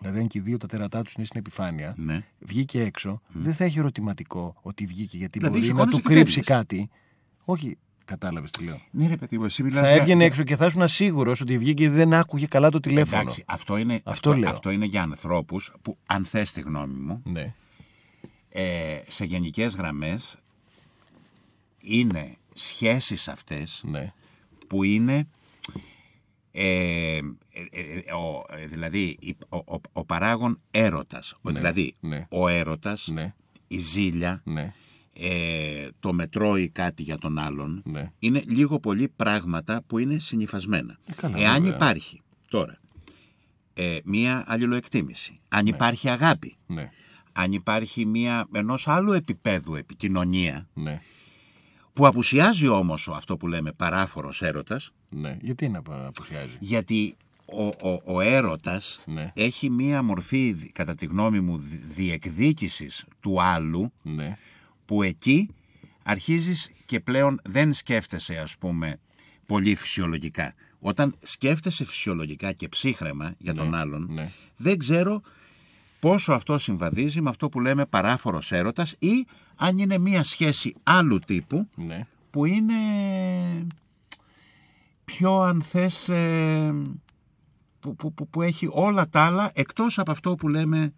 [0.00, 2.24] δηλαδή αν και οι δύο τα τέρατά τους είναι στην επιφάνεια, Ναι.
[2.38, 6.14] βγήκε έξω, δεν θα έχει ερωτηματικό ότι βγήκε γιατί Δηλαδή, μπορεί να σηκώνεσαι του και
[6.14, 6.52] κρύψει φεύγεις.
[6.54, 6.88] κάτι.
[7.44, 7.78] Όχι,
[8.10, 8.80] κατάλαβες τι λέω.
[8.90, 11.58] Ναι, ρε παιδί μου, εσύ μιλάς Θα για- έβγαινε έξω και θα ήσουν σίγουρο ότι
[11.58, 13.20] βγήκε γιατί δεν άκουγε καλά το τηλέφωνο.
[13.20, 14.50] Εντάξει, αυτό είναι, Αυτό αυτό, λέω.
[14.50, 17.54] αυτό είναι για ανθρώπους που, αν θες τη γνώμη μου, Ναι.
[18.48, 20.36] ε, σε γενικές γραμμές
[21.80, 24.12] είναι σχέσεις αυτές Ναι.
[24.66, 25.28] που είναι
[26.52, 27.20] ε, ε,
[27.70, 32.26] ε, ε, ο, ε, δηλαδή η- ο, ο, ο παράγων έρωτας Ο- Ναι, δηλαδή ναι.
[32.30, 33.34] ο έρωτας Ναι.
[33.68, 34.74] η ζήλια Ναι.
[35.20, 38.10] Ε, το μετρώει κάτι για τον άλλον Ναι.
[38.18, 40.98] είναι λίγο πολύ πράγματα που είναι συνυφασμένα.
[41.06, 41.74] Ε, καλά, Εάν βέβαια.
[41.76, 42.78] υπάρχει τώρα
[43.74, 46.90] ε, μία αλληλοεκτίμηση, αν υπάρχει αγάπη, Ναι.
[47.32, 51.00] αν υπάρχει μία ενός άλλου επίπεδου επικοινωνία, Ναι.
[51.92, 55.36] που απουσιάζει όμως ο, αυτό που λέμε παράφορος έρωτας, Ναι.
[55.40, 59.32] Γιατί να απουσιάζει; γιατί ο, ο, ο έρωτας Ναι.
[59.34, 64.38] έχει μία μορφή, κατά τη γνώμη μου, δι- διεκδίκησης του άλλου, Ναι.
[64.90, 65.48] Που εκεί
[66.02, 69.00] αρχίζεις και πλέον δεν σκέφτεσαι ας πούμε
[69.46, 70.54] πολύ φυσιολογικά.
[70.78, 74.30] Όταν σκέφτεσαι φυσιολογικά και ψύχρεμα για τον άλλον, ναι.
[74.56, 75.20] δεν ξέρω
[76.00, 79.26] πόσο αυτό συμβαδίζει με αυτό που λέμε παράφορος έρωτας ή
[79.56, 82.06] αν είναι μια σχέση άλλου τύπου Ναι.
[82.30, 82.74] που είναι
[85.04, 86.74] πιο αν θες ε,
[87.80, 90.92] που, που, που, που έχει όλα τα άλλα εκτός από αυτό που λέμε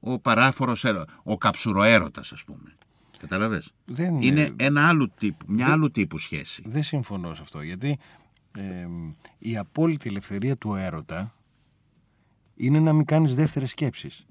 [0.00, 2.76] ο παράφορος έρωτας, ο καψουροέρωτας ας πούμε.
[3.28, 3.72] Καταλαβες.
[3.84, 6.62] Δεν Είναι ένα άλλο τύπου, μια άλλου τύπου σχέση.
[6.66, 7.98] Δεν συμφωνώ σε αυτό, γιατί
[8.56, 8.86] ε,
[9.38, 11.34] η απόλυτη ελευθερία του έρωτα
[12.56, 14.26] είναι να μην κάνεις δεύτερες σκέψεις.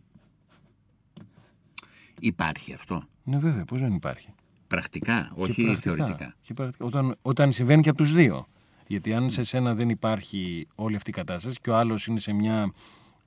[2.19, 3.03] Υπάρχει αυτό.
[3.23, 4.29] Ναι βέβαια, πώς δεν υπάρχει;
[4.67, 5.95] Πρακτικά, Και όχι πρακτικά.
[5.95, 6.35] θεωρητικά.
[6.41, 6.85] Και πρακτικά.
[6.85, 8.47] Όταν, όταν συμβαίνει και από τους δύο.
[8.87, 12.33] Γιατί αν σε σένα δεν υπάρχει όλη αυτή η κατάσταση και ο άλλος είναι σε
[12.33, 12.71] μια...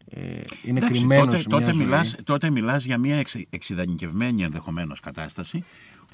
[0.09, 0.20] Ε,
[0.62, 1.85] είναι Εντάξει, κρυμμένος τότε, σε μια τότε, ζωή.
[1.85, 5.65] μιλάς, τότε μιλάς για μια εξ, εξειδανικευμένη ενδεχομένως κατάσταση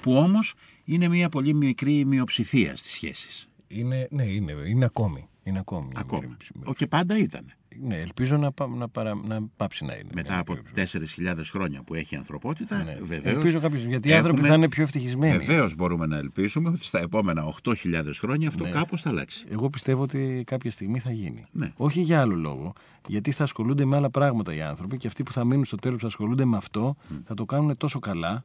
[0.01, 0.53] που όμως
[0.83, 3.47] είναι μια πολύ μικρή μειοψηφία στις σχέσεις.
[3.67, 5.27] Είναι, ναι, είναι, είναι ακόμη.
[5.43, 5.91] Είναι ακόμη.
[5.95, 6.37] Ακόμα.
[6.63, 7.45] Ο και πάντα ήταν.
[7.81, 10.09] Ναι, ελπίζω να, πά- να, παρα, να πάψει να είναι.
[10.13, 12.97] Μετά από 4.000 χρόνια που έχει η ανθρωπότητα, Ναι.
[13.03, 15.37] βεβαίως, Ελπίζω κάποιος, γιατί οι άνθρωποι έχουμε- θα είναι πιο ευτυχισμένοι.
[15.45, 18.69] Βεβαίως μπορούμε να ελπίσουμε ότι στα επόμενα 8.000 χρόνια αυτό Ναι.
[18.69, 19.45] κάπως θα αλλάξει.
[19.49, 21.45] Εγώ πιστεύω ότι κάποια στιγμή θα γίνει.
[21.51, 21.71] Ναι.
[21.75, 22.73] Όχι για άλλο λόγο.
[23.07, 25.95] Γιατί θα ασχολούνται με άλλα πράγματα οι άνθρωποι και αυτοί που θα μείνουν στο τέλος
[25.95, 26.95] που θα ασχολούνται με αυτό
[27.25, 28.43] θα το κάνουν τόσο καλά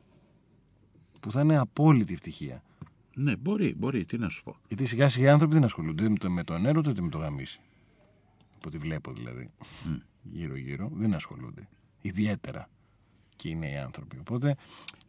[1.21, 2.63] που θα είναι απόλυτη ευτυχία.
[3.15, 4.57] Ναι, μπορεί, μπορεί, τι να σου πω.
[4.69, 7.61] Γιατί σιγά σιγά οι άνθρωποι δεν ασχολούνται είτε με τον έρωτα είτε με το γαμίσι.
[8.59, 9.51] Από ό,τι βλέπω δηλαδή.
[10.23, 11.69] Γύρω-γύρω δεν ασχολούνται.
[12.01, 12.69] Ιδιαίτερα
[13.37, 14.19] και είναι οι άνθρωποι.
[14.19, 14.57] Οπότε.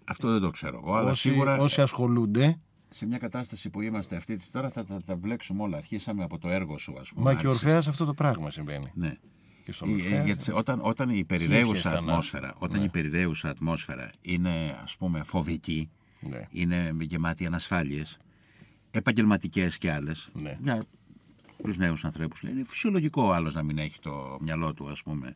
[0.04, 0.96] Αυτό δεν το ξέρω εγώ.
[0.96, 1.58] Αλλά όσοι, σίγουρα...
[1.58, 2.60] όσοι ασχολούνται.
[2.90, 5.78] Σε μια κατάσταση που είμαστε αυτή τη τώρα θα τα, βλέξουμε όλα.
[5.78, 7.34] Αρχίσαμε από το έργο σου, ας πούμε.
[7.34, 8.92] Μα και ο Ορφαία αυτό το πράγμα συμβαίνει.
[8.94, 9.16] Ναι.
[9.64, 12.86] Και στον Ορφέα, γιατί όταν, όταν η περιραίουσα ατμόσφαιρα, όταν ναι.
[12.86, 15.90] η περιραίουσα ατμόσφαιρα είναι ας πούμε φοβική,
[16.20, 16.48] ναι.
[16.52, 18.18] είναι γεμάτη ανασφάλειες,
[18.92, 20.30] επαγγελματικές και άλλες.
[20.42, 20.58] Ναι.
[20.62, 20.84] Για
[21.64, 22.42] τους νέους ανθρώπους.
[22.42, 25.36] Είναι φυσιολογικό ο άλλος να μην έχει το μυαλό του, ας πούμε.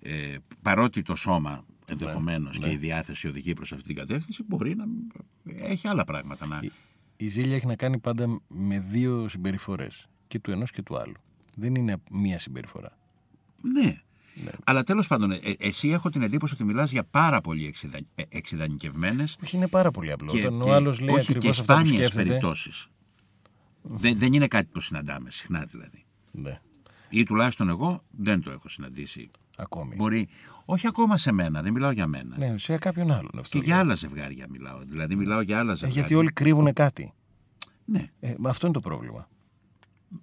[0.00, 2.74] Ε, παρότι το σώμα ενδεχομένως ναι, και ναι.
[2.74, 4.84] η διάθεση οδηγεί προς αυτή την κατεύθυνση, μπορεί να
[5.56, 6.46] έχει άλλα πράγματα.
[6.46, 6.60] Να...
[6.62, 6.72] Η,
[7.16, 10.06] η ζήλια έχει να κάνει πάντα με δύο συμπεριφορές.
[10.26, 11.14] Και του ενός και του άλλου.
[11.54, 12.98] Δεν είναι μία συμπεριφορά.
[13.62, 14.00] Ναι.
[14.34, 14.50] Ναι.
[14.64, 17.98] Αλλά τέλος πάντων, ε, εσύ έχω την εντύπωση ότι μιλάς για πάρα πολύ εξειδα...
[18.14, 19.24] Ε, εξειδανικευμένε.
[19.42, 20.32] Όχι, είναι πάρα πολύ απλό.
[20.32, 22.24] Και, Όταν ο άλλος λέει ακριβώς αυτό που σκέφτεται.
[22.24, 22.88] περιπτώσεις.
[23.82, 26.04] Δεν, δεν είναι κάτι που συναντάμε συχνά δηλαδή.
[26.30, 26.60] Ναι.
[27.08, 29.30] Ή τουλάχιστον εγώ δεν το έχω συναντήσει.
[29.56, 29.94] Ακόμη.
[29.94, 30.28] Μπορεί,
[30.64, 32.36] όχι ακόμα σε μένα, δεν μιλάω για μένα.
[32.38, 33.30] Ναι, σε κάποιον άλλον.
[33.38, 34.78] Αυτό και για άλλα ζευγάρια μιλάω.
[34.84, 35.96] Δηλαδή μιλάω για άλλα ζευγάρια.
[35.96, 37.12] Ε, γιατί όλοι κρύβουν κάτι.
[37.84, 38.10] Ναι.
[38.20, 39.28] Ε, αυτό είναι το πρόβλημα.
[40.08, 40.18] Ναι.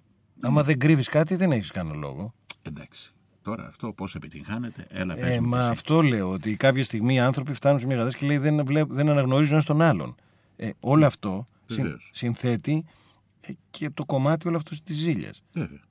[0.48, 2.34] Άμα δεν κρύβεις κάτι, δεν έχεις κανένα λόγο.
[2.62, 3.12] Εντάξει.
[3.42, 7.78] Τώρα αυτό πώς επιτυγχάνεται, έλα ε, Μα αυτό λέω, ότι κάποια στιγμή οι άνθρωποι φτάνουν
[7.78, 10.14] σε μια κατάσταση και λέει δεν, δεν αναγνωρίζουν ένα τον άλλον.
[10.56, 12.90] Ε, όλο αυτό συν, συνθέτει ε,
[13.70, 15.42] και το κομμάτι όλο αυτός της ζήλιας.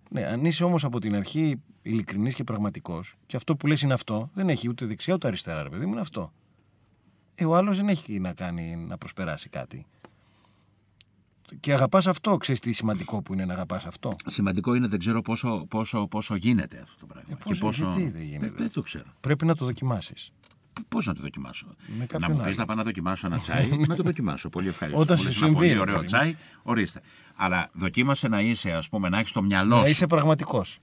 [0.09, 3.93] Ναι, αν είσαι όμως από την αρχή ειλικρινής και πραγματικός, και αυτό που λες είναι
[3.93, 6.33] αυτό, δεν έχει ούτε δεξιά ούτε αριστερά, ρε παιδί μου, είναι αυτό.
[7.35, 9.85] Ε, ο άλλος δεν έχει να κάνει να προσπεράσει κάτι.
[11.59, 14.15] Και αγαπάς αυτό, ξέρεις τι σημαντικό που είναι να αγαπάς αυτό.
[14.27, 17.29] Σημαντικό είναι, δεν ξέρω πόσο, πόσο, πόσο γίνεται αυτό το πράγμα.
[17.31, 17.85] Ε, πώς, και πόσο...
[17.85, 19.05] Γιατί δεν γίνεται; Δεν, το ξέρω.
[19.21, 20.31] Πρέπει να το δοκιμάσεις.
[20.87, 21.67] Πώς να το δοκιμάσω;
[22.19, 24.49] να μου πεις να πάω να δοκιμάσω ένα τσάι, να το δοκιμάσω.
[24.49, 25.01] Πολύ ευχαριστώ.
[25.01, 25.53] Όταν σου συμβεί.
[25.53, 27.01] Πολύ ωραίο τσάι, ορίστε.
[27.41, 29.81] Αλλά δοκίμασε να είσαι, ας πούμε, να έχεις το μυαλό σου.
[29.81, 30.79] Να είσαι πραγματικός.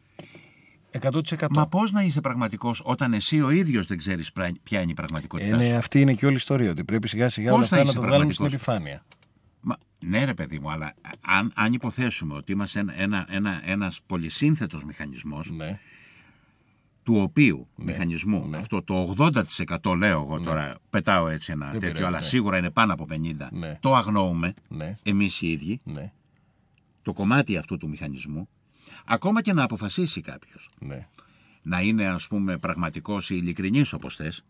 [1.00, 1.46] 100%.
[1.50, 5.54] Μα πώς να είσαι πραγματικός όταν εσύ ο ίδιος δεν ξέρεις ποια είναι η πραγματικότητα.
[5.54, 6.70] Ε, ναι, αυτή είναι και όλη η ιστορία.
[6.70, 9.02] Ότι πρέπει σιγά σιγά όλα αυτά να το βγάλουμε στην επιφάνεια.
[9.60, 9.76] Μα,
[10.06, 14.84] ναι, ρε παιδί μου, αλλά αν, αν υποθέσουμε ότι είμαστε ένα, ένα, ένα, ένας πολυσύνθετος
[14.84, 15.78] μηχανισμός, ναι.
[17.02, 17.84] του οποίου ναι.
[17.84, 18.56] μηχανισμού, ναι.
[18.56, 20.44] αυτό το 80% λέω εγώ ναι.
[20.44, 24.54] τώρα, πετάω έτσι ένα τέτοιο, πειράζει, αλλά σίγουρα είναι πάνω από 50, το αγνοούμε
[25.02, 25.80] εμείς οι ίδιοι,
[27.06, 28.48] το κομμάτι αυτού του μηχανισμού,
[29.04, 30.70] ακόμα και να αποφασίσει κάποιος
[31.62, 34.44] να είναι ας πούμε πραγματικός ή ειλικρινής όπως θες,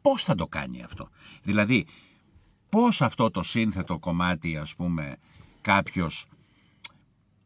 [0.00, 1.08] πώς θα το κάνει αυτό;
[1.42, 1.86] Δηλαδή,
[2.68, 5.16] πώς αυτό το σύνθετο κομμάτι ας πούμε
[5.60, 6.26] κάποιος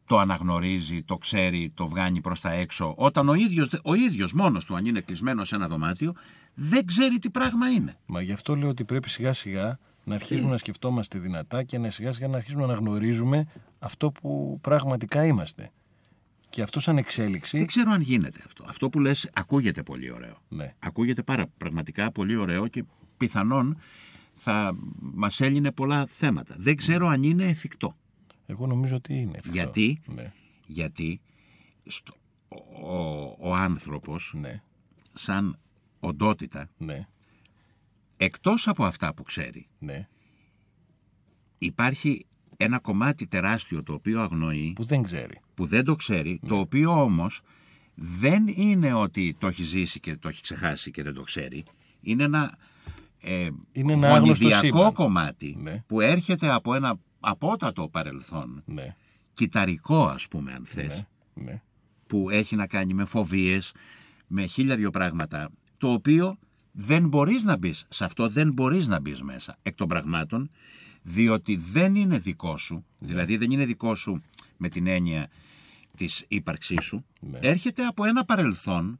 [0.07, 4.65] το αναγνωρίζει, το ξέρει, το βγάνει προς τα έξω όταν ο ίδιος, ο ίδιος μόνος
[4.65, 6.15] του αν είναι κλεισμένος σε ένα δωμάτιο
[6.55, 10.51] δεν ξέρει τι πράγμα είναι; Μα γι' αυτό λέω ότι πρέπει σιγά σιγά να αρχίσουμε
[10.51, 13.47] να σκεφτόμαστε δυνατά και να σιγά σιγά να αρχίσουμε να αναγνωρίζουμε
[13.79, 15.71] αυτό που πραγματικά είμαστε.
[16.51, 17.59] Και αυτό σαν εξέλιξη.
[17.59, 18.65] Δεν ξέρω αν γίνεται αυτό.
[18.69, 20.43] Αυτό που λες ακούγεται πολύ ωραίο.
[20.49, 20.75] Ναι.
[20.79, 22.85] Ακούγεται πάρα πραγματικά πολύ ωραίο και
[23.17, 23.79] πιθανόν
[24.35, 26.55] θα μας έλυνε πολλά θέματα.
[26.59, 27.97] Δεν ξέρω αν είναι εφικτό.
[28.47, 29.51] Εγώ νομίζω ότι είναι εφικτό.
[29.51, 30.33] Γιατί, ναι.
[30.67, 31.21] γιατί
[31.87, 32.15] στο,
[32.83, 34.63] ο, ο άνθρωπος ναι.
[35.13, 35.59] σαν
[36.01, 37.07] οντότητα ναι.
[38.23, 40.09] Εκτός από αυτά που ξέρει ναι.
[41.59, 42.27] υπάρχει
[42.57, 46.49] ένα κομμάτι τεράστιο το οποίο αγνοεί που δεν ξέρει που δεν το ξέρει ναι.
[46.49, 47.41] το οποίο όμως
[47.95, 51.65] δεν είναι ότι το έχει ζήσει και το έχει ξεχάσει και δεν το ξέρει
[52.01, 52.59] είναι ένα
[53.21, 55.85] ε, είναι ένα κομμάτι ναι.
[55.87, 58.97] που έρχεται από ένα απότατο παρελθόν, ναι.
[59.33, 61.45] κυταρικό ας πούμε αν θες, ναι.
[61.45, 61.63] ναι.
[62.07, 63.73] που έχει να κάνει με φοβίες,
[64.27, 66.39] με χίλια δυο πράγματα, το οποίο
[66.83, 70.51] δεν μπορείς να μπεις σε αυτό δεν μπορείς να μπεις μέσα εκ των πραγμάτων,
[71.03, 73.09] διότι δεν είναι δικό σου, ναι.
[73.09, 74.23] δηλαδή δεν είναι δικό σου
[74.57, 75.29] με την έννοια
[75.97, 77.39] της ύπαρξής σου, ναι.
[77.43, 78.99] έρχεται από ένα παρελθόν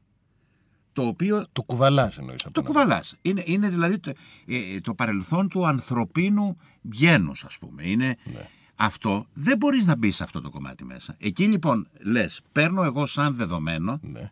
[0.93, 1.47] το οποίο...
[1.53, 2.47] Το κουβαλάς εννοείς.
[2.53, 3.17] Το κουβαλάς.
[3.23, 4.13] Είναι, είναι δηλαδή το,
[4.47, 7.89] ε, το παρελθόν του ανθρωπίνου γένους ας πούμε.
[7.89, 8.49] Είναι ναι.
[8.77, 9.27] αυτό.
[9.35, 11.15] Δεν μπορείς να μπεις σε αυτό το κομμάτι μέσα.
[11.19, 14.31] Εκεί λοιπόν λες, παίρνω εγώ σαν δεδομένο ναι.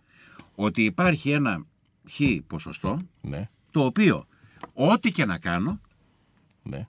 [0.54, 1.64] ότι υπάρχει ένα
[2.08, 3.48] χ ποσοστό ναι.
[3.70, 4.24] το οποίο
[4.72, 5.80] ό,τι και να κάνω
[6.62, 6.86] ναι.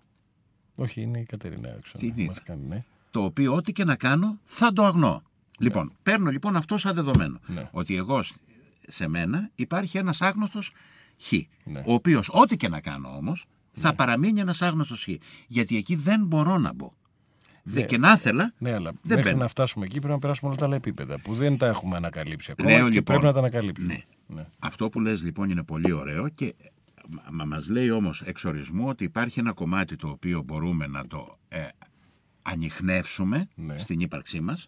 [0.75, 1.97] Όχι, είναι η Κατερίνα έξω.
[1.97, 2.83] Τι μας κάνει, ναι.
[3.11, 5.23] Το οποίο ό,τι και να κάνω θα το αγνώ.
[5.59, 7.39] Λοιπόν, παίρνω λοιπόν αυτό σαν δεδομένο.
[7.47, 7.69] Ναι.
[7.71, 8.23] Ότι εγώ
[8.87, 10.71] σε μένα υπάρχει ένας άγνωστος
[11.19, 11.31] χ.
[11.63, 11.79] Ναι.
[11.85, 13.95] Ο οποίος ό,τι και να κάνω όμως θα Ναι.
[13.95, 15.09] παραμείνει ένας άγνωστος χ.
[15.47, 16.91] Γιατί εκεί δεν μπορώ να μπω.
[17.63, 18.53] Δε, και να ήθελα.
[18.57, 19.41] Ναι, αλλά δεν μέχρι μπαίνω.
[19.41, 22.51] να φτάσουμε εκεί πρέπει να περάσουμε όλα τα άλλα επίπεδα που δεν τα έχουμε ανακαλύψει
[22.51, 23.93] ακόμα Λέω, και λοιπόν, πρέπει να τα ανακαλύψουμε.
[23.93, 24.03] Ναι.
[24.33, 24.45] Ναι.
[24.59, 26.55] Αυτό που λες λοιπόν είναι πολύ ωραίο και
[27.31, 31.67] Μα μας λέει όμως εξορισμού ότι υπάρχει ένα κομμάτι το οποίο μπορούμε να το ε,
[32.41, 33.79] ανοιχνεύσουμε Ναι.
[33.79, 34.67] στην ύπαρξή μας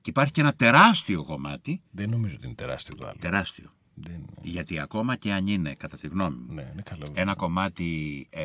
[0.00, 3.16] και υπάρχει και ένα τεράστιο κομμάτι, Δεν νομίζω ότι είναι τεράστιο το άλλο.
[3.20, 4.24] τεράστιο, Δεν...
[4.42, 7.06] γιατί ακόμα και αν είναι, κατά τη γνώμη μου, Ναι, είναι καλό.
[7.14, 8.42] ένα κομμάτι ε,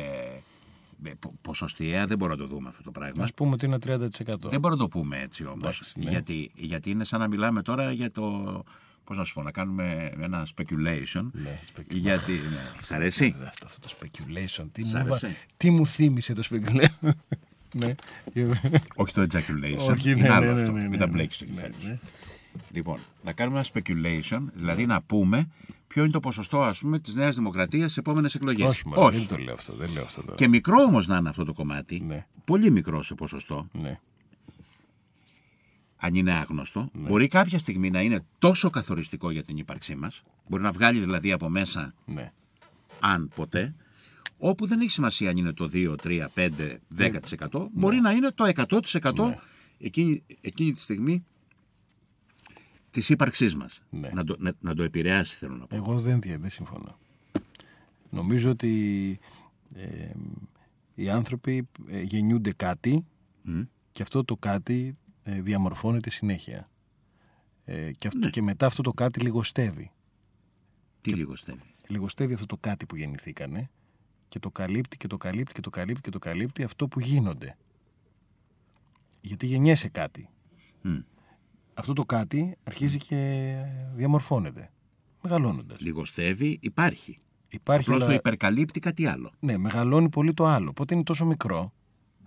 [1.04, 3.24] ε, πο- ποσοστιαία δεν μπορούμε να το δούμε αυτό το πράγμα.
[3.24, 4.08] Α πούμε ότι είναι 30%.
[4.26, 6.10] Δεν μπορούμε να το πούμε έτσι όμως, Εντάξει, ναι.
[6.10, 8.62] γιατί, γιατί είναι σαν να μιλάμε τώρα για το...
[9.10, 11.24] Πώς να σου πω, να κάνουμε ένα speculation.
[11.32, 11.84] Ναι, speculation.
[11.88, 13.34] Γιατί, ναι, σ' αρέσει.
[13.40, 14.64] Ε, Αυτό, αυτό το speculation.
[14.72, 17.08] Τι Σ' μου, άρεσε; βα- τι μου θύμισε το speculation.
[17.80, 17.94] ναι.
[18.94, 19.90] Όχι το ejaculation.
[19.90, 20.72] Όχι, είναι ναι, άλλο ναι, ναι, αυτό.
[20.72, 21.12] ναι, Μην ναι, τα ναι.
[21.12, 21.86] μπλέξεις το Ναι, κεφάλι σου.
[21.88, 21.98] ναι.
[22.72, 25.48] Λοιπόν, να κάνουμε ένα speculation, δηλαδή να πούμε
[25.86, 28.66] ποιο είναι το ποσοστό, ας πούμε, της Νέας Δημοκρατίας στις επόμενες εκλογές.
[28.68, 29.72] Όχι, μωρέ, δεν το λέω αυτό.
[29.74, 30.34] Δεν λέω αυτό τώρα.
[30.36, 32.26] Και μικρό όμως να είναι αυτό το κομμάτι, Ναι.
[32.44, 33.98] πολύ μικρό σε ποσοστό, Ναι.
[36.00, 40.62] Αν είναι άγνωστο, μπορεί κάποια στιγμή να είναι τόσο καθοριστικό για την ύπαρξή μας, μπορεί
[40.62, 42.32] να βγάλει δηλαδή από μέσα, Ναι.
[43.00, 43.74] αν ποτέ,
[44.38, 46.50] όπου δεν έχει σημασία αν είναι το 2, 3, 5,
[46.96, 49.36] 10%, μπορεί να είναι το 100% Ναι.
[49.78, 51.24] εκείνη, εκείνη τη στιγμή
[52.90, 53.82] της ύπαρξής μας.
[53.90, 54.10] Ναι.
[54.14, 55.76] Να, το, να, να το επηρεάσει θέλω να πω.
[55.76, 56.98] Εγώ δεν, δια- δεν συμφωνώ.
[58.10, 59.18] Νομίζω ότι
[59.74, 60.10] ε,
[60.94, 63.04] οι άνθρωποι ε, γεννιούνται κάτι
[63.42, 63.60] Μμ.
[63.92, 66.66] και αυτό το κάτι ε, διαμορφώνεται συνέχεια.
[67.64, 68.30] Ε, και, αυτό, Ναι.
[68.30, 69.90] και μετά αυτό το κάτι λιγοστεύει.
[71.00, 71.60] Τι λίγο στέλνει.
[71.86, 73.70] Λιγοστεύει αυτό το κάτι που γεννηθήκανε
[74.28, 77.56] και το καλύπτει και το καλύπτει και το καλύπτει και το καλύπτει αυτό που γίνονται.
[79.20, 80.28] Γιατί γεννιέσαι κάτι.
[80.82, 80.98] Μμ.
[81.74, 83.52] Αυτό το κάτι αρχίζει και
[83.92, 84.70] διαμορφώνεται.
[85.22, 85.80] Μεγαλώνοντας.
[85.80, 87.18] Λιγοστεύει, υπάρχει.
[87.48, 89.32] Υπάρχει Απλώς το αλλά- υπερκαλύπτει κάτι άλλο.
[89.40, 90.68] Ναι, μεγαλώνει πολύ το άλλο.
[90.70, 91.72] Οπότε είναι τόσο μικρό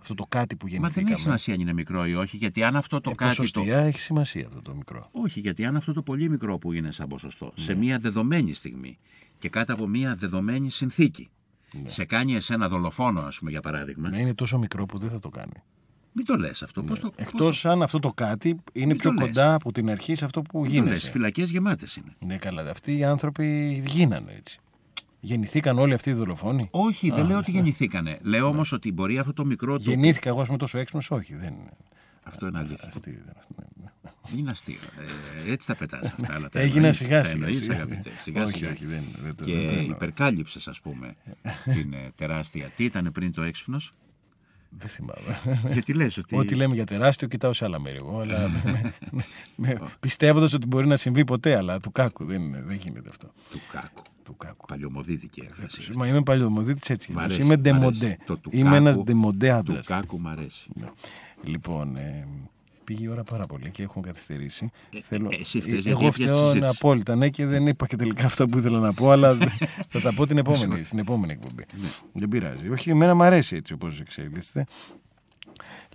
[0.04, 1.04] αυτό το κάτι που Μα γεννηθήκαμε.
[1.06, 3.36] δεν έχει σημασία αν είναι μικρό ή όχι, γιατί αν αυτό το Ε, κάτι.
[3.36, 3.42] Το...
[3.42, 5.08] ποσοστιαία έχει σημασία αυτό το μικρό.
[5.12, 7.62] Όχι, γιατί αν αυτό το πολύ μικρό που είναι σαν ποσοστό, Ναι.
[7.64, 8.98] σε μια δεδομένη στιγμή
[9.38, 11.30] και κάτω από μια δεδομένη συνθήκη,
[11.86, 14.08] σε κάνει εσένα δολοφόνο, ας πούμε, για παράδειγμα.
[14.08, 15.52] Ναι, είναι τόσο μικρό που δεν θα το κάνει.
[16.12, 16.82] Μην το λες αυτό.
[16.82, 19.26] Πώς το, πώς Εκτός αν αυτό το κάτι είναι Μην πιο το λες.
[19.26, 20.92] κοντά από την αρχή σε αυτό που το, μην το γίνεσαι.
[20.92, 22.16] λες, φυλακές γεμάτες είναι.
[22.18, 22.70] Ναι, καλά.
[22.70, 24.58] Αυτοί οι άνθρωποι γίνανε έτσι.
[25.24, 27.56] Γεννηθήκαν όλοι αυτοί οι δολοφόνοι; Όχι, δεν λέω ότι ναι.
[27.56, 28.18] γεννηθήκανε.
[28.22, 29.90] Λέω όμως ότι μπορεί αυτό το μικρό του.
[29.90, 31.70] Γεννήθηκα εγώ, ας πούμε, τόσο έξυπνος; Όχι, δεν είναι.
[32.22, 32.78] Αυτό είναι αλήθεια.
[32.88, 33.54] Αστείο ήταν αυτό.
[33.58, 33.90] ναι, ναι.
[34.28, 34.76] Δεν είναι αστείο.
[35.46, 36.34] Ε, έτσι τα πετάς αυτά.
[36.34, 37.74] Αλλά τα Έγινα εννοείς, σιγά τα σιγά, εννοείς, σιγά.
[37.74, 38.70] αγαπητέ, σιγά Όχι, σιγά.
[38.70, 39.94] όχι, δεν- δεν το- Και δεν το εννοώ.
[39.96, 41.14] υπερκάλυψες, ας πούμε,
[41.64, 42.68] την ε, τεράστια.
[42.76, 43.94] Τι ήταν πριν το έξυπνος;
[44.78, 45.60] Δεν θυμάμαι.
[45.72, 46.36] Γιατί λες ότι.
[46.36, 48.20] Ό,τι λέμε για τεράστιο, κοιτάω σε άλλα μέρη εγώ.
[48.20, 48.50] Αλλά
[50.00, 53.26] πιστεύοντας ότι μπορεί να συμβεί ποτέ, αλλά του κάκου δεν, είναι, δεν γίνεται αυτό.
[53.50, 54.02] Του κάκου.
[54.24, 54.66] Του κάκου.
[54.66, 55.90] Παλιομοδίτικη έκφραση.
[55.96, 57.12] Μα είμαι παλιομοδίτης έτσι.
[57.12, 57.62] Μ' κι αρέσει, Είμαι μ' αρέσει.
[57.78, 58.16] ντεμοντέ.
[58.26, 59.86] Το του Είμαι ένας κάκου- ντεμοντέ Του άντρας.
[59.86, 60.68] κάκου μ' αρέσει.
[61.44, 62.26] Λοιπόν, ε,
[62.84, 64.70] πήγε η ώρα πάρα πολύ και έχουμε καθυστερήσει.
[65.08, 66.76] Ε, ε, εσύ φταίς, γιατί εγώ έπιασες τη φταίω συζήτηση.
[66.76, 69.36] απόλυτα, ναι, και δεν είπα και τελικά αυτό που ήθελα να πω, αλλά
[69.92, 71.64] θα τα πω την επόμενη, στην επόμενη εκπομπή.
[71.82, 71.88] Ναι.
[72.12, 72.68] Δεν πειράζει.
[72.68, 74.64] Όχι, εμένα μου αρέσει έτσι όπως εξελίσσεται.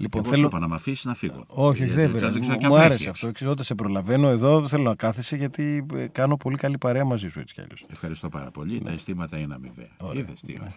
[0.02, 0.48] Λοιπόν, Εγώ σου θέλω.
[0.48, 1.44] είπα να με αφήσεις να φύγω.
[1.48, 2.40] Όχι, Γιατί δεν δεν πειράζει.
[2.40, 3.10] ξέρω Μου, κι αν μου θα άρεσε έχει.
[3.10, 3.32] αυτό.
[3.32, 7.28] Ξέρω, όταν σε προλαβαίνω εδώ, θέλω να κάθεσαι γιατί ε, κάνω πολύ καλή παρέα μαζί
[7.30, 7.86] σου έτσι κι αλλιώς.
[7.90, 8.80] Ευχαριστώ πάρα πολύ.
[8.82, 9.88] Τα αισθήματα είναι αμοιβαία.
[10.02, 10.08] Ναι.
[10.08, 10.22] Ωραία.
[10.22, 10.74] Είδες τι ωραία.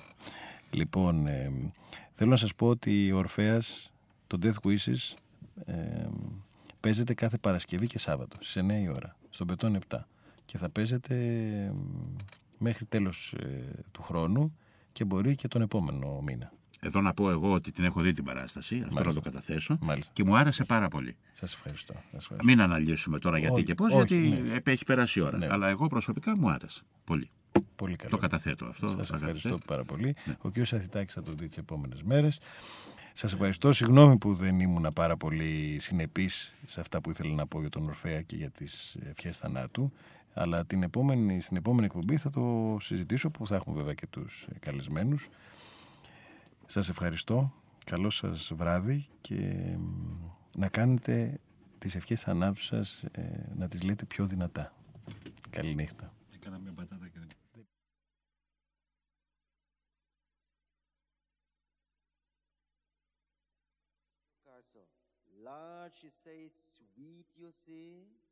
[0.70, 1.73] Λοιπόν, ε,
[2.15, 3.93] θέλω να σας πω ότι ο Ορφέας,
[4.27, 5.15] το Death Wishes,
[5.65, 5.74] ε,
[6.81, 10.07] παίζεται κάθε Παρασκευή και Σάββατο, στις 9 η ώρα, στον Πετών 7.
[10.44, 11.73] Και θα παίζεται ε,
[12.59, 13.47] μέχρι τέλος ε,
[13.93, 14.57] του χρόνου
[14.93, 16.53] και μπορεί και τον επόμενο μήνα.
[16.84, 19.09] Εδώ να πω εγώ ότι την έχω δει την παράσταση, αυτό Μάλιστα.
[19.14, 19.76] να το καταθέσω.
[19.80, 20.12] Μάλιστα.
[20.14, 21.16] Και μου άρεσε πάρα πολύ.
[21.32, 21.92] Σας ευχαριστώ.
[21.92, 22.44] Σας ευχαριστώ.
[22.44, 24.54] Μην αναλύσουμε τώρα γιατί Όχι, και πώς, όχι, γιατί ναι.
[24.54, 25.36] επ- έχει περάσει η ώρα.
[25.38, 25.46] Ναι.
[25.50, 26.82] Αλλά εγώ προσωπικά μου άρεσε.
[27.04, 27.30] Πολύ.
[27.76, 28.10] Πολύ καλό.
[28.10, 28.88] Το καταθέτω αυτό.
[28.88, 29.14] Σας αγαπητέ.
[29.16, 30.14] ευχαριστώ πάρα πολύ.
[30.24, 30.36] Ναι.
[30.40, 30.59] Ο κ.
[30.59, 32.40] Αθητάκης θα το δει τις επόμενες μέρες.
[33.12, 33.72] Σας ευχαριστώ.
[33.72, 37.84] Συγγνώμη που δεν ήμουν πάρα πολύ συνεπής σε αυτά που ήθελα να πω για τον
[37.84, 39.92] Ορφέα και για τις ευχές θανάτου.
[40.34, 44.46] Αλλά την επόμενη, στην επόμενη εκπομπή θα το συζητήσω που θα έχουμε βέβαια και τους
[44.60, 45.28] καλεσμένους.
[46.66, 47.52] Σας ευχαριστώ.
[47.84, 49.36] Καλό σας βράδυ και
[49.78, 51.40] μ, να κάνετε
[51.78, 54.74] τις ευχές θανάτου σας ε, να τις λέτε πιο δυνατά.
[55.51, 56.14] Καληνύχτα.
[56.34, 57.28] Έκανα μια πατάτα και δεν...
[64.44, 64.82] Carso.
[65.44, 68.22] Lord, she say it's sweet, you see.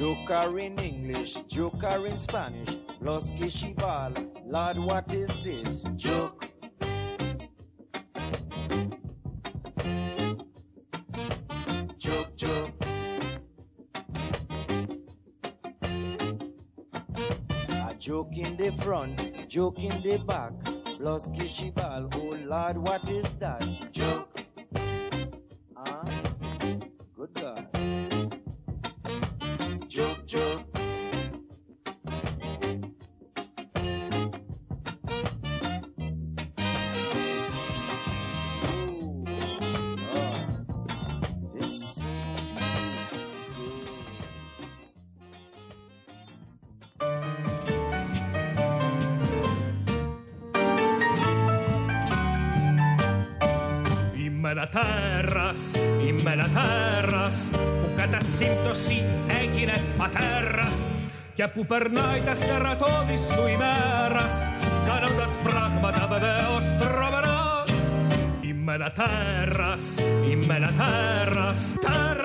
[0.00, 3.50] Joker in English, Joker in Spanish, Los que
[4.46, 5.84] Lord, what is this?
[5.94, 6.50] Joke.
[11.98, 12.84] Joke, joke.
[17.68, 20.52] A joke in the front, joke in the back,
[20.98, 23.92] Los que oh Lord, what is that?
[23.92, 24.29] Joke.
[61.40, 64.50] Και που περνάει τα στερατώδης του ημέρας
[64.86, 67.64] κάνοντας πράγματα βεβαίως τρομερά.
[68.40, 69.82] Είμαι ένα τέρας,
[70.30, 72.19] είμαι ένα τέρας, τέρας, τέρας